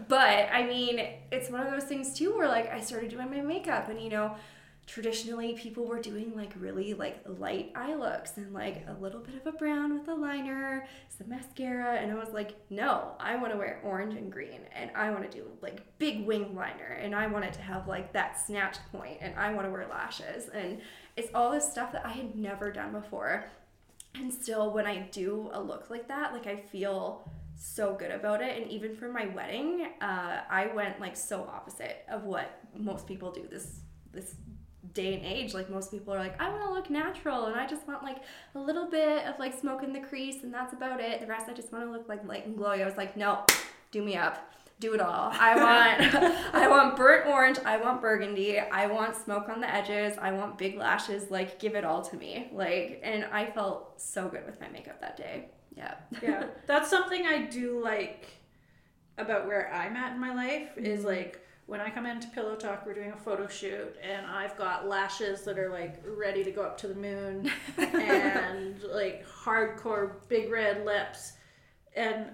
But 0.09 0.49
I 0.53 0.65
mean, 0.67 1.01
it's 1.31 1.51
one 1.51 1.61
of 1.61 1.71
those 1.71 1.85
things 1.85 2.15
too 2.15 2.37
where 2.37 2.49
like 2.49 2.71
I 2.73 2.81
started 2.81 3.11
doing 3.11 3.31
my 3.31 3.41
makeup 3.41 3.89
and 3.89 4.01
you 4.01 4.11
know, 4.11 4.35
traditionally 4.89 5.53
people 5.53 5.85
were 5.85 6.01
doing 6.01 6.33
like 6.35 6.51
really 6.59 6.95
like 6.95 7.21
light 7.39 7.71
eye 7.77 7.95
looks 7.95 8.39
and 8.39 8.55
like 8.55 8.85
a 8.89 8.95
little 8.95 9.21
bit 9.21 9.35
of 9.35 9.47
a 9.47 9.53
brown 9.53 9.93
with 9.93 10.09
a 10.09 10.15
liner, 10.15 10.87
some 11.17 11.29
mascara, 11.29 11.97
and 11.97 12.11
I 12.11 12.15
was 12.15 12.31
like, 12.31 12.57
no, 12.71 13.13
I 13.21 13.37
want 13.37 13.53
to 13.53 13.59
wear 13.59 13.81
orange 13.85 14.15
and 14.15 14.33
green 14.33 14.63
and 14.75 14.91
I 14.97 15.11
want 15.11 15.31
to 15.31 15.39
do 15.39 15.45
like 15.61 15.83
big 15.99 16.27
wing 16.27 16.57
liner 16.57 16.99
and 17.03 17.15
I 17.15 17.27
want 17.27 17.45
it 17.45 17.53
to 17.53 17.61
have 17.61 17.87
like 17.87 18.15
that 18.15 18.41
snatched 18.41 18.81
point 18.91 19.19
and 19.21 19.39
I 19.39 19.53
want 19.53 19.67
to 19.67 19.71
wear 19.71 19.87
lashes 19.89 20.49
and 20.49 20.81
it's 21.17 21.29
all 21.35 21.53
this 21.53 21.71
stuff 21.71 21.93
that 21.93 22.07
I 22.07 22.13
had 22.13 22.35
never 22.35 22.73
done 22.73 22.93
before. 22.93 23.45
And 24.15 24.33
still 24.33 24.73
when 24.73 24.87
I 24.87 25.01
do 25.13 25.51
a 25.53 25.61
look 25.61 25.91
like 25.91 26.09
that, 26.09 26.33
like 26.33 26.47
I 26.47 26.57
feel 26.57 27.31
so 27.61 27.95
good 27.95 28.11
about 28.11 28.41
it 28.41 28.57
and 28.57 28.71
even 28.71 28.95
for 28.95 29.09
my 29.09 29.27
wedding 29.35 29.89
uh, 30.01 30.43
i 30.49 30.71
went 30.77 31.01
like 31.01 31.17
so 31.17 31.43
opposite 31.53 32.05
of 32.09 32.23
what 32.23 32.61
most 32.77 33.05
people 33.05 33.33
do 33.33 33.49
this 33.51 33.81
this 34.13 34.37
day 34.99 35.15
and 35.15 35.25
age 35.25 35.55
like 35.55 35.71
most 35.71 35.93
people 35.93 36.13
are 36.13 36.19
like 36.19 36.41
i 36.43 36.49
want 36.51 36.61
to 36.61 36.73
look 36.73 36.91
natural 36.91 37.47
and 37.47 37.55
i 37.55 37.65
just 37.65 37.87
want 37.87 38.03
like 38.03 38.19
a 38.57 38.59
little 38.59 38.91
bit 38.91 39.25
of 39.27 39.39
like 39.39 39.57
smoke 39.57 39.85
in 39.85 39.93
the 39.93 40.01
crease 40.01 40.43
and 40.43 40.53
that's 40.53 40.73
about 40.73 41.01
it. 41.01 41.21
The 41.21 41.27
rest 41.27 41.49
i 41.49 41.53
just 41.53 41.73
want 41.73 41.85
to 41.85 41.91
look 41.91 42.09
like 42.09 42.27
light 42.27 42.47
and 42.47 42.59
glowy. 42.59 42.83
I 42.83 42.85
was 42.85 42.97
like 42.97 43.17
no 43.17 43.45
do 43.93 44.03
me 44.03 44.17
up. 44.17 44.53
Do 44.81 44.95
it 44.95 45.01
all. 45.01 45.31
I 45.33 45.57
want 45.57 46.15
i 46.55 46.69
want 46.69 46.97
burnt 46.97 47.27
orange. 47.27 47.59
I 47.65 47.77
want 47.77 48.01
burgundy. 48.01 48.59
I 48.59 48.87
want 48.87 49.17
smoke 49.17 49.49
on 49.49 49.61
the 49.61 49.73
edges. 49.73 50.19
I 50.21 50.33
want 50.33 50.59
big 50.59 50.77
lashes. 50.77 51.31
Like 51.31 51.61
give 51.61 51.75
it 51.77 51.85
all 51.85 52.03
to 52.03 52.17
me. 52.17 52.49
Like 52.53 53.01
and 53.05 53.25
i 53.27 53.47
felt 53.47 54.01
so 54.01 54.29
good 54.29 54.45
with 54.47 54.61
my 54.61 54.69
makeup 54.69 55.01
that 55.01 55.17
day. 55.17 55.51
Yeah. 55.77 55.95
Yeah, 56.21 56.47
that's 56.67 56.91
something 56.91 57.25
I 57.25 57.47
do 57.47 57.81
like 57.83 58.27
about 59.17 59.47
where 59.47 59.73
I'm 59.73 59.97
at 59.97 60.13
in 60.15 60.21
my 60.21 60.35
life 60.35 60.77
is 60.77 61.01
mm-hmm. 61.01 61.09
like 61.09 61.41
when 61.69 61.83
I 61.83 61.91
come 61.91 62.07
into 62.07 62.29
Pillow 62.29 62.57
Talk, 62.57 62.87
we're 62.87 62.95
doing 62.95 63.13
a 63.13 63.17
photo 63.17 63.47
shoot, 63.47 63.95
and 64.03 64.27
I've 64.27 64.57
got 64.57 64.89
lashes 64.89 65.43
that 65.43 65.59
are 65.59 65.69
like 65.69 66.03
ready 66.03 66.43
to 66.43 66.51
go 66.51 66.63
up 66.63 66.79
to 66.79 66.89
the 66.89 66.95
moon, 66.95 67.53
and 67.77 68.83
like 68.85 69.27
hardcore 69.29 70.13
big 70.29 70.51
red 70.51 70.87
lips, 70.87 71.35
and 71.95 72.31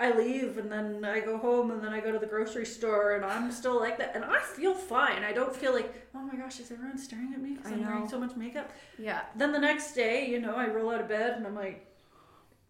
I 0.00 0.16
leave, 0.16 0.56
and 0.56 0.72
then 0.72 1.04
I 1.04 1.20
go 1.20 1.36
home, 1.36 1.72
and 1.72 1.84
then 1.84 1.92
I 1.92 2.00
go 2.00 2.10
to 2.10 2.18
the 2.18 2.26
grocery 2.26 2.64
store, 2.64 3.16
and 3.16 3.24
I'm 3.24 3.52
still 3.52 3.78
like 3.78 3.98
that, 3.98 4.12
and 4.16 4.24
I 4.24 4.40
feel 4.40 4.72
fine. 4.72 5.24
I 5.24 5.34
don't 5.34 5.54
feel 5.54 5.74
like, 5.74 6.08
oh 6.14 6.20
my 6.20 6.34
gosh, 6.34 6.58
is 6.58 6.72
everyone 6.72 6.96
staring 6.96 7.34
at 7.34 7.42
me 7.42 7.56
because 7.56 7.70
I'm 7.70 7.84
wearing 7.84 8.08
so 8.08 8.18
much 8.18 8.34
makeup? 8.34 8.72
yeah 8.98 9.24
Then 9.36 9.52
the 9.52 9.60
next 9.60 9.92
day, 9.92 10.26
you 10.26 10.40
know, 10.40 10.54
I 10.54 10.68
roll 10.68 10.90
out 10.90 11.02
of 11.02 11.08
bed, 11.08 11.34
and 11.36 11.46
I'm 11.46 11.54
like. 11.54 11.90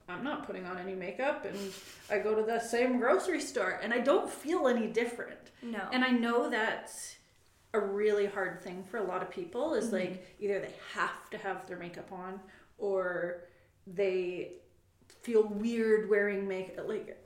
I'm 0.09 0.23
not 0.23 0.47
putting 0.47 0.67
on 0.67 0.79
any 0.79 0.95
makeup 0.95 1.45
and 1.47 1.59
I 2.11 2.19
go 2.19 2.35
to 2.35 2.43
the 2.43 2.59
same 2.61 2.99
grocery 2.99 3.41
store 3.41 3.81
and 3.83 3.93
I 3.93 4.01
don't 4.01 4.29
feel 4.29 4.69
any 4.69 4.87
different. 4.87 5.39
no 5.63 5.81
And 5.93 6.05
I 6.05 6.11
know 6.11 6.51
that's 6.51 7.17
a 7.73 7.81
really 7.81 8.27
hard 8.27 8.63
thing 8.63 8.85
for 8.85 8.99
a 8.99 9.03
lot 9.05 9.23
of 9.23 9.31
people 9.31 9.75
is 9.75 9.87
Mm-hmm. 9.87 9.95
like 9.97 10.37
either 10.41 10.61
they 10.61 10.75
have 10.93 11.31
to 11.31 11.39
have 11.39 11.67
their 11.67 11.79
makeup 11.79 12.13
on 12.13 12.39
or 12.79 13.45
they 13.87 14.53
feel 15.23 15.45
weird 15.49 16.09
wearing 16.11 16.47
makeup 16.47 16.87
like 16.89 17.19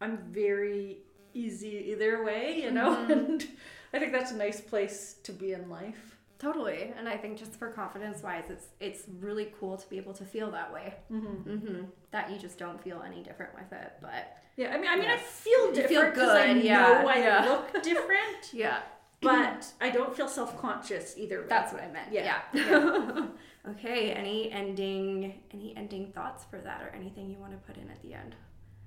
I'm 0.00 0.18
very 0.30 0.98
easy 1.32 1.90
either 1.92 2.22
way, 2.24 2.60
you 2.62 2.70
know? 2.70 2.90
Mm-hmm. 2.96 3.12
And 3.46 3.46
I 3.94 3.98
think 3.98 4.12
that's 4.12 4.32
a 4.32 4.36
nice 4.36 4.60
place 4.60 5.16
to 5.22 5.32
be 5.32 5.52
in 5.52 5.70
life. 5.70 6.15
Totally, 6.38 6.92
and 6.98 7.08
I 7.08 7.16
think 7.16 7.38
just 7.38 7.54
for 7.56 7.70
confidence 7.70 8.22
wise, 8.22 8.44
it's 8.50 8.66
it's 8.78 9.04
really 9.20 9.52
cool 9.58 9.76
to 9.78 9.88
be 9.88 9.96
able 9.96 10.12
to 10.14 10.24
feel 10.24 10.50
that 10.50 10.72
way. 10.72 10.94
Mm-hmm. 11.10 11.50
Mm-hmm. 11.50 11.82
That 12.10 12.30
you 12.30 12.38
just 12.38 12.58
don't 12.58 12.82
feel 12.82 13.02
any 13.04 13.22
different 13.22 13.54
with 13.54 13.72
it, 13.72 13.92
but 14.02 14.36
Yeah, 14.56 14.72
I 14.74 14.78
mean, 14.78 14.88
I 14.90 14.96
mean, 14.96 15.08
I 15.10 15.16
feel 15.16 15.68
You 15.68 15.74
feel 15.74 15.82
different 15.88 16.14
because 16.14 16.30
I 16.30 16.52
good, 16.54 16.64
know 16.66 17.08
I 17.08 17.18
yeah. 17.18 17.44
look 17.46 17.82
different, 17.82 18.42
yeah, 18.52 18.80
but 19.22 19.66
I 19.80 19.88
don't 19.90 20.14
feel 20.14 20.28
self 20.28 20.60
conscious 20.60 21.14
either. 21.16 21.40
way. 21.40 21.46
that's 21.48 21.72
what 21.72 21.82
I 21.82 21.88
meant. 21.90 22.12
Yeah. 22.12 22.42
Yeah. 22.52 23.26
okay. 23.70 24.12
Any 24.12 24.52
ending 24.52 25.40
any 25.52 25.74
ending 25.76 26.12
thoughts 26.12 26.44
for 26.44 26.58
that, 26.60 26.82
or 26.82 26.88
anything 26.94 27.30
you 27.30 27.38
want 27.38 27.52
to 27.52 27.58
put 27.66 27.76
in 27.82 27.88
at 27.90 28.02
the 28.02 28.12
end? 28.12 28.34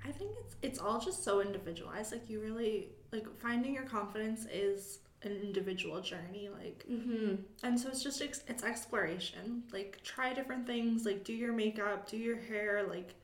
I 0.06 0.12
think 0.12 0.32
it's 0.39 0.56
it's 0.62 0.80
all 0.80 1.00
just 1.00 1.24
so 1.24 1.41
individualized. 1.41 2.12
Like 2.12 2.30
you 2.30 2.39
really 2.41 2.89
like 3.12 3.26
finding 3.39 3.74
your 3.74 3.86
confidence 3.86 4.45
is 4.54 5.00
an 5.24 5.32
individual 5.44 6.02
journey. 6.02 6.50
Like 6.52 6.86
Mm-hmm. 6.90 7.36
and 7.64 7.80
so 7.80 7.90
it's 7.90 8.04
just 8.04 8.22
ex- 8.22 8.44
it's 8.48 8.64
exploration. 8.64 9.64
Like 9.74 10.00
try 10.04 10.34
different 10.34 10.66
things. 10.66 11.06
Like 11.06 11.24
do 11.24 11.34
your 11.34 11.54
makeup, 11.54 12.08
do 12.10 12.18
your 12.18 12.38
hair. 12.38 12.86
Like 12.90 13.16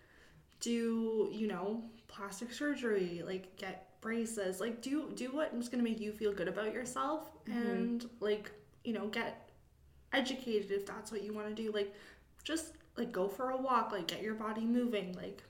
do 0.59 1.29
you 1.31 1.47
know 1.47 1.83
plastic 2.07 2.51
surgery. 2.51 3.23
Like 3.25 3.55
get 3.57 3.87
braces. 4.01 4.59
Like 4.59 4.81
do 4.81 5.11
do 5.15 5.29
what's 5.31 5.69
gonna 5.69 5.83
make 5.83 5.99
you 5.99 6.11
feel 6.11 6.33
good 6.33 6.47
about 6.47 6.73
yourself. 6.73 7.31
Mhm. 7.47 7.55
And 7.55 8.09
like 8.19 8.51
you 8.83 8.93
know 8.93 9.07
get 9.07 9.49
educated 10.13 10.71
if 10.71 10.85
that's 10.85 11.11
what 11.11 11.23
you 11.23 11.33
want 11.33 11.47
to 11.55 11.55
do. 11.63 11.71
Like 11.71 11.93
just 12.43 12.73
like 12.97 13.11
go 13.11 13.27
for 13.27 13.49
a 13.51 13.57
walk. 13.57 13.91
Like 13.91 14.07
get 14.07 14.21
your 14.21 14.35
body 14.35 14.65
moving. 14.65 15.13
Like 15.13 15.43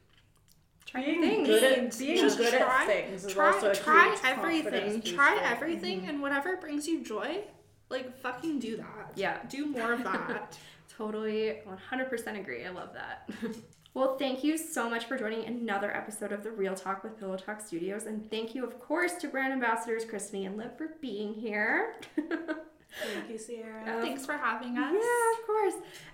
being 0.93 1.21
things. 1.21 1.47
good 1.47 1.63
at 1.63 1.97
being 1.97 2.17
Just 2.17 2.38
good 2.38 2.53
try- 2.53 2.81
at 2.83 2.88
things 2.88 3.25
is 3.25 3.33
try 3.33 3.47
also 3.53 3.71
a 3.71 3.75
try 3.75 4.09
huge 4.09 4.19
everything 4.23 5.01
try 5.01 5.39
everything 5.43 5.99
mm-hmm. 6.01 6.09
and 6.09 6.21
whatever 6.21 6.55
brings 6.57 6.88
you 6.88 7.03
joy 7.03 7.41
like 7.89 8.17
fucking 8.19 8.59
do 8.59 8.77
that 8.77 9.11
Yeah. 9.15 9.39
do 9.49 9.65
more 9.67 9.93
of 9.93 10.03
that 10.03 10.57
Totally, 10.97 11.57
100% 11.91 12.39
agree. 12.39 12.63
I 12.65 12.69
love 12.69 12.93
that. 12.93 13.29
well, 13.93 14.17
thank 14.17 14.43
you 14.45 14.57
so 14.57 14.89
much 14.89 15.05
for 15.05 15.17
joining 15.17 15.45
another 15.45 15.93
episode 15.93 16.31
of 16.31 16.41
the 16.41 16.51
Real 16.51 16.73
Talk 16.73 17.03
with 17.03 17.19
Pillow 17.19 17.36
Talk 17.36 17.59
Studios. 17.59 18.05
And 18.05 18.29
thank 18.29 18.55
you, 18.55 18.63
of 18.63 18.79
course, 18.79 19.13
to 19.15 19.27
brand 19.27 19.51
ambassadors 19.51 20.05
Krystanie 20.05 20.45
and 20.45 20.55
Liv 20.55 20.77
for 20.77 20.91
being 21.01 21.33
here. 21.33 21.95
Thank 23.02 23.30
you, 23.30 23.38
Cierra. 23.38 23.98
Of 23.98 24.02
thanks 24.02 24.26
for 24.26 24.34
having 24.34 24.78
us 24.78 24.93
Yeah, 24.93 25.39
of 25.39 25.46
course. 25.46 25.74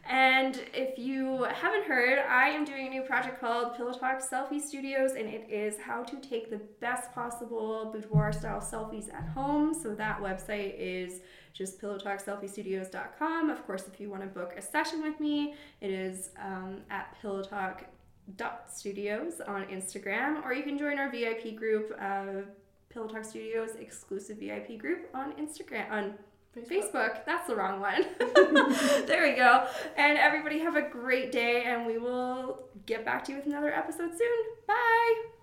And 0.09 0.59
if 0.73 0.97
you 0.97 1.43
haven't 1.43 1.85
heard, 1.85 2.19
I 2.19 2.49
am 2.49 2.65
doing 2.65 2.87
a 2.87 2.89
new 2.89 3.03
project 3.03 3.39
called 3.39 3.75
Pillow 3.75 3.93
Talk 3.93 4.21
Selfie 4.21 4.59
Studios, 4.59 5.11
and 5.11 5.27
it 5.27 5.47
is 5.49 5.77
how 5.79 6.03
to 6.03 6.19
take 6.19 6.49
the 6.49 6.59
best 6.79 7.11
possible 7.13 7.91
boudoir 7.93 8.33
style 8.33 8.59
selfies 8.61 9.13
at 9.13 9.27
home. 9.29 9.73
So 9.73 9.93
that 9.95 10.19
website 10.19 10.75
is 10.77 11.21
just 11.53 11.81
pillowtalkselfiestudios.com. 11.81 13.49
Of 13.49 13.65
course, 13.65 13.87
if 13.91 13.99
you 13.99 14.09
want 14.09 14.21
to 14.23 14.27
book 14.27 14.53
a 14.57 14.61
session 14.61 15.01
with 15.01 15.19
me, 15.19 15.53
it 15.81 15.91
is 15.91 16.29
um, 16.41 16.81
at 16.89 17.15
pillowtalk.studios 17.21 19.41
on 19.47 19.65
Instagram, 19.65 20.43
or 20.43 20.53
you 20.53 20.63
can 20.63 20.77
join 20.77 20.97
our 20.97 21.09
VIP 21.11 21.55
group, 21.55 21.93
uh, 21.99 22.43
Pillow 22.89 23.07
Talk 23.07 23.23
Studios 23.23 23.71
exclusive 23.79 24.37
VIP 24.37 24.77
group 24.77 25.09
on 25.13 25.33
Instagram 25.33 25.89
on 25.91 26.13
Facebook. 26.59 27.25
That's 27.25 27.47
the 27.47 27.55
wrong 27.55 27.79
one. 27.79 28.05
there 28.19 29.29
we 29.29 29.35
go. 29.35 29.67
And 29.97 30.17
everybody 30.17 30.59
have 30.59 30.75
a 30.75 30.81
great 30.81 31.31
day, 31.31 31.63
and 31.65 31.85
we 31.85 31.97
will 31.97 32.67
get 32.85 33.05
back 33.05 33.23
to 33.25 33.31
you 33.31 33.37
with 33.37 33.47
another 33.47 33.73
episode 33.73 34.11
soon. 34.17 34.43
Bye. 34.67 35.40